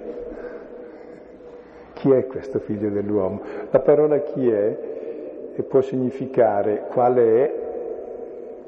Chi 1.93 2.11
è 2.11 2.27
questo 2.27 2.59
figlio 2.59 2.89
dell'uomo? 2.89 3.41
La 3.71 3.79
parola 3.79 4.19
chi 4.19 4.49
è 4.49 4.95
può 5.67 5.81
significare 5.81 6.85
quale 6.91 7.43
è 7.43 7.65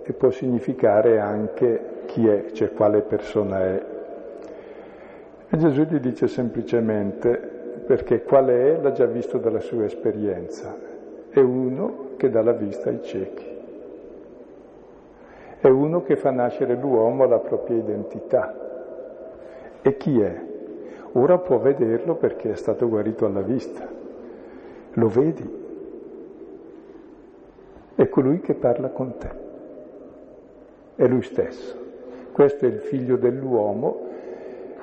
e 0.04 0.14
può 0.14 0.32
significare 0.32 1.20
anche 1.20 2.04
chi 2.06 2.28
è, 2.28 2.52
cioè 2.52 2.72
quale 2.74 3.02
persona 3.02 3.64
è. 3.64 3.86
E 5.52 5.58
Gesù 5.58 5.82
gli 5.82 5.98
dice 5.98 6.28
semplicemente 6.28 7.58
perché 7.86 8.22
qual 8.22 8.48
è 8.48 8.80
l'ha 8.80 8.92
già 8.92 9.06
visto 9.06 9.40
dalla 9.40 9.60
sua 9.60 9.86
esperienza. 9.86 10.88
è 11.30 11.40
uno 11.40 12.10
che 12.18 12.30
dà 12.30 12.42
la 12.42 12.52
vista 12.52 12.90
ai 12.90 13.02
ciechi, 13.02 13.46
è 15.60 15.68
uno 15.68 16.04
che 16.04 16.16
fa 16.16 16.32
nascere 16.32 16.76
l'uomo 16.76 17.24
alla 17.24 17.40
propria 17.40 17.78
identità. 17.78 18.56
E 19.82 19.98
chi 19.98 20.20
è? 20.20 20.42
Ora 21.14 21.38
può 21.38 21.58
vederlo 21.58 22.16
perché 22.16 22.52
è 22.52 22.56
stato 22.56 22.88
guarito 22.88 23.26
alla 23.26 23.42
vista. 23.42 23.88
Lo 24.94 25.08
vedi? 25.08 25.58
È 27.96 28.08
colui 28.08 28.40
che 28.40 28.54
parla 28.54 28.90
con 28.90 29.18
te. 29.18 29.30
È 30.96 31.08
lui 31.08 31.24
stesso. 31.24 31.76
Questo 32.32 32.66
è 32.66 32.68
il 32.68 32.80
figlio 32.80 33.18
dell'uomo 33.18 34.09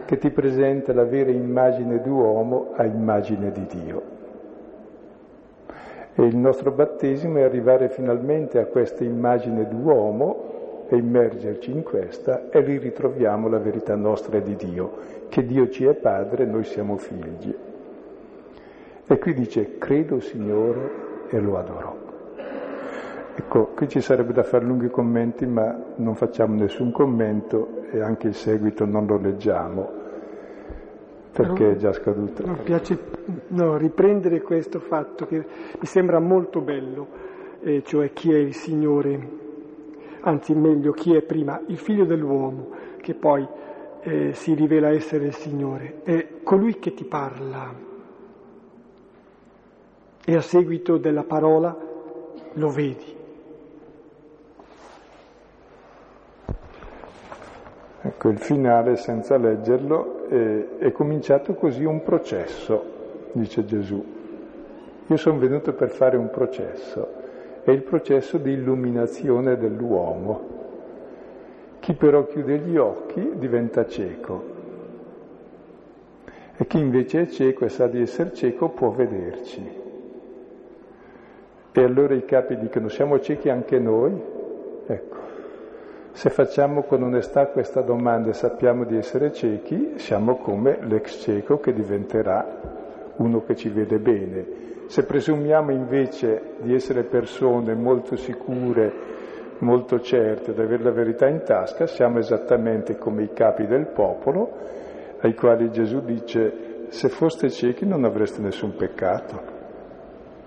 che 0.06 0.16
ti 0.18 0.30
presenta 0.30 0.94
la 0.94 1.04
vera 1.04 1.30
immagine 1.30 2.00
d'uomo 2.00 2.72
a 2.74 2.84
immagine 2.84 3.52
di 3.52 3.66
Dio. 3.66 4.02
E 6.14 6.24
il 6.24 6.36
nostro 6.36 6.70
battesimo 6.70 7.38
è 7.38 7.42
arrivare 7.42 7.90
finalmente 7.90 8.58
a 8.58 8.64
questa 8.64 9.04
immagine 9.04 9.68
d'uomo 9.68 10.86
e 10.88 10.96
immergerci 10.96 11.70
in 11.70 11.82
questa 11.82 12.48
e 12.48 12.60
lì 12.60 12.78
ritroviamo 12.78 13.48
la 13.48 13.58
verità 13.58 13.94
nostra 13.96 14.38
di 14.38 14.56
Dio, 14.56 14.92
che 15.28 15.44
Dio 15.44 15.68
ci 15.68 15.84
è 15.84 15.92
padre 15.92 16.44
e 16.44 16.46
noi 16.46 16.64
siamo 16.64 16.96
figli. 16.96 17.54
E 19.06 19.18
qui 19.18 19.34
dice, 19.34 19.76
credo 19.78 20.20
Signore 20.20 20.90
e 21.28 21.38
lo 21.38 21.58
adoro. 21.58 22.05
Ecco, 23.38 23.66
qui 23.74 23.86
ci 23.86 24.00
sarebbe 24.00 24.32
da 24.32 24.42
fare 24.42 24.64
lunghi 24.64 24.88
commenti, 24.88 25.44
ma 25.44 25.78
non 25.96 26.14
facciamo 26.14 26.54
nessun 26.54 26.90
commento 26.90 27.82
e 27.90 28.00
anche 28.00 28.28
il 28.28 28.34
seguito 28.34 28.86
non 28.86 29.04
lo 29.04 29.18
leggiamo, 29.18 29.90
perché 31.32 31.72
è 31.72 31.76
già 31.76 31.92
scaduto. 31.92 32.46
Mi 32.46 32.56
piace 32.64 32.98
no, 33.48 33.76
riprendere 33.76 34.40
questo 34.40 34.80
fatto 34.80 35.26
che 35.26 35.36
mi 35.36 35.86
sembra 35.86 36.18
molto 36.18 36.62
bello, 36.62 37.06
eh, 37.60 37.82
cioè 37.84 38.14
chi 38.14 38.32
è 38.32 38.38
il 38.38 38.54
Signore, 38.54 39.28
anzi 40.20 40.54
meglio 40.54 40.92
chi 40.92 41.14
è 41.14 41.20
prima 41.20 41.60
il 41.66 41.76
figlio 41.76 42.06
dell'uomo, 42.06 42.70
che 43.02 43.12
poi 43.12 43.46
eh, 44.00 44.32
si 44.32 44.54
rivela 44.54 44.88
essere 44.88 45.26
il 45.26 45.34
Signore, 45.34 46.00
è 46.04 46.26
colui 46.42 46.78
che 46.78 46.94
ti 46.94 47.04
parla. 47.04 47.70
E 50.24 50.34
a 50.34 50.40
seguito 50.40 50.96
della 50.96 51.24
parola 51.24 51.76
lo 52.54 52.68
vedi. 52.70 53.15
Ecco, 58.06 58.28
il 58.28 58.38
finale, 58.38 58.96
senza 58.96 59.36
leggerlo, 59.36 60.28
è, 60.28 60.78
è 60.78 60.92
cominciato 60.92 61.54
così 61.54 61.84
un 61.84 62.02
processo, 62.02 62.84
dice 63.32 63.64
Gesù. 63.64 64.04
Io 65.08 65.16
sono 65.16 65.38
venuto 65.38 65.72
per 65.72 65.90
fare 65.90 66.16
un 66.16 66.30
processo, 66.30 67.08
è 67.62 67.70
il 67.70 67.82
processo 67.82 68.38
di 68.38 68.52
illuminazione 68.52 69.56
dell'uomo. 69.56 70.54
Chi 71.80 71.94
però 71.94 72.26
chiude 72.26 72.58
gli 72.58 72.76
occhi 72.76 73.32
diventa 73.34 73.86
cieco 73.86 74.54
e 76.56 76.66
chi 76.66 76.78
invece 76.78 77.22
è 77.22 77.26
cieco 77.26 77.64
e 77.64 77.68
sa 77.68 77.86
di 77.86 78.00
essere 78.00 78.32
cieco 78.32 78.70
può 78.70 78.90
vederci. 78.90 79.84
E 81.72 81.82
allora 81.82 82.14
i 82.14 82.24
capi 82.24 82.56
dicono 82.56 82.88
siamo 82.88 83.20
ciechi 83.20 83.50
anche 83.50 83.78
noi? 83.78 84.18
Ecco, 84.86 85.15
se 86.16 86.30
facciamo 86.30 86.84
con 86.84 87.02
onestà 87.02 87.48
questa 87.48 87.82
domanda 87.82 88.30
e 88.30 88.32
sappiamo 88.32 88.86
di 88.86 88.96
essere 88.96 89.34
ciechi, 89.34 89.98
siamo 89.98 90.36
come 90.36 90.78
l'ex 90.80 91.20
cieco 91.20 91.58
che 91.58 91.74
diventerà 91.74 93.12
uno 93.16 93.42
che 93.42 93.54
ci 93.54 93.68
vede 93.68 93.98
bene. 93.98 94.46
Se 94.86 95.04
presumiamo 95.04 95.72
invece 95.72 96.54
di 96.62 96.72
essere 96.72 97.04
persone 97.04 97.74
molto 97.74 98.16
sicure, 98.16 98.94
molto 99.58 100.00
certe 100.00 100.54
di 100.54 100.60
avere 100.62 100.84
la 100.84 100.92
verità 100.92 101.28
in 101.28 101.42
tasca, 101.44 101.86
siamo 101.86 102.16
esattamente 102.16 102.96
come 102.96 103.24
i 103.24 103.32
capi 103.34 103.66
del 103.66 103.88
popolo, 103.88 104.50
ai 105.20 105.34
quali 105.34 105.70
Gesù 105.70 106.00
dice, 106.00 106.86
se 106.88 107.10
foste 107.10 107.50
ciechi 107.50 107.84
non 107.84 108.04
avreste 108.04 108.40
nessun 108.40 108.74
peccato. 108.74 109.38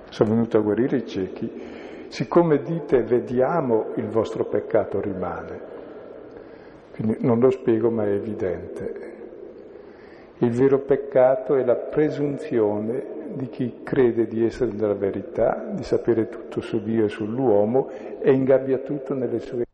Sono 0.09 0.32
venuto 0.32 0.57
a 0.57 0.61
guarire 0.61 0.97
i 0.97 1.05
ciechi 1.05 1.78
siccome 2.10 2.62
dite 2.62 3.03
vediamo 3.03 3.93
il 3.95 4.07
vostro 4.07 4.45
peccato 4.45 4.99
rimane. 4.99 5.78
Quindi 6.93 7.18
non 7.22 7.39
lo 7.39 7.49
spiego 7.49 7.89
ma 7.89 8.05
è 8.05 8.12
evidente. 8.12 9.18
Il 10.39 10.51
vero 10.51 10.80
peccato 10.80 11.55
è 11.55 11.64
la 11.64 11.76
presunzione 11.76 13.18
di 13.34 13.49
chi 13.49 13.82
crede 13.84 14.28
di 14.28 14.43
essere 14.43 14.72
nella 14.72 14.93
verità, 14.93 15.66
di 15.72 15.84
sapere 15.84 16.30
tutto 16.30 16.62
su 16.62 16.82
Dio 16.82 17.05
e 17.05 17.10
sull'uomo 17.10 17.89
e 18.20 18.32
ingabbia 18.32 18.80
tutto 18.80 19.14
nelle 19.14 19.39
sue... 19.39 19.66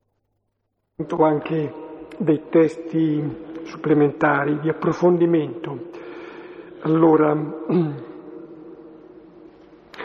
Anche 1.17 1.73
dei 2.17 2.43
testi 2.49 3.21
supplementari 3.63 4.59
di 4.59 4.69
approfondimento. 4.69 5.89
Allora, 6.81 7.36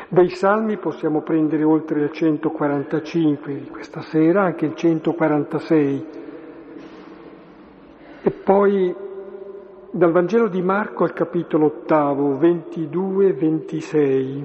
dai 0.09 0.30
salmi 0.30 0.76
possiamo 0.76 1.22
prendere 1.22 1.62
oltre 1.62 2.01
il 2.01 2.11
145 2.11 3.55
di 3.55 3.68
questa 3.68 4.01
sera, 4.03 4.43
anche 4.43 4.66
il 4.66 4.74
146. 4.74 6.07
E 8.22 8.30
poi 8.30 8.95
dal 9.93 10.12
Vangelo 10.12 10.47
di 10.49 10.62
Marco 10.62 11.03
al 11.05 11.12
capitolo 11.12 11.66
ottavo, 11.66 12.38
22-26. 12.38 14.45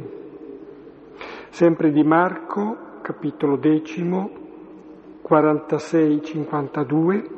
Sempre 1.50 1.92
di 1.92 2.04
Marco, 2.04 2.78
capitolo 3.02 3.56
decimo, 3.56 4.30
46-52. 5.28 7.30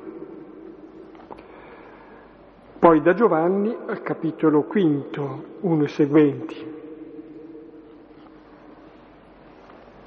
Poi 2.79 3.01
da 3.01 3.13
Giovanni 3.13 3.73
al 3.87 4.01
capitolo 4.01 4.63
quinto, 4.63 5.43
uno 5.61 5.83
e 5.83 5.87
seguenti. 5.87 6.76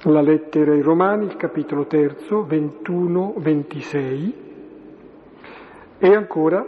La 0.03 0.21
lettera 0.21 0.71
ai 0.71 0.81
Romani, 0.81 1.25
il 1.25 1.35
capitolo 1.35 1.85
terzo, 1.85 2.47
21-26 2.49 4.31
e 5.99 6.15
ancora 6.15 6.65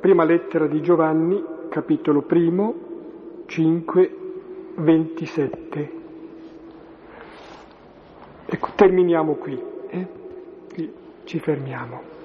prima 0.00 0.24
lettera 0.24 0.66
di 0.66 0.82
Giovanni, 0.82 1.40
capitolo 1.68 2.22
primo, 2.22 2.74
5-27. 3.46 5.88
Ecco, 8.46 8.68
terminiamo 8.74 9.34
qui, 9.34 9.62
eh? 9.90 10.06
ci 11.24 11.38
fermiamo. 11.38 12.17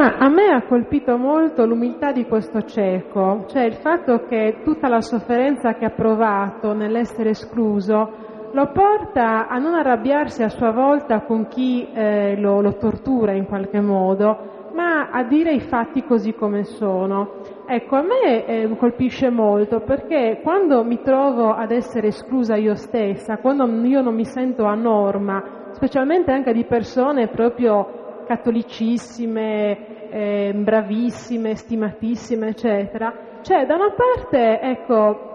Ma 0.00 0.16
a 0.16 0.30
me 0.30 0.46
ha 0.46 0.62
colpito 0.62 1.18
molto 1.18 1.66
l'umiltà 1.66 2.10
di 2.10 2.24
questo 2.24 2.62
cieco, 2.62 3.44
cioè 3.48 3.64
il 3.64 3.74
fatto 3.74 4.24
che 4.24 4.62
tutta 4.64 4.88
la 4.88 5.02
sofferenza 5.02 5.74
che 5.74 5.84
ha 5.84 5.90
provato 5.90 6.72
nell'essere 6.72 7.28
escluso 7.28 8.48
lo 8.50 8.70
porta 8.72 9.46
a 9.46 9.58
non 9.58 9.74
arrabbiarsi 9.74 10.42
a 10.42 10.48
sua 10.48 10.70
volta 10.70 11.20
con 11.24 11.48
chi 11.48 11.86
eh, 11.92 12.34
lo, 12.40 12.62
lo, 12.62 12.78
tortura 12.78 13.32
in 13.32 13.44
qualche 13.44 13.82
modo, 13.82 14.70
ma 14.72 15.10
a 15.10 15.22
dire 15.24 15.52
i 15.52 15.60
fatti 15.60 16.02
così 16.02 16.32
come 16.32 16.64
sono. 16.64 17.34
Ecco, 17.66 17.96
a 17.96 18.02
me 18.02 18.46
eh, 18.46 18.74
colpisce 18.78 19.28
molto 19.28 19.80
perché 19.80 20.40
quando 20.42 20.82
mi 20.82 21.02
trovo 21.02 21.52
ad 21.52 21.72
essere 21.72 22.06
esclusa 22.06 22.56
io 22.56 22.74
stessa, 22.74 23.36
quando 23.36 23.66
io 23.84 24.00
non 24.00 24.14
mi 24.14 24.24
sento 24.24 24.64
a 24.64 24.74
norma, 24.74 25.68
specialmente 25.72 26.32
anche 26.32 26.54
di 26.54 26.64
persone 26.64 27.28
proprio 27.28 27.99
cattolicissime, 28.26 30.08
eh, 30.10 30.52
bravissime, 30.54 31.54
stimatissime, 31.54 32.48
eccetera. 32.48 33.12
Cioè, 33.42 33.66
da 33.66 33.74
una 33.74 33.92
parte, 33.92 34.60
ecco, 34.60 35.30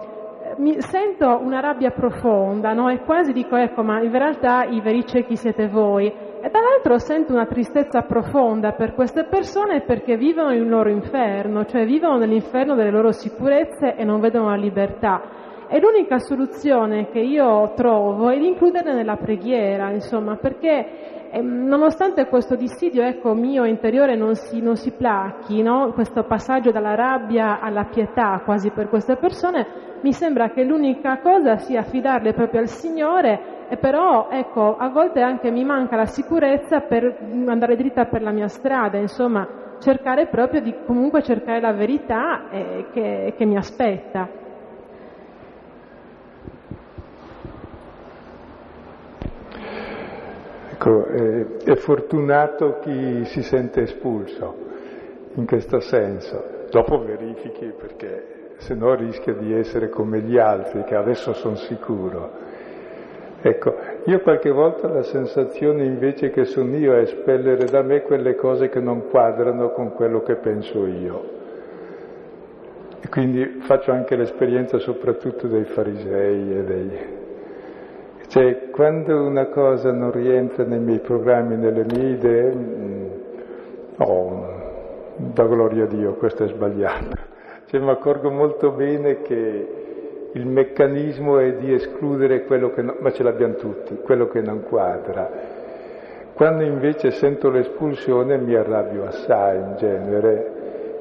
mi 0.58 0.80
sento 0.80 1.40
una 1.42 1.60
rabbia 1.60 1.90
profonda, 1.90 2.72
no? 2.72 2.88
E 2.88 3.00
quasi 3.00 3.32
dico, 3.32 3.56
ecco, 3.56 3.82
ma 3.82 4.00
in 4.00 4.12
realtà 4.12 4.64
i 4.64 4.80
veri 4.80 5.04
ciechi 5.04 5.36
siete 5.36 5.68
voi. 5.68 6.06
E 6.06 6.50
dall'altro 6.50 6.98
sento 6.98 7.32
una 7.32 7.46
tristezza 7.46 8.02
profonda 8.02 8.72
per 8.72 8.94
queste 8.94 9.24
persone 9.24 9.80
perché 9.82 10.16
vivono 10.16 10.52
il 10.52 10.68
loro 10.68 10.88
inferno, 10.88 11.64
cioè 11.64 11.84
vivono 11.84 12.18
nell'inferno 12.18 12.74
delle 12.74 12.90
loro 12.90 13.10
sicurezze 13.10 13.96
e 13.96 14.04
non 14.04 14.20
vedono 14.20 14.50
la 14.50 14.56
libertà. 14.56 15.20
E 15.68 15.80
l'unica 15.80 16.18
soluzione 16.18 17.08
che 17.10 17.18
io 17.18 17.72
trovo 17.74 18.30
è 18.30 18.38
di 18.38 18.46
includerle 18.46 18.94
nella 18.94 19.16
preghiera, 19.16 19.90
insomma, 19.90 20.36
perché 20.36 21.15
nonostante 21.40 22.26
questo 22.26 22.54
dissidio 22.54 23.02
ecco, 23.02 23.34
mio 23.34 23.64
interiore 23.64 24.16
non 24.16 24.34
si, 24.34 24.60
non 24.60 24.76
si 24.76 24.92
plachi, 24.92 25.62
no? 25.62 25.92
questo 25.92 26.24
passaggio 26.24 26.70
dalla 26.70 26.94
rabbia 26.94 27.60
alla 27.60 27.84
pietà 27.84 28.40
quasi 28.44 28.70
per 28.70 28.88
queste 28.88 29.16
persone, 29.16 29.66
mi 30.02 30.12
sembra 30.12 30.50
che 30.50 30.64
l'unica 30.64 31.18
cosa 31.18 31.56
sia 31.56 31.80
affidarle 31.80 32.32
proprio 32.32 32.60
al 32.60 32.68
Signore 32.68 33.66
e 33.68 33.76
però 33.76 34.28
ecco, 34.30 34.76
a 34.76 34.88
volte 34.88 35.20
anche 35.20 35.50
mi 35.50 35.64
manca 35.64 35.96
la 35.96 36.06
sicurezza 36.06 36.80
per 36.80 37.18
andare 37.46 37.76
dritta 37.76 38.04
per 38.06 38.22
la 38.22 38.30
mia 38.30 38.48
strada, 38.48 38.98
insomma, 38.98 39.76
cercare 39.80 40.28
proprio 40.28 40.60
di 40.60 40.74
comunque 40.86 41.22
cercare 41.22 41.60
la 41.60 41.72
verità 41.72 42.48
eh, 42.50 42.86
che, 42.92 43.34
che 43.36 43.44
mi 43.44 43.56
aspetta. 43.56 44.44
Ecco, 50.86 51.06
eh, 51.06 51.46
è 51.64 51.74
fortunato 51.74 52.78
chi 52.78 53.24
si 53.24 53.42
sente 53.42 53.82
espulso 53.82 54.54
in 55.34 55.44
questo 55.44 55.80
senso. 55.80 56.64
Dopo 56.70 57.02
verifichi 57.02 57.72
perché 57.76 58.52
se 58.58 58.74
no 58.74 58.94
rischia 58.94 59.34
di 59.34 59.52
essere 59.52 59.88
come 59.88 60.20
gli 60.20 60.38
altri, 60.38 60.84
che 60.84 60.94
adesso 60.94 61.32
sono 61.32 61.56
sicuro. 61.56 62.30
Ecco, 63.42 63.74
io 64.04 64.20
qualche 64.20 64.50
volta 64.50 64.86
la 64.86 65.02
sensazione 65.02 65.84
invece 65.84 66.30
che 66.30 66.44
sono 66.44 66.76
io 66.76 66.94
è 66.94 67.00
espellere 67.00 67.64
da 67.64 67.82
me 67.82 68.02
quelle 68.02 68.36
cose 68.36 68.68
che 68.68 68.78
non 68.78 69.08
quadrano 69.08 69.70
con 69.70 69.92
quello 69.92 70.22
che 70.22 70.36
penso 70.36 70.86
io. 70.86 71.34
E 73.00 73.08
quindi 73.08 73.58
faccio 73.62 73.90
anche 73.90 74.14
l'esperienza 74.14 74.78
soprattutto 74.78 75.48
dei 75.48 75.64
farisei 75.64 76.56
e 76.58 76.64
dei, 76.64 77.15
cioè, 78.28 78.70
quando 78.70 79.22
una 79.22 79.46
cosa 79.46 79.92
non 79.92 80.10
rientra 80.10 80.64
nei 80.64 80.80
miei 80.80 81.00
programmi, 81.00 81.56
nelle 81.56 81.84
mie 81.84 82.10
idee, 82.10 82.56
oh, 83.98 84.46
da 85.16 85.44
gloria 85.44 85.84
a 85.84 85.86
Dio, 85.86 86.14
questo 86.14 86.44
è 86.44 86.48
sbagliato. 86.48 87.34
Cioè, 87.66 87.80
mi 87.80 87.90
accorgo 87.90 88.30
molto 88.30 88.72
bene 88.72 89.22
che 89.22 89.68
il 90.32 90.46
meccanismo 90.46 91.38
è 91.38 91.54
di 91.54 91.72
escludere 91.72 92.44
quello 92.44 92.70
che 92.70 92.82
non, 92.82 92.96
ma 93.00 93.10
ce 93.12 93.22
l'abbiamo 93.22 93.54
tutti, 93.54 93.96
quello 94.02 94.28
che 94.28 94.40
non 94.40 94.62
quadra. 94.64 95.30
Quando 96.34 96.64
invece 96.64 97.12
sento 97.12 97.48
l'espulsione 97.48 98.36
mi 98.36 98.54
arrabbio 98.54 99.06
assai 99.06 99.56
in 99.56 99.74
genere, 99.78 100.52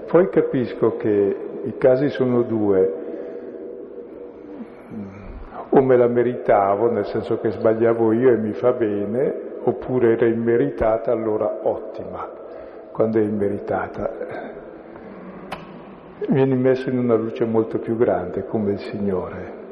poi 0.07 0.29
capisco 0.29 0.95
che 0.95 1.35
i 1.63 1.77
casi 1.77 2.09
sono 2.09 2.43
due, 2.43 3.04
o 5.77 5.81
me 5.81 5.97
la 5.97 6.07
meritavo, 6.07 6.89
nel 6.89 7.05
senso 7.05 7.37
che 7.39 7.51
sbagliavo 7.51 8.13
io 8.13 8.31
e 8.31 8.37
mi 8.37 8.53
fa 8.53 8.71
bene, 8.71 9.33
oppure 9.63 10.13
era 10.13 10.25
immeritata, 10.25 11.11
allora 11.11 11.59
ottima, 11.63 12.29
quando 12.93 13.19
è 13.19 13.21
immeritata. 13.21 14.09
Vieni 16.29 16.55
messo 16.55 16.89
in 16.89 16.97
una 16.97 17.15
luce 17.15 17.43
molto 17.43 17.79
più 17.79 17.97
grande 17.97 18.45
come 18.45 18.71
il 18.71 18.79
Signore. 18.79 19.63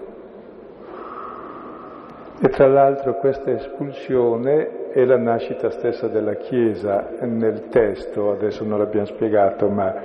E 2.41 2.49
tra 2.49 2.68
l'altro 2.68 3.16
questa 3.16 3.51
espulsione 3.51 4.89
è 4.89 5.06
la 5.06 5.18
nascita 5.18 5.70
stessa 5.70 6.10
della 6.10 6.34
Chiesa 6.34 7.12
nel 7.22 7.70
testo, 7.70 8.32
adesso 8.32 8.66
non 8.66 8.80
l'abbiamo 8.80 9.06
spiegato, 9.06 9.70
ma 9.70 9.95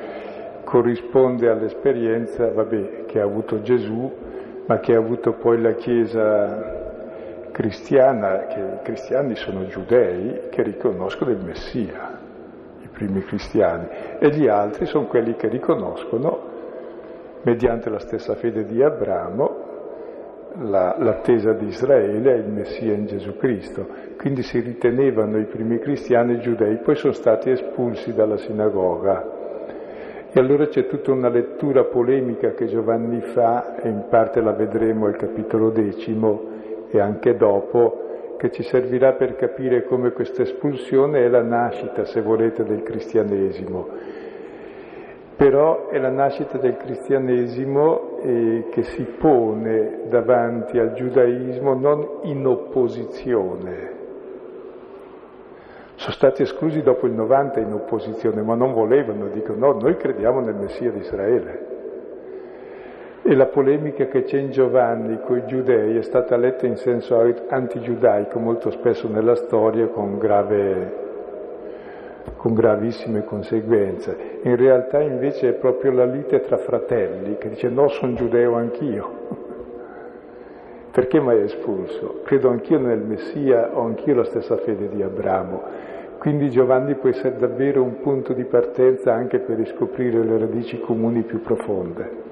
corrisponde 0.63 1.49
all'esperienza 1.49 2.53
vabbè, 2.53 3.07
che 3.07 3.21
ha 3.21 3.25
avuto 3.25 3.63
Gesù 3.63 4.27
ma 4.69 4.81
che 4.81 4.95
ha 4.95 4.99
avuto 4.99 5.33
poi 5.33 5.61
la 5.61 5.73
Chiesa 5.73 7.51
cristiana, 7.53 8.47
che 8.47 8.61
i 8.61 8.83
cristiani 8.83 9.35
sono 9.35 9.67
giudei 9.67 10.49
che 10.51 10.63
riconoscono 10.63 11.31
il 11.31 11.43
Messia, 11.43 12.19
i 12.83 12.89
primi 12.89 13.23
cristiani, 13.23 13.89
e 14.19 14.29
gli 14.29 14.47
altri 14.47 14.85
sono 14.85 15.07
quelli 15.07 15.37
che 15.37 15.49
riconoscono, 15.49 16.57
mediante 17.43 17.89
la 17.89 17.99
stessa 17.99 18.35
fede 18.35 18.65
di 18.65 18.83
Abramo, 18.83 19.67
la, 20.61 20.97
l'attesa 20.99 21.55
di 21.55 21.67
Israele 21.67 22.35
e 22.35 22.39
il 22.39 22.51
Messia 22.51 22.93
in 22.93 23.07
Gesù 23.07 23.37
Cristo. 23.37 23.87
Quindi 24.19 24.43
si 24.43 24.61
ritenevano 24.61 25.39
i 25.39 25.47
primi 25.47 25.79
cristiani 25.79 26.41
giudei, 26.41 26.77
poi 26.81 26.95
sono 26.97 27.15
stati 27.15 27.51
espulsi 27.51 28.13
dalla 28.13 28.37
sinagoga 28.37 29.38
e 30.31 30.39
allora 30.39 30.67
c'è 30.67 30.87
tutta 30.87 31.11
una 31.11 31.31
lettura 31.31 31.85
polemica 31.85 32.53
che 32.53 32.67
Giovanni 32.67 33.21
fa, 33.21 33.77
e 33.77 33.89
in 33.89 34.07
parte 34.11 34.43
la 34.43 34.53
vedremo 34.53 35.07
al 35.07 35.17
capitolo 35.17 35.71
decimo 35.71 36.43
e 36.91 37.01
anche 37.01 37.35
dopo, 37.37 38.35
che 38.37 38.51
ci 38.51 38.63
servirà 38.63 39.15
per 39.15 39.37
capire 39.37 39.85
come 39.85 40.13
questa 40.13 40.43
espulsione 40.43 41.25
è 41.25 41.29
la 41.29 41.43
nascita, 41.43 42.05
se 42.05 42.21
volete, 42.21 42.63
del 42.63 42.83
cristianesimo. 42.83 43.89
Però 45.35 45.89
è 45.89 45.99
la 45.99 46.11
nascita 46.11 46.59
del 46.59 46.77
cristianesimo 46.77 48.19
eh, 48.21 48.67
che 48.71 48.83
si 48.83 49.05
pone 49.19 50.03
davanti 50.09 50.79
al 50.79 50.93
giudaismo 50.93 51.75
non 51.75 52.07
in 52.25 52.47
opposizione, 52.47 53.98
sono 55.99 56.13
stati 56.13 56.43
esclusi 56.43 56.81
dopo 56.81 57.09
il 57.09 57.13
90 57.13 57.59
in 57.59 57.73
opposizione, 57.73 58.41
ma 58.43 58.55
non 58.55 58.73
volevano, 58.73 59.27
dicono 59.27 59.73
no, 59.73 59.81
noi 59.81 59.97
crediamo 59.97 60.39
nel 60.39 60.55
Messia 60.55 60.93
di 60.93 61.01
Israele. 61.01 61.67
E 63.23 63.35
la 63.35 63.47
polemica 63.47 64.07
che 64.07 64.23
c'è 64.23 64.39
in 64.39 64.53
Giovanni 64.53 65.19
con 65.27 65.39
i 65.39 65.47
giudei 65.47 65.97
è 65.97 66.03
stata 66.03 66.37
letta 66.37 66.67
in 66.67 66.77
senso 66.77 67.21
antigiudaico 67.49 68.39
molto 68.39 68.71
spesso 68.71 69.09
nella 69.09 69.35
storia 69.35 69.89
con, 69.89 70.19
grave, 70.19 70.93
con 72.37 72.55
gravissime 72.55 73.25
conseguenze. 73.25 74.39
In 74.43 74.55
realtà 74.55 75.01
invece 75.01 75.49
è 75.49 75.53
proprio 75.55 75.91
la 75.91 76.05
lite 76.05 76.43
tra 76.43 76.59
fratelli 76.59 77.39
che 77.39 77.49
dice 77.49 77.69
no, 77.69 77.89
sono 77.89 78.13
giudeo 78.13 78.55
anch'io. 78.55 79.47
Perché 80.93 81.21
mai 81.21 81.43
espulso? 81.43 82.21
Credo 82.25 82.51
anch'io 82.51 82.79
nel 82.79 83.01
Messia, 83.01 83.71
ho 83.73 83.83
anch'io 83.83 84.15
la 84.15 84.25
stessa 84.25 84.57
fede 84.59 84.89
di 84.89 85.03
Abramo. 85.03 85.88
Quindi 86.19 86.51
Giovanni 86.51 86.97
può 86.97 87.09
essere 87.09 87.37
davvero 87.37 87.83
un 87.83 88.01
punto 88.01 88.33
di 88.33 88.45
partenza 88.45 89.15
anche 89.15 89.39
per 89.39 89.57
riscoprire 89.57 90.23
le 90.25 90.37
radici 90.37 90.81
comuni 90.81 91.23
più 91.23 91.41
profonde. 91.41 92.27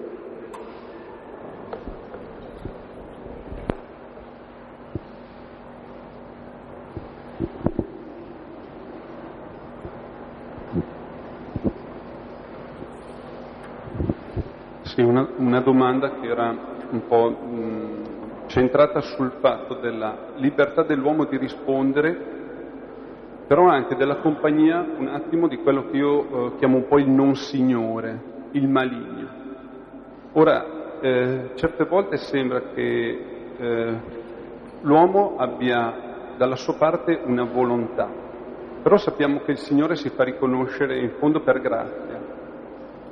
Sì, 14.82 15.00
una, 15.00 15.28
una 15.36 15.60
domanda 15.60 16.18
che 16.20 16.26
era 16.26 16.54
un 16.90 17.06
po' 17.06 17.30
mh, 17.30 18.46
centrata 18.46 19.00
sul 19.00 19.30
fatto 19.40 19.74
della 19.74 20.32
libertà 20.36 20.82
dell'uomo 20.82 21.24
di 21.24 21.36
rispondere 21.36 22.36
però 23.46 23.68
anche 23.68 23.94
della 23.94 24.16
compagnia 24.16 24.84
un 24.96 25.08
attimo 25.08 25.46
di 25.46 25.58
quello 25.58 25.88
che 25.88 25.96
io 25.96 26.20
eh, 26.54 26.56
chiamo 26.58 26.78
un 26.78 26.88
po' 26.88 26.98
il 26.98 27.08
non 27.08 27.36
signore, 27.36 28.20
il 28.52 28.68
maligno. 28.68 29.28
Ora, 30.32 31.00
eh, 31.00 31.50
certe 31.54 31.84
volte 31.84 32.16
sembra 32.16 32.60
che 32.74 33.24
eh, 33.56 33.94
l'uomo 34.80 35.36
abbia 35.36 36.34
dalla 36.36 36.56
sua 36.56 36.74
parte 36.74 37.20
una 37.24 37.44
volontà, 37.44 38.08
però 38.82 38.96
sappiamo 38.96 39.40
che 39.40 39.52
il 39.52 39.58
Signore 39.58 39.96
si 39.96 40.10
fa 40.10 40.24
riconoscere 40.24 40.98
in 40.98 41.10
fondo 41.18 41.40
per 41.40 41.60
grazia. 41.60 42.20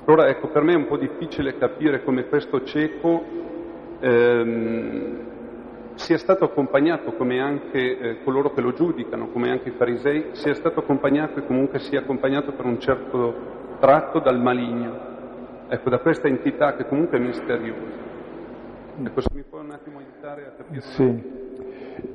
Allora, 0.04 0.28
ecco, 0.28 0.48
per 0.48 0.62
me 0.62 0.74
è 0.74 0.76
un 0.76 0.86
po' 0.86 0.98
difficile 0.98 1.56
capire 1.56 2.04
come 2.04 2.26
questo 2.26 2.62
cieco 2.64 3.24
ehm, 4.00 5.18
sia 5.94 6.18
stato 6.18 6.44
accompagnato, 6.44 7.12
come 7.12 7.40
anche 7.40 7.98
eh, 7.98 8.22
coloro 8.24 8.52
che 8.52 8.60
lo 8.60 8.72
giudicano, 8.72 9.28
come 9.28 9.50
anche 9.50 9.68
i 9.68 9.72
farisei, 9.72 10.30
sia 10.32 10.54
stato 10.54 10.80
accompagnato 10.80 11.38
e 11.38 11.46
comunque 11.46 11.78
sia 11.78 12.00
accompagnato 12.00 12.52
per 12.52 12.64
un 12.64 12.78
certo 12.80 13.34
tratto 13.78 14.18
dal 14.18 14.40
maligno, 14.40 15.66
ecco, 15.68 15.90
da 15.90 15.98
questa 15.98 16.28
entità 16.28 16.74
che 16.74 16.86
comunque 16.86 17.18
è 17.18 17.20
misteriosa. 17.20 18.02
Ecco, 19.02 19.20
se 19.20 19.28
mi 19.32 19.42
può 19.42 19.60
un 19.60 19.70
attimo 19.72 19.98
aiutare 19.98 20.46
a 20.46 20.50
capire. 20.56 20.80
Sì. 20.80 21.42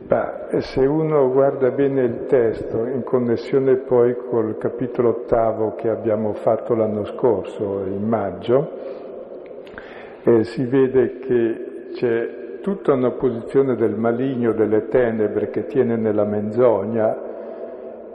Ma 0.08 0.48
se 0.60 0.86
uno 0.86 1.32
guarda 1.32 1.72
bene 1.72 2.04
il 2.04 2.26
testo, 2.26 2.86
in 2.86 3.04
connessione 3.04 3.76
poi 3.78 4.16
col 4.16 4.58
capitolo 4.58 5.10
ottavo 5.10 5.76
che 5.76 5.90
abbiamo 5.90 6.34
fatto 6.34 6.74
l'anno 6.76 7.06
scorso, 7.06 7.84
in 7.86 8.08
maggio, 8.08 8.72
eh, 10.24 10.44
si 10.44 10.66
vede 10.66 11.20
che 11.20 11.90
c'è 11.94 12.39
tutta 12.62 12.94
una 12.94 13.12
posizione 13.12 13.76
del 13.76 13.96
maligno, 13.96 14.54
delle 14.54 14.88
tenebre 14.88 15.50
che 15.50 15.66
tiene 15.66 15.96
nella 15.96 16.26
menzogna, 16.26 17.18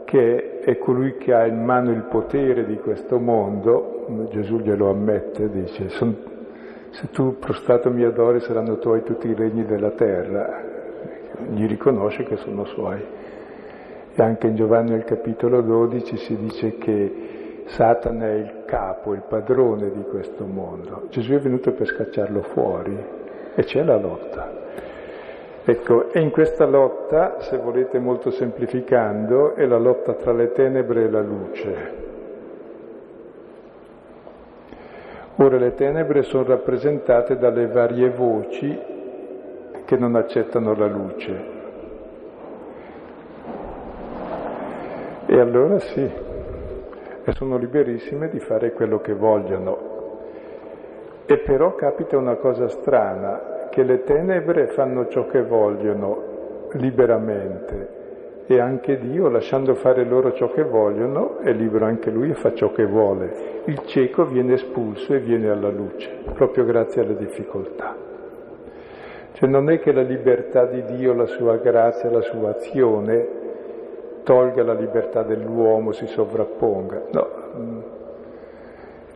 che 0.04 0.60
è 0.60 0.78
colui 0.78 1.16
che 1.16 1.34
ha 1.34 1.46
in 1.46 1.64
mano 1.64 1.90
il 1.90 2.02
potere 2.02 2.64
di 2.64 2.76
questo 2.76 3.18
mondo, 3.18 4.28
Gesù 4.30 4.58
glielo 4.58 4.90
ammette, 4.90 5.50
dice, 5.50 5.88
se 5.88 7.10
tu 7.10 7.38
prostrato 7.38 7.90
mi 7.90 8.04
adori 8.04 8.40
saranno 8.40 8.78
tuoi 8.78 9.02
tutti 9.02 9.28
i 9.28 9.34
regni 9.34 9.64
della 9.64 9.90
terra, 9.90 10.62
gli 11.50 11.66
riconosce 11.66 12.22
che 12.22 12.36
sono 12.36 12.64
suoi. 12.64 13.02
E 14.16 14.22
anche 14.22 14.46
in 14.46 14.54
Giovanni 14.54 14.94
al 14.94 15.04
capitolo 15.04 15.60
12 15.60 16.16
si 16.18 16.36
dice 16.36 16.78
che 16.78 17.62
Satana 17.66 18.28
è 18.28 18.34
il 18.34 18.62
capo, 18.66 19.14
il 19.14 19.24
padrone 19.26 19.90
di 19.90 20.02
questo 20.02 20.44
mondo. 20.44 21.06
Gesù 21.08 21.32
è 21.32 21.40
venuto 21.40 21.72
per 21.72 21.86
scacciarlo 21.86 22.42
fuori, 22.42 22.96
e 23.54 23.64
c'è 23.64 23.82
la 23.82 23.96
lotta. 23.96 24.62
Ecco, 25.64 26.12
e 26.12 26.20
in 26.20 26.30
questa 26.30 26.66
lotta, 26.66 27.40
se 27.40 27.56
volete 27.56 27.98
molto 27.98 28.30
semplificando, 28.30 29.54
è 29.54 29.64
la 29.64 29.78
lotta 29.78 30.12
tra 30.12 30.32
le 30.32 30.52
tenebre 30.52 31.04
e 31.04 31.10
la 31.10 31.22
luce. 31.22 32.02
Ora 35.36 35.56
le 35.56 35.74
tenebre 35.74 36.22
sono 36.22 36.44
rappresentate 36.44 37.38
dalle 37.38 37.66
varie 37.66 38.10
voci 38.10 38.78
che 39.84 39.96
non 39.96 40.14
accettano 40.16 40.74
la 40.74 40.86
luce. 40.86 41.52
E 45.26 45.40
allora 45.40 45.78
sì, 45.78 46.02
e 47.24 47.32
sono 47.32 47.56
liberissime 47.56 48.28
di 48.28 48.38
fare 48.38 48.72
quello 48.72 49.00
che 49.00 49.14
vogliono. 49.14 49.93
E 51.26 51.38
però 51.38 51.74
capita 51.74 52.16
una 52.16 52.36
cosa 52.36 52.68
strana, 52.68 53.68
che 53.70 53.82
le 53.82 54.02
tenebre 54.02 54.68
fanno 54.68 55.08
ciò 55.08 55.26
che 55.26 55.42
vogliono 55.42 56.68
liberamente 56.72 58.02
e 58.46 58.60
anche 58.60 58.98
Dio, 58.98 59.28
lasciando 59.28 59.74
fare 59.74 60.04
loro 60.04 60.32
ciò 60.34 60.50
che 60.50 60.64
vogliono, 60.64 61.38
è 61.38 61.52
libero 61.52 61.86
anche 61.86 62.10
lui 62.10 62.30
e 62.30 62.34
fa 62.34 62.52
ciò 62.52 62.72
che 62.72 62.84
vuole. 62.84 63.62
Il 63.64 63.80
cieco 63.86 64.26
viene 64.26 64.54
espulso 64.54 65.14
e 65.14 65.18
viene 65.20 65.48
alla 65.48 65.70
luce, 65.70 66.10
proprio 66.34 66.64
grazie 66.64 67.02
alle 67.02 67.16
difficoltà. 67.16 67.96
Cioè 69.32 69.48
non 69.48 69.70
è 69.70 69.80
che 69.80 69.92
la 69.92 70.02
libertà 70.02 70.66
di 70.66 70.84
Dio, 70.84 71.14
la 71.14 71.26
sua 71.26 71.56
grazia, 71.56 72.10
la 72.10 72.20
sua 72.20 72.50
azione 72.50 73.42
tolga 74.24 74.62
la 74.62 74.74
libertà 74.74 75.22
dell'uomo, 75.22 75.92
si 75.92 76.06
sovrapponga. 76.06 77.02
No, 77.12 77.28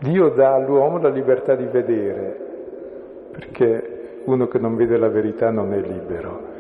Dio 0.00 0.28
dà 0.30 0.54
all'uomo 0.54 0.98
la 0.98 1.08
libertà 1.08 1.54
di 1.54 1.66
vedere, 1.66 2.36
perché 3.32 4.20
uno 4.24 4.46
che 4.46 4.58
non 4.58 4.76
vede 4.76 4.96
la 4.96 5.08
verità 5.08 5.50
non 5.50 5.72
è 5.72 5.80
libero 5.80 6.56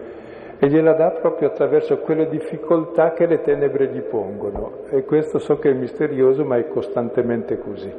e 0.60 0.66
gliela 0.68 0.94
dà 0.94 1.10
proprio 1.10 1.48
attraverso 1.48 1.98
quelle 1.98 2.28
difficoltà 2.28 3.12
che 3.12 3.26
le 3.26 3.40
tenebre 3.42 3.86
gli 3.92 4.00
pongono. 4.00 4.80
E 4.90 5.04
questo 5.04 5.38
so 5.38 5.56
che 5.58 5.70
è 5.70 5.72
misterioso, 5.72 6.44
ma 6.44 6.56
è 6.56 6.66
costantemente 6.66 7.58
così. 7.58 7.92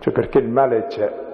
Cioè 0.00 0.12
perché 0.12 0.38
il 0.38 0.48
male 0.48 0.86
c'è. 0.88 1.28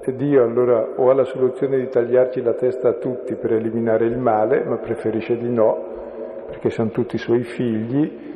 E 0.00 0.14
Dio 0.14 0.42
allora 0.42 0.88
o 0.96 1.10
ha 1.10 1.14
la 1.14 1.24
soluzione 1.24 1.76
di 1.78 1.88
tagliarci 1.88 2.40
la 2.40 2.54
testa 2.54 2.88
a 2.88 2.92
tutti 2.94 3.34
per 3.34 3.52
eliminare 3.52 4.06
il 4.06 4.16
male, 4.16 4.64
ma 4.64 4.76
preferisce 4.76 5.36
di 5.36 5.50
no, 5.50 6.44
perché 6.46 6.70
sono 6.70 6.88
tutti 6.90 7.18
suoi 7.18 7.42
figli, 7.42 8.35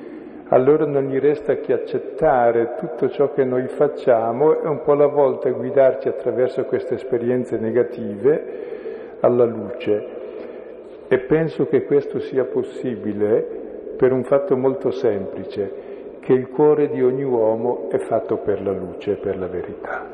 allora 0.53 0.84
non 0.84 1.05
gli 1.05 1.18
resta 1.18 1.57
che 1.57 1.72
accettare 1.72 2.74
tutto 2.78 3.09
ciò 3.11 3.32
che 3.32 3.44
noi 3.44 3.68
facciamo 3.68 4.61
e 4.61 4.68
un 4.68 4.82
po' 4.82 4.92
alla 4.92 5.07
volta 5.07 5.48
guidarci 5.51 6.09
attraverso 6.09 6.64
queste 6.64 6.94
esperienze 6.94 7.57
negative 7.57 9.18
alla 9.20 9.44
luce. 9.44 10.18
E 11.07 11.18
penso 11.20 11.66
che 11.66 11.84
questo 11.84 12.18
sia 12.18 12.44
possibile 12.44 13.94
per 13.96 14.12
un 14.12 14.24
fatto 14.24 14.57
molto 14.57 14.90
semplice, 14.90 16.18
che 16.18 16.32
il 16.32 16.48
cuore 16.48 16.88
di 16.88 17.03
ogni 17.03 17.24
uomo 17.24 17.88
è 17.88 17.98
fatto 17.98 18.38
per 18.38 18.61
la 18.62 18.72
luce 18.72 19.12
e 19.12 19.16
per 19.16 19.38
la 19.38 19.46
verità. 19.46 20.05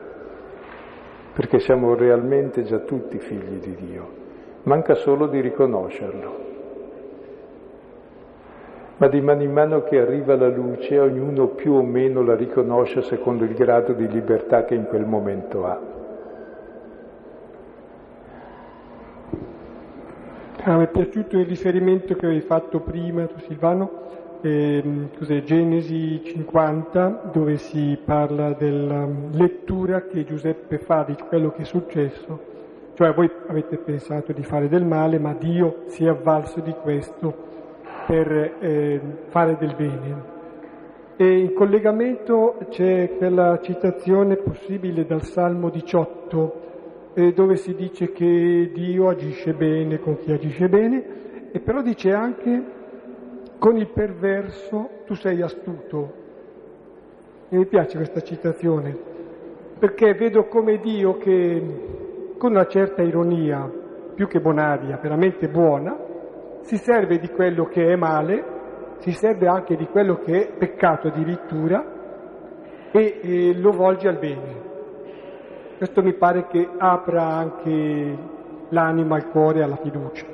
Perché 1.33 1.61
siamo 1.61 1.95
realmente 1.95 2.63
già 2.63 2.81
tutti 2.81 3.19
figli 3.19 3.59
di 3.59 3.75
Dio, 3.75 4.09
manca 4.65 4.95
solo 4.95 5.29
di 5.29 5.41
riconoscerlo. 5.41 6.46
Ma 8.99 9.09
di 9.09 9.21
mano 9.21 9.43
in 9.43 9.53
mano 9.53 9.83
che 9.83 9.99
arriva 10.01 10.37
la 10.37 10.49
luce, 10.49 10.99
ognuno 10.99 11.49
più 11.49 11.75
o 11.75 11.83
meno 11.83 12.23
la 12.23 12.35
riconosce 12.35 13.03
secondo 13.03 13.45
il 13.45 13.53
grado 13.53 13.93
di 13.93 14.09
libertà 14.09 14.65
che 14.65 14.75
in 14.75 14.87
quel 14.87 15.05
momento 15.05 15.67
ha. 15.67 15.81
Ah, 20.63 20.77
mi 20.79 20.85
è 20.85 20.89
piaciuto 20.89 21.39
il 21.39 21.45
riferimento 21.45 22.15
che 22.15 22.25
avevi 22.25 22.41
fatto 22.41 22.81
prima 22.81 23.27
tu 23.27 23.39
Silvano, 23.41 23.91
eh, 24.41 25.43
Genesi 25.45 26.23
50, 26.25 27.31
dove 27.33 27.59
si 27.59 27.99
parla 28.03 28.55
della 28.55 29.07
lettura 29.33 30.07
che 30.07 30.25
Giuseppe 30.25 30.79
fa 30.79 31.05
di 31.07 31.15
quello 31.29 31.51
che 31.51 31.63
è 31.63 31.65
successo. 31.67 32.55
Cioè 32.95 33.13
voi 33.13 33.31
avete 33.47 33.77
pensato 33.77 34.33
di 34.33 34.43
fare 34.43 34.69
del 34.71 34.87
male, 34.87 35.19
ma 35.19 35.35
Dio 35.39 35.83
si 35.85 36.07
è 36.07 36.09
avvalso 36.09 36.61
di 36.61 36.73
questo 36.73 37.56
per 38.07 38.57
eh, 38.61 39.01
fare 39.29 39.57
del 39.59 39.75
bene. 39.77 40.35
E 41.17 41.39
in 41.39 41.55
collegamento 41.55 42.59
c'è 42.69 43.17
quella 43.17 43.59
citazione 43.63 44.37
possibile 44.37 45.07
dal 45.07 45.23
Salmo 45.23 45.71
18, 45.71 46.65
eh, 47.15 47.33
dove 47.33 47.57
si 47.57 47.75
dice 47.75 48.13
che 48.13 48.71
Dio 48.73 49.09
agisce 49.09 49.55
bene 49.55 49.99
con 49.99 50.19
chi 50.19 50.33
agisce 50.33 50.69
bene, 50.69 51.51
e 51.53 51.61
però 51.61 51.81
dice 51.81 52.13
anche 52.13 52.65
con 53.59 53.77
il 53.77 53.89
perverso 53.89 54.91
tu 55.07 55.15
sei 55.15 55.41
astuto. 55.41 56.25
E 57.49 57.57
mi 57.57 57.67
piace 57.67 57.97
questa 57.97 58.21
citazione, 58.21 58.97
perché 59.79 60.15
vedo 60.15 60.47
come 60.47 60.79
Dio 60.79 61.17
che 61.17 61.63
con 62.37 62.51
una 62.51 62.67
certa 62.67 63.03
ironia, 63.03 63.71
più 64.15 64.29
che 64.29 64.41
bonaria, 64.41 64.99
veramente 65.01 65.49
buona, 65.49 65.97
si 66.67 66.77
serve 66.79 67.19
di 67.19 67.29
quello 67.29 67.67
che 67.67 67.93
è 67.93 67.97
male, 67.97 68.97
si 68.99 69.13
serve 69.13 69.47
anche 69.47 69.77
di 69.77 69.87
quello 69.87 70.19
che 70.19 70.49
è 70.49 70.53
peccato 70.53 71.09
addirittura 71.09 71.85
e, 72.91 73.21
e 73.23 73.55
lo 73.55 73.71
volge 73.71 74.09
al 74.09 74.19
bene. 74.19 74.65
Questo 75.77 76.03
mi 76.03 76.15
pare 76.15 76.47
che 76.49 76.69
apra 76.77 77.23
anche 77.23 78.19
l'anima, 78.71 79.17
il 79.17 79.29
cuore 79.29 79.63
alla 79.63 79.77
fiducia. 79.77 80.27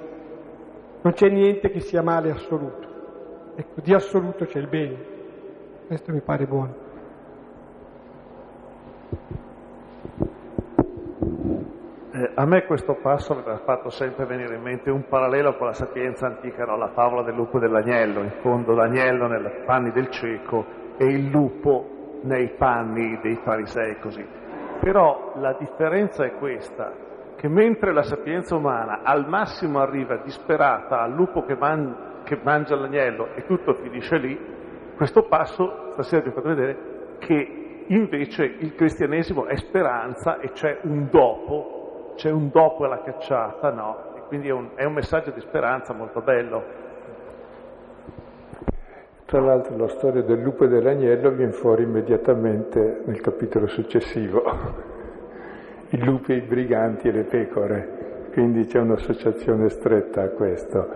Non 1.03 1.13
c'è 1.13 1.29
niente 1.29 1.71
che 1.71 1.81
sia 1.81 2.01
male 2.01 2.31
assoluto. 2.31 2.89
Ecco, 3.55 3.81
di 3.83 3.93
assoluto 3.93 4.47
c'è 4.47 4.59
il 4.59 4.69
bene. 4.69 4.97
Questo 5.87 6.13
mi 6.13 6.21
pare 6.23 6.47
buono. 6.47 6.75
Eh, 12.23 12.31
a 12.35 12.47
me 12.47 12.65
questo 12.67 12.95
passo 13.03 13.35
mi 13.35 13.43
ha 13.51 13.59
fatto 13.65 13.91
sempre 13.91 14.27
venire 14.27 14.55
in 14.55 14.63
mente 14.63 14.91
un 14.91 15.09
parallelo 15.09 15.57
con 15.57 15.67
la 15.67 15.73
sapienza 15.73 16.27
antica, 16.27 16.65
no? 16.65 16.77
la 16.77 16.91
favola 16.91 17.23
del 17.23 17.35
lupo 17.35 17.57
e 17.57 17.61
dell'agnello, 17.61 18.21
in 18.21 18.31
fondo 18.41 18.75
l'agnello 18.75 19.27
nei 19.27 19.43
panni 19.67 19.91
del 19.91 20.09
cieco 20.09 20.65
e 20.99 21.05
il 21.07 21.31
lupo 21.31 22.21
nei 22.23 22.51
panni 22.51 23.19
dei 23.21 23.35
farisei 23.43 23.99
così. 23.99 24.25
Però 24.79 25.33
la 25.41 25.57
differenza 25.59 26.25
è 26.25 26.35
questa, 26.35 26.93
che 27.35 27.49
mentre 27.49 27.93
la 27.93 28.05
sapienza 28.05 28.55
umana 28.55 29.01
al 29.03 29.27
massimo 29.29 29.81
arriva 29.81 30.19
disperata 30.19 31.01
al 31.01 31.15
lupo 31.15 31.43
che, 31.43 31.57
man- 31.57 32.21
che 32.23 32.39
mangia 32.41 32.77
l'agnello 32.77 33.35
e 33.35 33.45
tutto 33.47 33.75
finisce 33.75 34.19
lì, 34.19 34.39
questo 34.95 35.25
passo 35.25 35.91
stasera 35.95 36.23
vi 36.23 36.29
ho 36.29 36.33
fatto 36.33 36.49
vedere 36.49 36.77
che 37.19 37.85
invece 37.89 38.45
il 38.45 38.77
cristianesimo 38.77 39.47
è 39.47 39.57
speranza 39.57 40.39
e 40.39 40.53
c'è 40.53 40.79
un 40.83 41.09
dopo, 41.11 41.82
c'è 42.15 42.31
un 42.31 42.51
dopo 42.51 42.85
alla 42.85 43.03
cacciata, 43.03 43.71
no? 43.71 44.15
E 44.17 44.21
quindi 44.29 44.49
è 44.49 44.53
un, 44.53 44.71
è 44.75 44.85
un 44.85 44.93
messaggio 44.93 45.31
di 45.31 45.41
speranza 45.41 45.93
molto 45.93 46.21
bello. 46.21 46.81
Tra 49.25 49.41
l'altro 49.41 49.77
la 49.79 49.89
storia 49.89 50.23
del 50.23 50.43
lupo 50.43 50.65
e 50.65 50.69
dell'agnello 50.69 51.31
viene 51.31 51.53
fuori 51.53 51.85
immediatamente 51.85 53.01
nel 53.07 53.21
capitolo 53.21 53.67
successivo, 53.67 54.43
i 55.89 56.05
lupi, 56.05 56.35
i 56.35 56.41
briganti 56.41 57.09
e 57.09 57.13
le 57.13 57.25
pecore, 57.25 58.29
quindi 58.33 58.67
c'è 58.67 58.79
un'associazione 58.79 59.71
stretta 59.71 60.23
a 60.23 60.29
questo. 60.29 60.89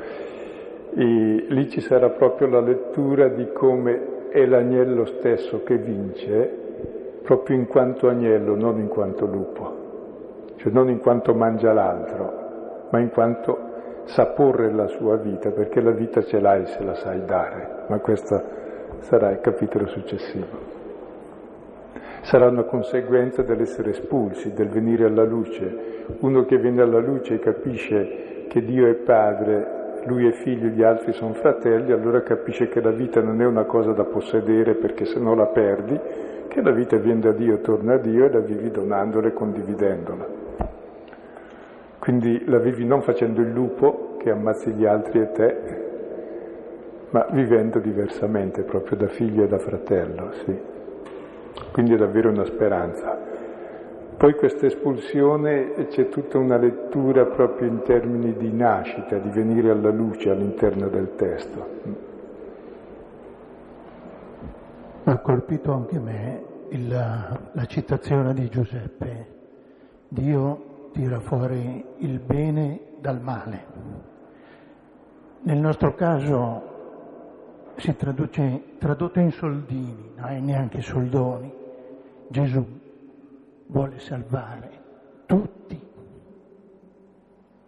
E 0.95 1.47
lì 1.49 1.69
ci 1.71 1.81
sarà 1.81 2.11
proprio 2.11 2.49
la 2.49 2.61
lettura 2.61 3.29
di 3.29 3.51
come 3.53 4.29
è 4.29 4.45
l'agnello 4.45 5.07
stesso 5.07 5.63
che 5.63 5.79
vince, 5.79 6.65
proprio 7.23 7.57
in 7.57 7.67
quanto 7.67 8.09
agnello, 8.09 8.55
non 8.55 8.79
in 8.79 8.89
quanto 8.89 9.25
lupo, 9.25 9.86
cioè 10.57 10.73
non 10.73 10.89
in 10.89 11.01
quanto 11.01 11.35
mangia 11.35 11.73
l'altro, 11.73 12.89
ma 12.91 12.99
in 12.99 13.11
quanto 13.11 13.75
sa 14.05 14.27
porre 14.27 14.73
la 14.73 14.87
sua 14.87 15.17
vita, 15.17 15.51
perché 15.51 15.81
la 15.81 15.91
vita 15.91 16.23
ce 16.23 16.41
l'hai 16.41 16.67
se 16.67 16.85
la 16.85 16.95
sai 16.95 17.25
dare, 17.25 17.85
ma 17.89 17.99
questo 17.99 18.43
sarà 19.01 19.31
il 19.31 19.41
capitolo 19.41 19.87
successivo. 19.87 20.75
Sarà 22.23 22.49
una 22.49 22.65
conseguenza 22.65 23.43
dell'essere 23.43 23.91
espulsi, 23.91 24.53
del 24.53 24.69
venire 24.69 25.05
alla 25.05 25.25
luce. 25.25 26.05
Uno 26.21 26.45
che 26.45 26.59
viene 26.59 26.83
alla 26.83 26.99
luce 26.99 27.35
e 27.35 27.39
capisce 27.39 28.47
che 28.49 28.63
Dio 28.63 28.89
è 28.89 28.95
padre, 28.95 29.77
lui 30.07 30.27
è 30.27 30.33
figlio, 30.33 30.69
gli 30.69 30.83
altri 30.83 31.13
sono 31.13 31.35
fratelli, 31.35 31.93
allora 31.93 32.23
capisce 32.23 32.69
che 32.69 32.81
la 32.81 32.91
vita 32.91 33.21
non 33.21 33.41
è 33.41 33.47
una 33.47 33.65
cosa 33.65 33.93
da 33.93 34.05
possedere 34.05 34.75
perché 34.75 35.05
se 35.05 35.19
no 35.19 35.35
la 35.35 35.47
perdi, 35.47 35.99
che 36.49 36.63
la 36.63 36.73
vita 36.73 36.97
viene 36.97 37.21
da 37.21 37.33
Dio, 37.33 37.61
torna 37.61 37.95
a 37.95 37.99
Dio 37.99 38.25
e 38.25 38.31
la 38.31 38.41
vivi 38.41 38.71
donandola 38.71 39.29
e 39.29 39.33
condividendola. 39.33 40.36
Quindi 42.07 42.45
la 42.45 42.61
vivi 42.61 42.85
non 42.85 43.03
facendo 43.03 43.41
il 43.41 43.51
lupo 43.51 44.15
che 44.21 44.31
ammazzi 44.31 44.71
gli 44.71 44.87
altri 44.87 45.23
e 45.23 45.33
te, 45.33 45.85
ma 47.11 47.27
vivendo 47.33 47.81
diversamente, 47.81 48.63
proprio 48.63 48.97
da 48.97 49.09
figlio 49.09 49.43
e 49.43 49.49
da 49.49 49.59
fratello, 49.59 50.31
sì. 50.45 50.57
Quindi 51.73 51.95
è 51.95 51.97
davvero 51.97 52.31
una 52.31 52.45
speranza. 52.45 53.19
Poi 54.17 54.35
questa 54.35 54.67
espulsione 54.67 55.89
c'è 55.89 56.09
tutta 56.09 56.39
una 56.39 56.57
lettura 56.57 57.25
proprio 57.25 57.67
in 57.67 57.83
termini 57.83 58.37
di 58.37 58.53
nascita, 58.53 59.19
di 59.19 59.31
venire 59.31 59.71
alla 59.71 59.91
luce 59.91 60.31
all'interno 60.31 60.87
del 60.87 61.17
testo. 61.17 61.69
Ha 65.03 65.19
colpito 65.19 65.73
anche 65.73 65.99
me 65.99 66.43
il, 66.69 66.89
la 66.89 67.65
citazione 67.67 68.33
di 68.33 68.49
Giuseppe, 68.49 69.27
Dio 70.07 70.75
tira 70.97 71.21
fuori 71.21 71.85
il 71.99 72.19
bene 72.21 72.81
dal 73.01 73.21
male. 73.21 73.67
Nel 75.43 75.59
nostro 75.59 75.95
caso 75.95 77.75
si 77.77 77.95
traduce, 77.95 78.77
tradotto 78.79 79.21
in 79.21 79.31
soldini, 79.31 80.13
no? 80.17 80.27
e 80.29 80.41
neanche 80.41 80.81
soldoni. 80.81 81.53
Gesù 82.29 82.65
vuole 83.67 83.99
salvare 83.99 84.71
tutti, 85.27 85.79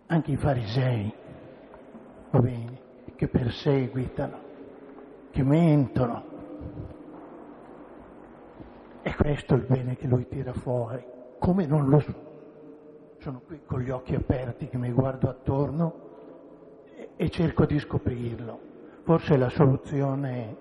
anche 0.07 0.31
i 0.31 0.37
farisei, 0.37 1.13
va 2.31 2.39
bene, 2.41 2.81
che 3.15 3.29
perseguitano, 3.29 4.39
che 5.31 5.43
mentono. 5.43 6.25
E 9.03 9.15
questo 9.15 9.53
è 9.53 9.59
il 9.59 9.67
bene 9.69 9.97
che 9.97 10.07
lui 10.07 10.27
tira 10.29 10.55
fuori. 10.55 11.05
Come 11.39 11.67
non 11.67 11.91
lo 11.91 12.01
so? 12.01 12.28
Sono 13.29 13.43
qui 13.47 13.61
con 13.67 13.83
gli 13.83 13.91
occhi 13.91 14.15
aperti 14.15 14.69
che 14.69 14.79
mi 14.79 14.91
guardo 14.91 15.29
attorno 15.29 15.95
e, 16.97 17.11
e 17.15 17.29
cerco 17.29 17.67
di 17.67 17.79
scoprirlo. 17.79 18.59
Forse 19.03 19.37
la 19.37 19.51
soluzione, 19.51 20.57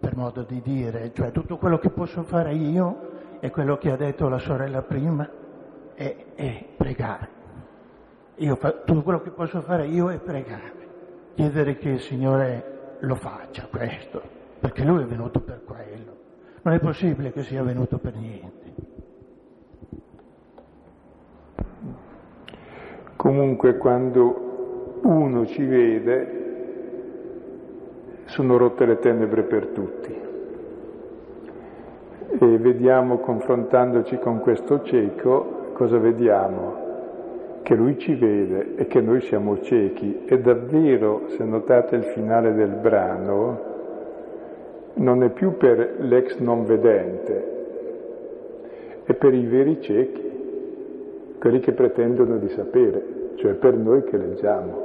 per 0.00 0.16
modo 0.16 0.42
di 0.42 0.60
dire, 0.60 1.12
cioè 1.14 1.30
tutto 1.30 1.56
quello 1.56 1.78
che 1.78 1.90
posso 1.90 2.24
fare 2.24 2.52
io 2.52 3.38
è 3.38 3.48
quello 3.50 3.78
che 3.78 3.92
ha 3.92 3.96
detto 3.96 4.28
la 4.28 4.40
sorella 4.40 4.82
prima, 4.82 5.30
è, 5.94 6.16
è 6.34 6.64
pregare. 6.76 7.28
Fa, 8.56 8.72
tutto 8.72 9.02
quello 9.02 9.20
che 9.20 9.30
posso 9.30 9.60
fare 9.60 9.86
io 9.86 10.10
è 10.10 10.18
pregare, 10.18 10.88
chiedere 11.34 11.76
che 11.76 11.90
il 11.90 12.00
Signore 12.00 12.96
lo 12.98 13.14
faccia 13.14 13.68
questo, 13.70 14.20
perché 14.58 14.82
Lui 14.82 15.04
è 15.04 15.06
venuto 15.06 15.38
per 15.38 15.62
quello. 15.62 16.16
Non 16.62 16.74
è 16.74 16.80
possibile 16.80 17.30
che 17.30 17.44
sia 17.44 17.62
venuto 17.62 17.98
per 17.98 18.16
niente. 18.16 18.63
Comunque 23.24 23.78
quando 23.78 24.98
uno 25.00 25.46
ci 25.46 25.64
vede 25.64 26.42
sono 28.26 28.58
rotte 28.58 28.84
le 28.84 28.98
tenebre 28.98 29.44
per 29.44 29.68
tutti 29.68 30.14
e 32.38 32.58
vediamo, 32.58 33.20
confrontandoci 33.20 34.18
con 34.18 34.40
questo 34.40 34.82
cieco, 34.82 35.70
cosa 35.72 35.96
vediamo? 35.96 36.76
Che 37.62 37.74
lui 37.74 37.96
ci 37.96 38.14
vede 38.14 38.74
e 38.76 38.86
che 38.88 39.00
noi 39.00 39.22
siamo 39.22 39.58
ciechi. 39.62 40.26
E 40.26 40.40
davvero, 40.40 41.22
se 41.28 41.44
notate 41.44 41.96
il 41.96 42.04
finale 42.04 42.52
del 42.52 42.74
brano, 42.82 43.60
non 44.96 45.22
è 45.22 45.30
più 45.30 45.56
per 45.56 45.94
l'ex 46.00 46.36
non 46.40 46.66
vedente, 46.66 47.52
è 49.04 49.14
per 49.14 49.32
i 49.32 49.46
veri 49.46 49.80
ciechi, 49.80 50.32
quelli 51.44 51.60
che 51.60 51.72
pretendono 51.72 52.38
di 52.38 52.48
sapere, 52.48 53.13
cioè 53.36 53.52
per 53.52 53.74
noi 53.74 54.04
che 54.04 54.16
leggiamo. 54.16 54.82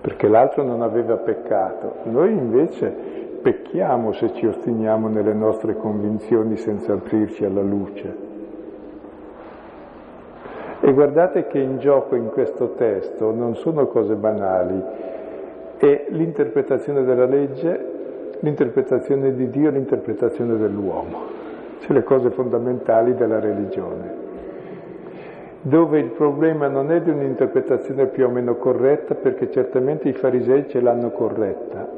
Perché 0.00 0.28
l'altro 0.28 0.64
non 0.64 0.82
aveva 0.82 1.16
peccato, 1.16 1.96
noi 2.04 2.32
invece 2.32 3.20
pecchiamo 3.42 4.12
se 4.12 4.32
ci 4.34 4.46
ostiniamo 4.46 5.08
nelle 5.08 5.32
nostre 5.32 5.76
convinzioni 5.76 6.56
senza 6.56 6.92
aprirci 6.92 7.44
alla 7.44 7.60
luce. 7.60 8.30
E 10.80 10.92
guardate 10.92 11.46
che 11.46 11.58
in 11.58 11.78
gioco 11.78 12.16
in 12.16 12.30
questo 12.30 12.70
testo 12.70 13.30
non 13.32 13.54
sono 13.54 13.86
cose 13.86 14.14
banali, 14.14 14.82
è 15.76 16.06
l'interpretazione 16.08 17.04
della 17.04 17.26
legge, 17.26 17.90
l'interpretazione 18.40 19.34
di 19.34 19.48
Dio 19.50 19.70
l'interpretazione 19.70 20.56
dell'uomo, 20.56 21.20
cioè 21.80 21.92
le 21.92 22.02
cose 22.02 22.30
fondamentali 22.30 23.14
della 23.14 23.38
religione, 23.38 24.14
dove 25.62 26.00
il 26.00 26.10
problema 26.10 26.66
non 26.66 26.90
è 26.90 27.00
di 27.00 27.10
un'interpretazione 27.10 28.06
più 28.06 28.26
o 28.26 28.30
meno 28.30 28.56
corretta, 28.56 29.14
perché 29.14 29.50
certamente 29.50 30.08
i 30.08 30.12
farisei 30.12 30.68
ce 30.68 30.80
l'hanno 30.80 31.10
corretta, 31.10 31.88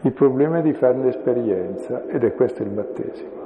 il 0.00 0.12
problema 0.12 0.58
è 0.58 0.62
di 0.62 0.72
farne 0.72 1.08
esperienza 1.08 2.04
ed 2.08 2.24
è 2.24 2.34
questo 2.34 2.62
il 2.62 2.68
battesimo. 2.68 3.42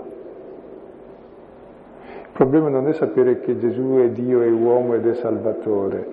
Il 2.23 2.31
problema 2.33 2.69
non 2.69 2.89
è 2.89 2.93
sapere 2.93 3.41
che 3.41 3.59
Gesù 3.59 3.97
è 3.99 4.09
Dio, 4.11 4.43
è 4.43 4.51
uomo 4.51 4.95
ed 4.95 5.07
è 5.07 5.15
Salvatore. 5.15 6.07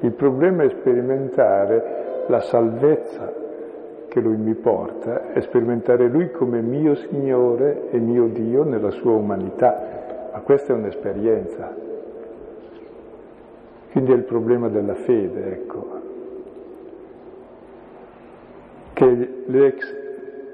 Il 0.00 0.12
problema 0.12 0.62
è 0.62 0.68
sperimentare 0.70 2.24
la 2.28 2.40
salvezza 2.40 3.32
che 4.08 4.20
Lui 4.20 4.36
mi 4.36 4.54
porta, 4.54 5.32
è 5.32 5.40
sperimentare 5.40 6.08
Lui 6.08 6.30
come 6.30 6.60
mio 6.60 6.94
Signore 6.94 7.88
e 7.90 7.98
mio 7.98 8.26
Dio 8.26 8.64
nella 8.64 8.90
sua 8.90 9.12
umanità. 9.12 9.95
Ma 10.36 10.42
questa 10.42 10.74
è 10.74 10.76
un'esperienza. 10.76 11.74
Quindi 13.90 14.12
è 14.12 14.14
il 14.14 14.24
problema 14.24 14.68
della 14.68 14.94
fede, 14.94 15.52
ecco 15.52 15.96
che 18.92 19.42
l'ex 19.46 19.94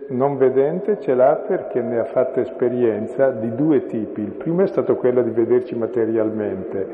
non 0.09 0.37
vedente 0.37 1.01
ce 1.01 1.15
l'ha 1.15 1.35
perché 1.47 1.81
ne 1.81 1.99
ha 1.99 2.05
fatto 2.05 2.41
esperienza 2.41 3.31
di 3.31 3.55
due 3.55 3.87
tipi. 3.87 4.21
Il 4.21 4.33
primo 4.33 4.63
è 4.63 4.67
stato 4.67 4.97
quello 4.97 5.23
di 5.23 5.31
vederci 5.31 5.77
materialmente, 5.77 6.87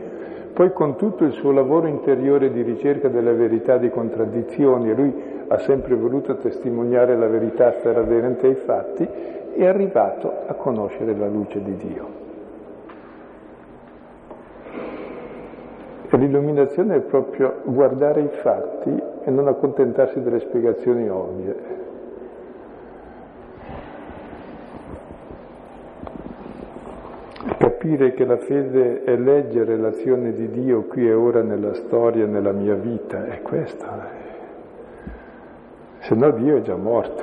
poi 0.52 0.72
con 0.72 0.96
tutto 0.96 1.24
il 1.24 1.32
suo 1.32 1.52
lavoro 1.52 1.86
interiore 1.86 2.50
di 2.50 2.62
ricerca 2.62 3.08
della 3.08 3.32
verità 3.32 3.76
di 3.76 3.90
contraddizioni, 3.90 4.94
lui 4.94 5.14
ha 5.48 5.58
sempre 5.58 5.94
voluto 5.94 6.36
testimoniare 6.36 7.16
la 7.16 7.28
verità, 7.28 7.72
stare 7.78 8.00
aderente 8.00 8.46
ai 8.46 8.54
fatti, 8.54 9.08
è 9.54 9.66
arrivato 9.66 10.30
a 10.46 10.54
conoscere 10.54 11.14
la 11.14 11.28
luce 11.28 11.62
di 11.62 11.76
Dio. 11.76 12.27
E 16.10 16.16
l'illuminazione 16.16 16.96
è 16.96 17.00
proprio 17.00 17.60
guardare 17.64 18.22
i 18.22 18.28
fatti 18.40 19.02
e 19.24 19.30
non 19.30 19.46
accontentarsi 19.46 20.22
delle 20.22 20.40
spiegazioni 20.40 21.06
ovvie. 21.08 21.76
Capire 27.58 28.12
che 28.14 28.24
la 28.24 28.38
fede 28.38 29.04
è 29.04 29.16
leggere 29.16 29.76
l'azione 29.76 30.32
di 30.32 30.48
Dio 30.48 30.84
qui 30.84 31.06
e 31.06 31.12
ora 31.12 31.42
nella 31.42 31.74
storia, 31.74 32.24
nella 32.24 32.52
mia 32.52 32.74
vita, 32.74 33.26
è 33.26 33.42
questo. 33.42 33.84
Se 35.98 36.14
no 36.14 36.30
Dio 36.30 36.56
è 36.56 36.62
già 36.62 36.76
morto, 36.76 37.22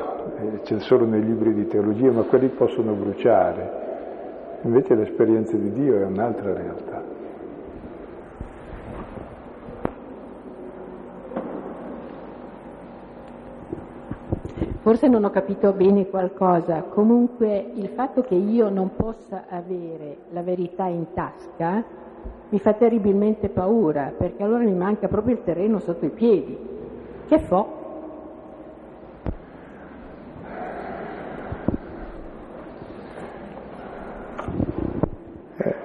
c'è 0.62 0.80
solo 0.80 1.06
nei 1.06 1.24
libri 1.24 1.54
di 1.56 1.66
teologia, 1.66 2.12
ma 2.12 2.22
quelli 2.22 2.50
possono 2.50 2.94
bruciare. 2.94 3.84
Invece 4.62 4.94
l'esperienza 4.94 5.58
di 5.58 5.72
Dio 5.72 5.98
è 5.98 6.06
un'altra 6.06 6.54
realtà. 6.54 7.15
Forse 14.86 15.08
non 15.08 15.24
ho 15.24 15.32
capito 15.32 15.72
bene 15.72 16.06
qualcosa, 16.06 16.84
comunque 16.84 17.72
il 17.74 17.88
fatto 17.96 18.22
che 18.22 18.36
io 18.36 18.70
non 18.70 18.96
possa 18.96 19.46
avere 19.50 20.18
la 20.30 20.44
verità 20.44 20.86
in 20.86 21.08
tasca 21.12 21.84
mi 22.50 22.60
fa 22.60 22.74
terribilmente 22.74 23.50
paura, 23.50 24.14
perché 24.16 24.44
allora 24.44 24.64
mi 24.64 24.76
manca 24.76 25.08
proprio 25.08 25.34
il 25.34 25.44
terreno 25.44 25.80
sotto 25.80 26.06
i 26.06 26.10
piedi. 26.10 26.56
Che 27.28 27.40
fo? 27.40 27.68
Eh. 35.58 35.76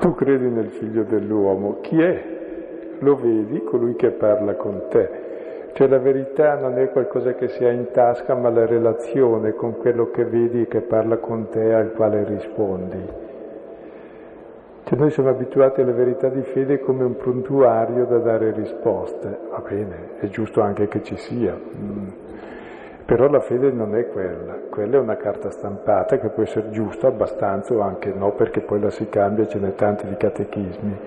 Tu 0.00 0.14
credi 0.16 0.50
nel 0.50 0.68
figlio 0.68 1.02
dell'uomo, 1.04 1.78
chi 1.80 1.98
è? 1.98 2.96
Lo 2.98 3.16
vedi, 3.16 3.64
colui 3.64 3.96
che 3.96 4.10
parla 4.10 4.54
con 4.56 4.82
te. 4.90 5.29
Cioè 5.72 5.88
la 5.88 5.98
verità 5.98 6.56
non 6.56 6.78
è 6.78 6.90
qualcosa 6.90 7.34
che 7.34 7.48
si 7.48 7.64
ha 7.64 7.70
in 7.70 7.90
tasca, 7.90 8.34
ma 8.34 8.50
la 8.50 8.66
relazione 8.66 9.54
con 9.54 9.76
quello 9.78 10.10
che 10.10 10.24
vedi 10.24 10.62
e 10.62 10.66
che 10.66 10.80
parla 10.80 11.16
con 11.18 11.48
te 11.48 11.72
al 11.72 11.92
quale 11.92 12.24
rispondi. 12.24 13.28
Cioè 14.90 14.98
noi 14.98 15.10
siamo 15.10 15.28
abituati 15.28 15.82
alla 15.82 15.92
verità 15.92 16.28
di 16.28 16.42
fede 16.42 16.80
come 16.80 17.04
un 17.04 17.14
prontuario 17.14 18.06
da 18.06 18.18
dare 18.18 18.50
risposte, 18.50 19.38
va 19.48 19.62
bene, 19.66 20.18
è 20.18 20.26
giusto 20.26 20.62
anche 20.62 20.88
che 20.88 21.04
ci 21.04 21.16
sia, 21.16 21.54
mm. 21.54 22.08
però 23.04 23.28
la 23.28 23.38
fede 23.38 23.70
non 23.70 23.94
è 23.94 24.08
quella, 24.08 24.54
quella 24.68 24.96
è 24.96 24.98
una 24.98 25.16
carta 25.16 25.50
stampata 25.50 26.18
che 26.18 26.30
può 26.30 26.42
essere 26.42 26.70
giusta 26.70 27.06
abbastanza 27.06 27.72
o 27.72 27.82
anche 27.82 28.12
no, 28.12 28.32
perché 28.32 28.62
poi 28.62 28.80
la 28.80 28.90
si 28.90 29.08
cambia, 29.08 29.46
ce 29.46 29.60
n'è 29.60 29.76
tanti 29.76 30.08
di 30.08 30.16
catechismi, 30.16 30.98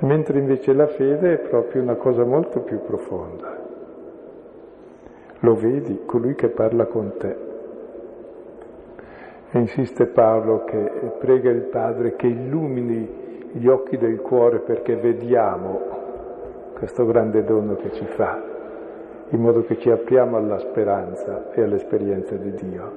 mentre 0.00 0.38
invece 0.38 0.72
la 0.72 0.86
fede 0.86 1.32
è 1.32 1.38
proprio 1.38 1.82
una 1.82 1.96
cosa 1.96 2.24
molto 2.24 2.60
più 2.60 2.80
profonda. 2.80 3.59
Lo 5.40 5.54
vedi, 5.54 6.02
colui 6.06 6.34
che 6.34 6.48
parla 6.48 6.86
con 6.86 7.12
te. 7.18 7.36
E 9.50 9.58
insiste 9.58 10.06
Paolo 10.06 10.64
che 10.64 10.90
prega 11.18 11.50
il 11.50 11.62
Padre 11.62 12.14
che 12.14 12.26
illumini 12.26 13.48
gli 13.52 13.66
occhi 13.66 13.96
del 13.96 14.20
cuore 14.20 14.58
perché 14.60 14.96
vediamo 14.96 15.80
questo 16.74 17.04
grande 17.04 17.42
dono 17.44 17.74
che 17.76 17.90
ci 17.92 18.04
fa. 18.04 18.48
in 19.32 19.40
modo 19.40 19.62
che 19.62 19.78
ci 19.78 19.90
apriamo 19.90 20.36
alla 20.36 20.58
speranza 20.58 21.52
e 21.52 21.62
all'esperienza 21.62 22.34
di 22.34 22.52
Dio. 22.52 22.92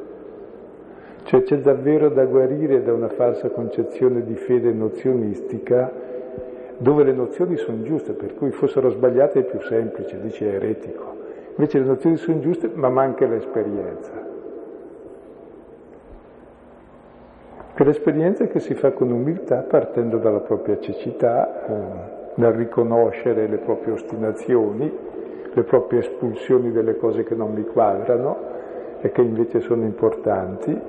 Cioè 1.24 1.44
c'è 1.44 1.58
davvero 1.60 2.10
da 2.10 2.26
guarire 2.26 2.84
da 2.84 2.92
una 2.92 3.10
falsa 3.10 3.50
concezione 3.50 4.24
di 4.24 4.36
fede 4.36 4.72
nozionistica 4.72 5.92
dove 6.78 7.04
le 7.04 7.14
nozioni 7.14 7.56
sono 7.56 7.84
giuste, 7.84 8.14
per 8.14 8.34
cui 8.34 8.52
fossero 8.52 8.90
sbagliate 8.90 9.40
è 9.40 9.44
più 9.44 9.62
semplice, 9.62 10.20
dice 10.20 10.54
eretico. 10.54 11.22
Invece 11.56 11.80
le 11.80 11.86
nozioni 11.86 12.18
sono 12.18 12.40
giuste 12.40 12.70
ma 12.74 12.90
manca 12.90 13.26
l'esperienza. 13.28 14.32
L'esperienza 17.76 18.48
che 18.48 18.60
si 18.60 18.76
fa 18.76 18.92
con 18.92 19.12
umiltà 19.12 19.58
partendo 19.58 20.18
dalla 20.18 20.40
propria 20.40 20.80
cecità, 20.80 21.66
eh, 21.66 22.32
dal 22.36 22.54
riconoscere 22.54 23.48
le 23.48 23.58
proprie 23.58 23.94
ostinazioni, 23.94 24.92
le 25.52 25.64
proprie 25.64 26.00
espulsioni 26.00 26.72
delle 26.72 26.96
cose 26.96 27.24
che 27.24 27.36
non 27.36 27.54
mi 27.54 27.64
quadrano 27.66 28.38
e 29.02 29.12
che 29.12 29.22
invece 29.22 29.60
sono 29.60 29.84
importanti, 29.84 30.80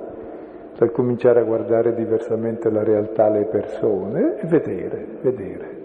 dal 0.77 0.91
cominciare 0.91 1.41
a 1.41 1.43
guardare 1.43 1.93
diversamente 1.93 2.69
la 2.69 2.83
realtà, 2.83 3.29
le 3.29 3.43
persone 3.43 4.39
e 4.39 4.47
vedere, 4.47 5.05
vedere. 5.21 5.84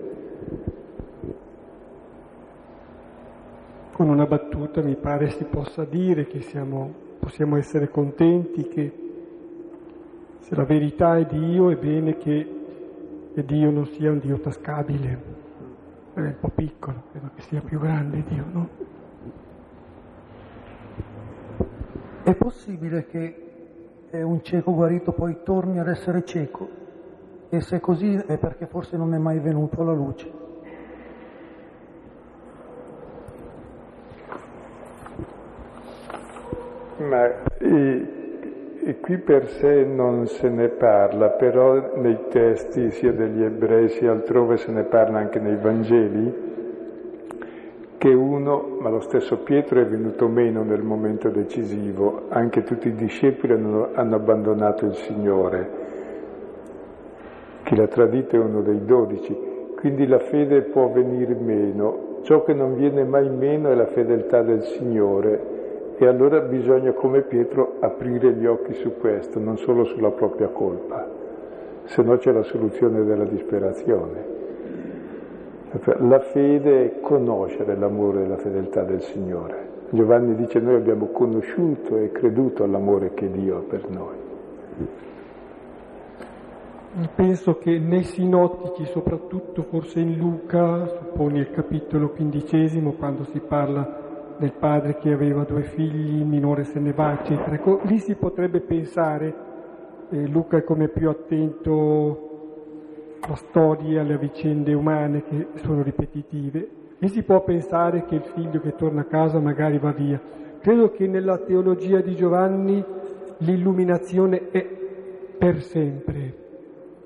Con 4.01 4.09
una 4.09 4.25
battuta 4.25 4.81
mi 4.81 4.97
pare 4.97 5.29
si 5.29 5.45
possa 5.45 5.85
dire 5.85 6.27
che 6.27 6.41
siamo, 6.41 6.91
possiamo 7.19 7.59
essere 7.59 7.91
contenti 7.91 8.67
che 8.67 8.93
se 10.39 10.55
la 10.55 10.65
verità 10.65 11.19
è 11.19 11.27
Dio 11.27 11.69
è 11.69 11.77
bene 11.77 12.17
che, 12.17 12.49
Dio 13.35 13.71
non 13.71 13.85
sia 13.89 14.11
un 14.11 14.19
Dio 14.19 14.41
tascabile, 14.41 15.23
è 16.15 16.19
un 16.19 16.37
po' 16.41 16.49
piccolo, 16.49 17.03
credo 17.11 17.31
che 17.35 17.43
sia 17.43 17.61
più 17.61 17.79
grande 17.79 18.25
Dio, 18.27 18.45
no? 18.51 18.69
È 22.23 22.35
possibile 22.37 23.05
che 23.05 24.13
un 24.13 24.43
cieco 24.43 24.73
guarito 24.73 25.13
poi 25.13 25.41
torni 25.45 25.79
ad 25.79 25.89
essere 25.89 26.25
cieco? 26.25 26.67
E 27.51 27.61
se 27.61 27.77
è 27.77 27.81
così 27.81 28.15
è 28.15 28.39
perché 28.39 28.65
forse 28.65 28.97
non 28.97 29.13
è 29.13 29.19
mai 29.19 29.41
venuto 29.41 29.83
alla 29.83 29.93
luce. 29.93 30.40
Ma 37.01 37.45
e, 37.57 38.07
e 38.85 39.01
qui 39.01 39.17
per 39.17 39.49
sé 39.49 39.85
non 39.85 40.27
se 40.27 40.51
ne 40.51 40.69
parla, 40.69 41.31
però 41.31 41.97
nei 41.97 42.27
testi 42.29 42.91
sia 42.91 43.13
degli 43.13 43.43
ebrei 43.43 43.89
sia 43.89 44.11
altrove 44.11 44.59
se 44.59 44.71
ne 44.71 44.83
parla 44.83 45.19
anche 45.19 45.39
nei 45.39 45.57
Vangeli, 45.57 46.49
che 47.97 48.09
uno, 48.13 48.77
ma 48.81 48.91
lo 48.91 49.01
stesso 49.01 49.39
Pietro 49.39 49.81
è 49.81 49.87
venuto 49.87 50.29
meno 50.29 50.63
nel 50.63 50.83
momento 50.83 51.31
decisivo, 51.31 52.27
anche 52.29 52.65
tutti 52.65 52.89
i 52.89 52.95
discepoli 52.95 53.55
hanno, 53.55 53.89
hanno 53.95 54.17
abbandonato 54.17 54.85
il 54.85 54.95
Signore. 54.95 55.69
Chi 57.63 57.77
l'ha 57.77 57.89
tradito 57.89 58.37
è 58.37 58.39
uno 58.39 58.61
dei 58.61 58.85
dodici, 58.85 59.35
quindi 59.75 60.07
la 60.07 60.19
fede 60.19 60.63
può 60.65 60.91
venire 60.91 61.35
meno. 61.35 62.19
Ciò 62.25 62.43
che 62.43 62.53
non 62.53 62.75
viene 62.75 63.05
mai 63.05 63.31
meno 63.31 63.71
è 63.71 63.75
la 63.75 63.87
fedeltà 63.87 64.43
del 64.43 64.63
Signore 64.65 65.60
e 66.03 66.07
allora 66.07 66.41
bisogna, 66.41 66.93
come 66.93 67.21
Pietro, 67.21 67.75
aprire 67.81 68.33
gli 68.33 68.47
occhi 68.47 68.73
su 68.73 68.97
questo, 68.97 69.39
non 69.39 69.59
solo 69.59 69.85
sulla 69.85 70.11
propria 70.11 70.49
colpa, 70.49 71.07
se 71.85 72.01
no 72.01 72.17
c'è 72.17 72.33
la 72.33 72.43
soluzione 72.43 73.05
della 73.05 73.27
disperazione. 73.27 74.25
La 75.99 76.21
fede 76.21 76.85
è 76.85 77.01
conoscere 77.01 77.77
l'amore 77.77 78.25
e 78.25 78.29
la 78.29 78.39
fedeltà 78.39 78.83
del 78.83 79.03
Signore. 79.03 79.69
Giovanni 79.91 80.35
dice 80.37 80.59
noi 80.59 80.77
abbiamo 80.77 81.09
conosciuto 81.09 81.99
e 81.99 82.11
creduto 82.13 82.65
all'amore 82.65 83.13
che 83.13 83.31
Dio 83.31 83.59
ha 83.59 83.63
per 83.69 83.91
noi. 83.91 84.17
Penso 87.15 87.59
che 87.59 87.79
nei 87.79 88.05
sinottici, 88.05 88.87
soprattutto 88.87 89.65
forse 89.65 90.01
in 90.01 90.17
Luca, 90.17 90.87
supponi 90.87 91.41
il 91.41 91.51
capitolo 91.51 92.09
quindicesimo, 92.09 92.93
quando 92.93 93.25
si 93.25 93.39
parla 93.41 94.00
del 94.41 94.53
padre 94.55 94.97
che 94.97 95.13
aveva 95.13 95.45
due 95.45 95.63
figli, 95.65 96.17
il 96.17 96.27
minore 96.27 96.65
se 96.65 96.81
ne 96.81 96.93
va, 96.93 97.13
eccetera. 97.13 97.55
Ecco, 97.55 97.81
lì 97.85 97.99
si 97.99 98.15
potrebbe 98.15 98.61
pensare, 98.61 99.35
eh, 100.09 100.27
Luca 100.27 100.57
è 100.57 100.65
come 100.65 100.89
più 100.89 101.11
attento 101.11 102.29
alla 103.21 103.35
storia, 103.35 104.01
alle 104.01 104.17
vicende 104.17 104.73
umane 104.73 105.25
che 105.25 105.49
sono 105.57 105.83
ripetitive, 105.83 106.69
lì 106.97 107.09
si 107.09 107.23
può 107.23 107.45
pensare 107.45 108.07
che 108.07 108.15
il 108.15 108.25
figlio 108.35 108.61
che 108.61 108.75
torna 108.77 109.03
a 109.03 109.05
casa 109.05 109.39
magari 109.39 109.79
va 109.79 109.93
via. 109.93 110.19
Credo 110.61 110.91
che 110.91 111.07
nella 111.07 111.37
teologia 111.37 112.01
di 112.01 112.15
Giovanni 112.17 112.83
l'illuminazione 113.39 114.51
è 114.51 114.67
per 115.37 115.61
sempre, 115.61 116.35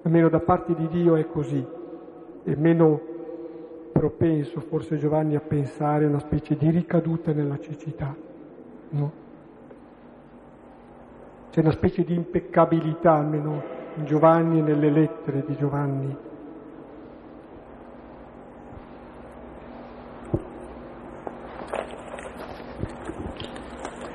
almeno 0.02 0.28
da 0.28 0.38
parte 0.38 0.72
di 0.76 0.86
Dio 0.86 1.16
è 1.16 1.26
così, 1.26 1.64
è 2.44 2.54
meno 2.54 3.13
propenso 3.94 4.58
forse 4.58 4.98
Giovanni 4.98 5.36
a 5.36 5.40
pensare 5.40 6.04
a 6.04 6.08
una 6.08 6.18
specie 6.18 6.56
di 6.56 6.68
ricaduta 6.68 7.32
nella 7.32 7.58
cecità, 7.60 8.12
no? 8.90 9.12
C'è 11.50 11.60
una 11.60 11.70
specie 11.70 12.02
di 12.02 12.12
impeccabilità 12.12 13.12
almeno 13.12 13.62
in 13.94 14.04
Giovanni 14.04 14.58
e 14.58 14.62
nelle 14.62 14.90
lettere 14.90 15.44
di 15.46 15.56
Giovanni. 15.56 16.16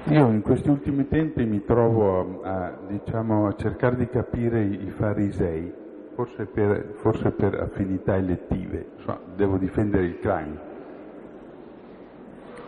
Io 0.09 0.27
in 0.27 0.41
questi 0.41 0.69
ultimi 0.69 1.07
tempi 1.07 1.45
mi 1.45 1.63
trovo 1.63 2.41
a, 2.41 2.77
diciamo, 2.85 3.47
a 3.47 3.55
cercare 3.55 3.95
di 3.95 4.09
capire 4.09 4.61
i 4.61 4.89
farisei 4.89 5.78
forse 6.19 6.45
per, 6.47 6.95
forse 6.95 7.31
per 7.31 7.53
affinità 7.61 8.17
elettive, 8.17 8.87
insomma, 8.97 9.19
devo 9.37 9.55
difendere 9.55 10.03
il 10.03 10.19
clan. 10.19 10.59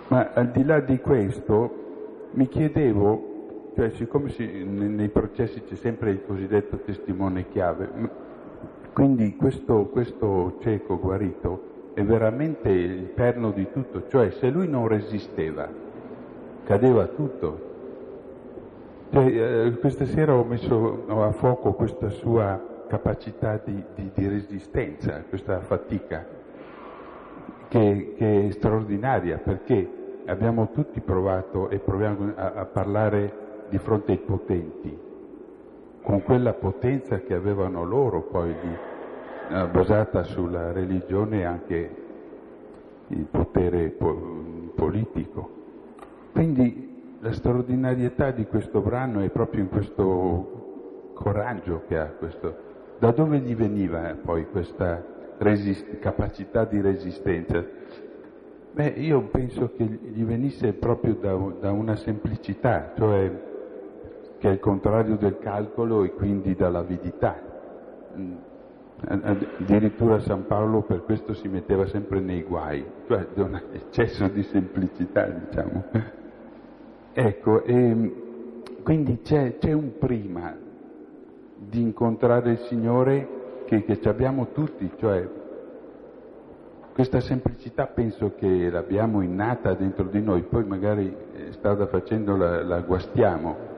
Ma 0.08 0.32
al 0.34 0.52
di 0.52 0.64
là 0.64 0.80
di 0.80 0.98
questo 1.00 2.30
mi 2.32 2.48
chiedevo, 2.48 3.72
cioè 3.76 3.90
siccome 3.90 4.30
si, 4.30 4.64
nei 4.64 5.10
processi 5.10 5.64
c'è 5.64 5.76
sempre 5.76 6.12
il 6.12 6.24
cosiddetto 6.26 6.78
testimone 6.78 7.50
chiave, 7.50 7.90
quindi 8.94 9.36
questo, 9.36 9.88
questo 9.88 10.56
cieco 10.62 10.98
guarito 10.98 11.92
è 11.94 12.04
veramente 12.04 12.70
il 12.70 13.04
perno 13.04 13.52
di 13.52 13.68
tutto, 13.70 14.08
cioè 14.08 14.30
se 14.32 14.50
lui 14.50 14.70
non 14.70 14.88
resisteva, 14.88 15.68
cadeva 16.64 17.06
tutto. 17.08 17.70
Cioè, 19.12 19.26
eh, 19.26 19.78
questa 19.78 20.06
sera 20.06 20.36
ho 20.36 20.46
messo 20.46 21.04
a 21.10 21.34
fuoco 21.34 21.74
questa 21.74 22.08
sua 22.08 22.70
capacità 22.92 23.58
di, 23.64 23.82
di, 23.96 24.12
di 24.14 24.28
resistenza, 24.28 25.24
questa 25.30 25.62
fatica, 25.62 26.28
che, 27.70 28.16
che, 28.18 28.48
è 28.48 28.52
straordinaria 28.52 29.38
perché 29.38 30.20
abbiamo 30.26 30.72
tutti 30.72 31.00
provato 31.00 31.70
e 31.70 31.80
proviamo 31.80 32.34
a, 32.36 32.52
a 32.52 32.66
parlare 32.66 33.68
di 33.70 33.78
fronte 33.78 34.12
ai 34.12 34.18
potenti, 34.18 35.00
con 36.04 36.22
quella 36.24 36.52
potenza 36.52 37.22
che 37.22 37.34
avevano 37.34 37.86
loro 37.86 38.24
poi 38.24 38.54
di, 38.60 39.56
eh, 39.56 39.68
basata 39.68 40.24
sulla 40.24 40.74
religione 40.74 41.40
e 41.40 41.44
anche 41.46 41.96
il 43.08 43.24
potere 43.24 43.88
po- 43.88 44.74
politico. 44.76 45.50
Quindi 46.34 47.16
la 47.22 47.32
straordinarietà 47.32 48.32
di 48.32 48.46
questo 48.48 48.82
brano 48.82 49.22
è 49.22 49.30
proprio 49.30 49.62
in 49.62 49.70
questo 49.70 51.14
coraggio 51.14 51.84
che 51.88 51.98
ha 51.98 52.08
questo, 52.08 52.70
da 53.02 53.10
dove 53.10 53.40
gli 53.40 53.56
veniva 53.56 54.16
poi 54.24 54.46
questa 54.46 55.04
resist- 55.40 55.98
capacità 55.98 56.66
di 56.66 56.80
resistenza? 56.82 57.66
Beh, 58.74 58.90
io 58.90 59.24
penso 59.24 59.72
che 59.76 59.86
gli 59.86 60.24
venisse 60.24 60.74
proprio 60.74 61.16
da, 61.16 61.36
da 61.60 61.72
una 61.72 61.96
semplicità, 61.96 62.94
cioè 62.96 63.32
che 64.38 64.50
è 64.50 64.52
il 64.52 64.60
contrario 64.60 65.16
del 65.16 65.40
calcolo 65.40 66.04
e 66.04 66.14
quindi 66.14 66.54
dall'avidità. 66.54 67.42
Mm, 68.16 68.36
addirittura 69.00 70.20
San 70.20 70.46
Paolo 70.46 70.84
per 70.84 71.04
questo 71.04 71.34
si 71.34 71.48
metteva 71.48 71.88
sempre 71.88 72.20
nei 72.20 72.44
guai, 72.44 72.86
cioè 73.08 73.26
da 73.34 73.46
un 73.46 73.60
eccesso 73.72 74.28
di 74.28 74.44
semplicità, 74.44 75.26
diciamo. 75.26 75.86
Ecco, 77.14 77.64
e 77.64 78.14
quindi 78.84 79.20
c'è, 79.22 79.58
c'è 79.58 79.74
un 79.74 79.98
prima 79.98 80.61
di 81.70 81.82
incontrare 81.82 82.52
il 82.52 82.60
Signore 82.68 83.64
che, 83.66 83.84
che 83.84 84.00
abbiamo 84.10 84.48
tutti, 84.52 84.90
cioè 84.98 85.28
questa 86.94 87.20
semplicità 87.22 87.88
penso 87.88 88.34
che 88.36 88.70
l'abbiamo 88.70 89.22
innata 89.22 89.74
dentro 89.74 90.06
di 90.06 90.22
noi, 90.22 90.44
poi 90.44 90.66
magari 90.66 91.16
eh, 91.34 91.52
strada 91.54 91.88
facendo 91.88 92.36
la, 92.36 92.64
la 92.64 92.82
guastiamo. 92.82 93.70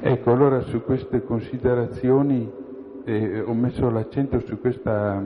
Ecco, 0.00 0.30
allora 0.30 0.60
su 0.60 0.82
queste 0.82 1.22
considerazioni 1.22 2.50
eh, 3.04 3.40
ho 3.40 3.54
messo 3.54 3.88
l'accento 3.88 4.40
su 4.40 4.58
questa, 4.60 5.22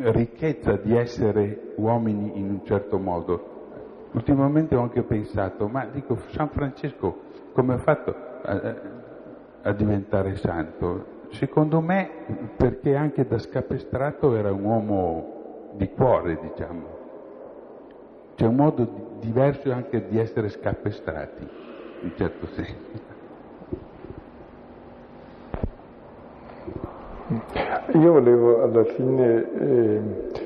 ricchezza 0.00 0.76
di 0.76 0.96
essere 0.96 1.72
uomini 1.76 2.38
in 2.38 2.48
un 2.48 2.64
certo 2.64 2.98
modo. 2.98 3.49
Ultimamente 4.12 4.74
ho 4.74 4.82
anche 4.82 5.02
pensato, 5.02 5.68
ma 5.68 5.86
dico, 5.86 6.18
San 6.30 6.48
Francesco 6.48 7.28
come 7.52 7.74
ha 7.74 7.78
fatto 7.78 8.14
a, 8.42 8.74
a 9.62 9.72
diventare 9.72 10.36
santo? 10.36 11.18
Secondo 11.30 11.80
me 11.80 12.10
perché 12.56 12.96
anche 12.96 13.26
da 13.26 13.38
scapestrato 13.38 14.34
era 14.34 14.52
un 14.52 14.64
uomo 14.64 15.70
di 15.74 15.88
cuore, 15.90 16.38
diciamo. 16.40 16.98
C'è 18.34 18.46
un 18.46 18.56
modo 18.56 18.88
diverso 19.20 19.70
anche 19.70 20.08
di 20.08 20.18
essere 20.18 20.48
scapestrati, 20.48 21.48
in 22.02 22.12
certo 22.16 22.46
senso. 22.46 23.18
Io 27.92 28.12
volevo 28.12 28.62
alla 28.62 28.84
fine 28.84 29.52
eh, 29.52 30.39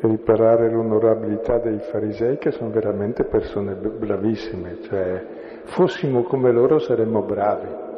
riparare 0.00 0.70
l'onorabilità 0.70 1.58
dei 1.58 1.78
farisei 1.78 2.38
che 2.38 2.50
sono 2.52 2.70
veramente 2.70 3.24
persone 3.24 3.74
bravissime, 3.74 4.78
cioè 4.82 5.24
fossimo 5.64 6.22
come 6.22 6.50
loro 6.52 6.78
saremmo 6.78 7.22
bravi. 7.22 7.88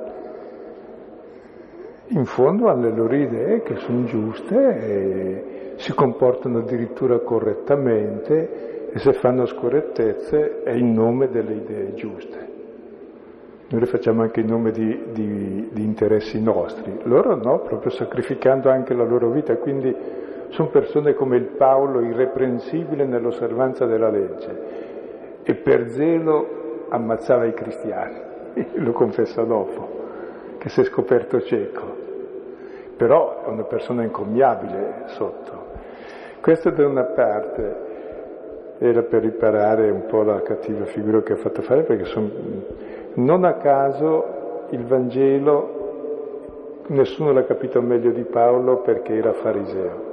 In 2.09 2.24
fondo 2.24 2.69
hanno 2.69 2.89
le 2.89 2.95
loro 2.95 3.15
idee 3.15 3.62
che 3.62 3.77
sono 3.77 4.05
giuste 4.05 4.57
e 4.57 5.73
si 5.77 5.95
comportano 5.95 6.59
addirittura 6.59 7.20
correttamente 7.20 8.91
e 8.93 8.99
se 8.99 9.12
fanno 9.15 9.47
scorrettezze 9.47 10.62
è 10.62 10.73
in 10.73 10.93
nome 10.93 11.29
delle 11.29 11.55
idee 11.55 11.95
giuste. 11.95 12.51
Noi 13.70 13.81
le 13.81 13.87
facciamo 13.87 14.20
anche 14.20 14.41
in 14.41 14.49
nome 14.49 14.70
di, 14.70 15.03
di, 15.12 15.70
di, 15.73 15.83
interessi 15.83 16.43
nostri, 16.43 16.95
loro 17.05 17.35
no, 17.37 17.61
proprio 17.61 17.91
sacrificando 17.91 18.69
anche 18.69 18.93
la 18.93 19.05
loro 19.05 19.31
vita, 19.31 19.57
quindi 19.57 19.97
sono 20.53 20.69
persone 20.69 21.15
come 21.15 21.37
il 21.37 21.47
Paolo 21.57 22.03
irreprensibile 22.03 23.07
nell'osservanza 23.07 23.87
della 23.87 24.11
legge 24.11 25.41
e 25.43 25.55
per 25.55 25.89
zelo 25.89 26.87
ammazzava 26.91 27.47
i 27.47 27.55
cristiani, 27.55 28.20
lo 28.77 28.93
confessa 28.93 29.43
dopo, 29.45 29.89
che 30.59 30.69
si 30.69 30.83
è 30.83 30.85
scoperto 30.85 31.41
cieco, 31.41 31.97
però 32.97 33.45
è 33.45 33.49
una 33.49 33.65
persona 33.65 34.03
incommiabile 34.03 35.05
sotto. 35.07 35.70
Questo 36.43 36.70
da 36.70 36.87
una 36.87 37.05
parte 37.05 37.91
era 38.79 39.03
per 39.03 39.23
riparare 39.23 39.89
un 39.91 40.05
po' 40.07 40.23
la 40.23 40.43
cattiva 40.43 40.85
figura 40.85 41.23
che 41.23 41.33
ha 41.33 41.37
fatto 41.37 41.62
fare, 41.62 41.83
perché 41.83 42.05
sono 42.05 42.29
non 43.15 43.45
a 43.45 43.55
caso 43.55 44.66
il 44.70 44.85
Vangelo 44.85 45.81
nessuno 46.89 47.33
l'ha 47.33 47.45
capito 47.45 47.81
meglio 47.81 48.11
di 48.11 48.24
Paolo 48.24 48.81
perché 48.81 49.15
era 49.15 49.33
fariseo. 49.33 50.12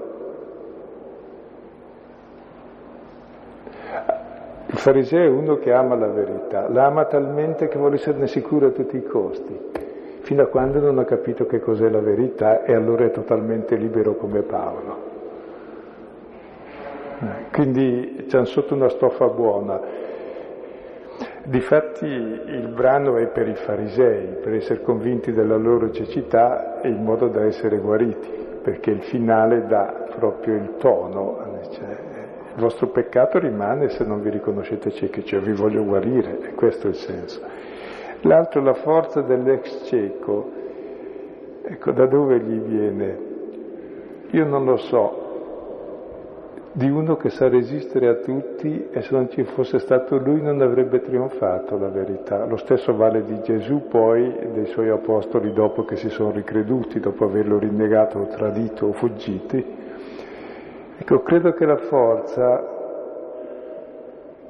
Il 4.72 4.78
fariseo 4.78 5.24
è 5.24 5.28
uno 5.28 5.58
che 5.58 5.74
ama 5.74 5.96
la 5.96 6.10
verità, 6.10 6.70
la 6.70 6.86
ama 6.86 7.06
talmente 7.06 7.68
che 7.68 7.80
vuole 7.80 7.96
esserne 7.96 8.28
sicuro 8.28 8.68
a 8.68 8.70
tutti 8.70 8.98
i 8.98 9.04
costi, 9.04 9.58
fino 10.22 10.44
a 10.44 10.46
quando 10.46 10.80
non 10.80 11.00
ha 11.00 11.06
capito 11.06 11.48
che 11.48 11.60
cos'è 11.60 11.90
la 11.90 12.02
verità 12.02 12.64
e 12.64 12.76
allora 12.76 13.06
è 13.06 13.10
totalmente 13.10 13.76
libero 13.76 14.14
come 14.14 14.44
Paolo. 14.44 15.08
Quindi 17.52 18.26
c'è 18.28 18.46
sotto 18.46 18.76
una 18.76 18.90
stoffa 18.90 19.28
buona. 19.30 19.82
Difatti 21.46 22.06
il 22.06 22.72
brano 22.72 23.18
è 23.18 23.26
per 23.26 23.48
i 23.48 23.56
farisei, 23.56 24.38
per 24.40 24.54
essere 24.54 24.82
convinti 24.82 25.34
della 25.34 25.58
loro 25.58 25.90
cecità 25.90 26.80
e 26.80 26.90
in 26.90 27.04
modo 27.04 27.28
da 27.28 27.44
essere 27.44 27.80
guariti, 27.80 28.30
perché 28.62 28.92
il 28.92 29.02
finale 29.02 29.66
dà 29.66 30.06
proprio 30.16 30.54
il 30.54 30.76
tono. 30.78 31.58
Cioè, 31.72 32.09
il 32.56 32.62
vostro 32.62 32.88
peccato 32.88 33.40
rimane 33.40 33.90
se 33.90 34.04
non 34.04 34.22
vi 34.22 34.30
riconoscete 34.30 34.92
ciechi, 34.92 35.24
cioè 35.24 35.40
vi 35.40 35.54
voglio 35.54 35.84
guarire, 35.84 36.40
e 36.42 36.54
questo 36.54 36.88
è 36.88 36.90
il 36.90 36.96
senso. 36.96 37.42
L'altro, 38.22 38.62
la 38.62 38.74
forza 38.74 39.22
dell'ex 39.22 39.86
cieco, 39.86 40.52
ecco 41.64 41.92
da 41.92 42.06
dove 42.06 42.40
gli 42.40 42.60
viene? 42.60 43.18
Io 44.32 44.46
non 44.46 44.66
lo 44.66 44.78
so, 44.78 45.28
di 46.72 46.90
uno 46.90 47.16
che 47.16 47.30
sa 47.30 47.50
resistere 47.50 48.08
a 48.08 48.16
tutti 48.16 48.90
e 48.92 49.02
se 49.02 49.16
non 49.16 49.30
ci 49.30 49.44
fosse 49.44 49.80
stato 49.80 50.18
lui 50.18 50.42
non 50.42 50.62
avrebbe 50.62 51.02
trionfato 51.02 51.78
la 51.78 51.90
verità. 51.90 52.46
Lo 52.46 52.58
stesso 52.58 52.96
vale 52.96 53.24
di 53.24 53.42
Gesù 53.42 53.88
poi 53.88 54.36
e 54.38 54.48
dei 54.50 54.68
suoi 54.68 54.90
apostoli 54.90 55.52
dopo 55.52 55.84
che 55.84 55.96
si 55.96 56.10
sono 56.10 56.32
ricreduti, 56.32 57.00
dopo 57.00 57.26
averlo 57.26 57.58
rinnegato 57.58 58.20
o 58.20 58.28
tradito 58.28 58.86
o 58.86 58.92
fuggiti. 58.94 59.79
Ecco, 61.12 61.24
credo 61.24 61.54
che 61.54 61.66
la 61.66 61.78
forza 61.78 62.64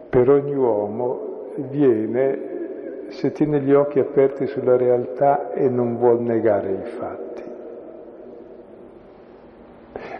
per 0.10 0.30
ogni 0.30 0.54
uomo 0.54 1.54
viene 1.56 3.08
se 3.08 3.32
tiene 3.32 3.62
gli 3.62 3.72
occhi 3.72 4.00
aperti 4.00 4.46
sulla 4.48 4.76
realtà 4.76 5.54
e 5.54 5.70
non 5.70 5.96
vuol 5.96 6.20
negare 6.20 6.72
i 6.72 6.90
fatti. 6.98 7.44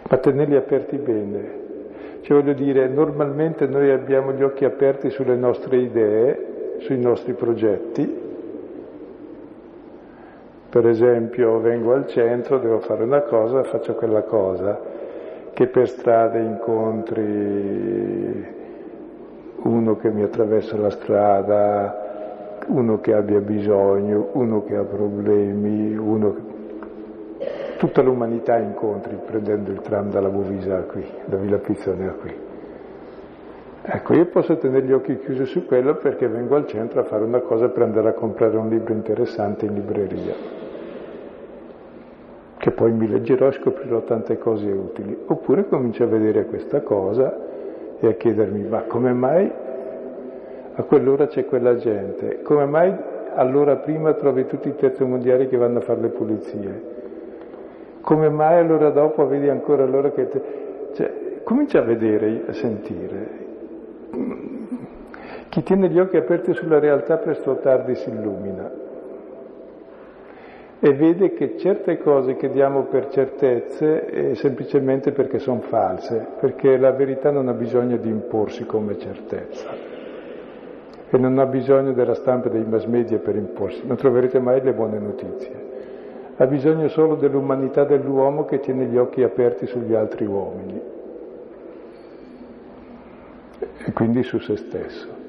Ma 0.08 0.16
tenerli 0.16 0.56
aperti 0.56 0.96
bene, 0.96 1.58
cioè 2.22 2.40
voglio 2.40 2.54
dire, 2.54 2.88
normalmente 2.88 3.66
noi 3.66 3.90
abbiamo 3.90 4.32
gli 4.32 4.42
occhi 4.42 4.64
aperti 4.64 5.10
sulle 5.10 5.36
nostre 5.36 5.76
idee, 5.76 6.76
sui 6.78 6.98
nostri 6.98 7.34
progetti. 7.34 8.18
Per 10.70 10.86
esempio 10.88 11.60
vengo 11.60 11.92
al 11.92 12.06
centro, 12.06 12.58
devo 12.58 12.80
fare 12.80 13.02
una 13.02 13.20
cosa, 13.20 13.62
faccio 13.62 13.92
quella 13.94 14.22
cosa, 14.22 14.89
che 15.60 15.66
per 15.66 15.88
strada 15.90 16.38
incontri 16.38 17.12
uno 19.56 19.96
che 19.96 20.08
mi 20.08 20.22
attraversa 20.22 20.78
la 20.78 20.88
strada, 20.88 22.62
uno 22.68 22.98
che 23.00 23.12
abbia 23.12 23.40
bisogno, 23.40 24.30
uno 24.32 24.64
che 24.64 24.74
ha 24.74 24.84
problemi, 24.84 25.94
uno 25.94 26.32
che 26.32 26.40
tutta 27.76 28.00
l'umanità 28.00 28.56
incontri 28.56 29.18
prendendo 29.22 29.70
il 29.70 29.82
tram 29.82 30.08
dalla 30.08 30.30
Bovisa 30.30 30.78
qui, 30.84 31.06
da 31.26 31.36
Villa 31.36 31.58
Pizzone 31.58 32.14
qui. 32.18 32.34
Ecco, 33.82 34.14
io 34.14 34.24
posso 34.28 34.56
tenere 34.56 34.86
gli 34.86 34.92
occhi 34.92 35.18
chiusi 35.18 35.44
su 35.44 35.66
quello 35.66 35.96
perché 35.96 36.26
vengo 36.26 36.56
al 36.56 36.66
centro 36.68 37.00
a 37.00 37.04
fare 37.04 37.22
una 37.22 37.40
cosa 37.40 37.68
per 37.68 37.82
andare 37.82 38.08
a 38.08 38.12
comprare 38.14 38.56
un 38.56 38.70
libro 38.70 38.94
interessante 38.94 39.66
in 39.66 39.74
libreria, 39.74 40.32
che 42.60 42.72
poi 42.72 42.92
mi 42.92 43.08
leggerò 43.08 43.48
e 43.48 43.52
scoprirò 43.52 44.02
tante 44.02 44.36
cose 44.36 44.70
utili. 44.70 45.16
Oppure 45.26 45.66
comincio 45.66 46.04
a 46.04 46.06
vedere 46.06 46.44
questa 46.44 46.82
cosa 46.82 47.34
e 47.98 48.06
a 48.06 48.12
chiedermi, 48.12 48.64
ma 48.64 48.82
come 48.82 49.14
mai 49.14 49.50
a 50.74 50.82
quell'ora 50.82 51.26
c'è 51.26 51.46
quella 51.46 51.76
gente? 51.76 52.42
Come 52.42 52.66
mai 52.66 52.94
all'ora 53.34 53.76
prima 53.76 54.12
trovi 54.12 54.46
tutti 54.46 54.68
i 54.68 54.76
terzomondiali 54.76 55.48
che 55.48 55.56
vanno 55.56 55.78
a 55.78 55.80
fare 55.80 56.02
le 56.02 56.08
pulizie? 56.08 56.82
Come 58.02 58.28
mai 58.28 58.58
allora 58.58 58.90
dopo 58.90 59.26
vedi 59.26 59.48
ancora 59.48 59.86
loro 59.86 60.12
che... 60.12 60.28
Te... 60.28 60.42
Cioè, 60.92 61.12
comincia 61.42 61.78
a 61.78 61.82
vedere, 61.82 62.42
a 62.46 62.52
sentire. 62.52 63.28
Chi 65.48 65.62
tiene 65.62 65.88
gli 65.88 65.98
occhi 65.98 66.18
aperti 66.18 66.52
sulla 66.52 66.78
realtà 66.78 67.16
presto 67.16 67.52
o 67.52 67.56
tardi 67.56 67.94
si 67.94 68.10
illumina 68.10 68.79
e 70.82 70.94
vede 70.94 71.34
che 71.34 71.58
certe 71.58 71.98
cose 71.98 72.36
che 72.36 72.50
diamo 72.50 72.84
per 72.84 73.08
certezze 73.08 74.06
è 74.06 74.34
semplicemente 74.34 75.12
perché 75.12 75.38
sono 75.38 75.60
false, 75.60 76.26
perché 76.40 76.78
la 76.78 76.92
verità 76.92 77.30
non 77.30 77.48
ha 77.48 77.52
bisogno 77.52 77.98
di 77.98 78.08
imporsi 78.08 78.64
come 78.64 78.98
certezza. 78.98 79.68
E 81.10 81.18
non 81.18 81.38
ha 81.38 81.44
bisogno 81.44 81.92
della 81.92 82.14
stampa 82.14 82.48
dei 82.48 82.64
mass 82.64 82.86
media 82.86 83.18
per 83.18 83.36
imporsi, 83.36 83.86
non 83.86 83.96
troverete 83.98 84.38
mai 84.38 84.62
le 84.62 84.72
buone 84.72 84.98
notizie. 84.98 85.68
Ha 86.36 86.46
bisogno 86.46 86.88
solo 86.88 87.16
dell'umanità 87.16 87.84
dell'uomo 87.84 88.46
che 88.46 88.60
tiene 88.60 88.86
gli 88.86 88.96
occhi 88.96 89.22
aperti 89.22 89.66
sugli 89.66 89.92
altri 89.92 90.24
uomini. 90.24 90.80
E 93.84 93.92
quindi 93.92 94.22
su 94.22 94.38
se 94.38 94.56
stesso. 94.56 95.19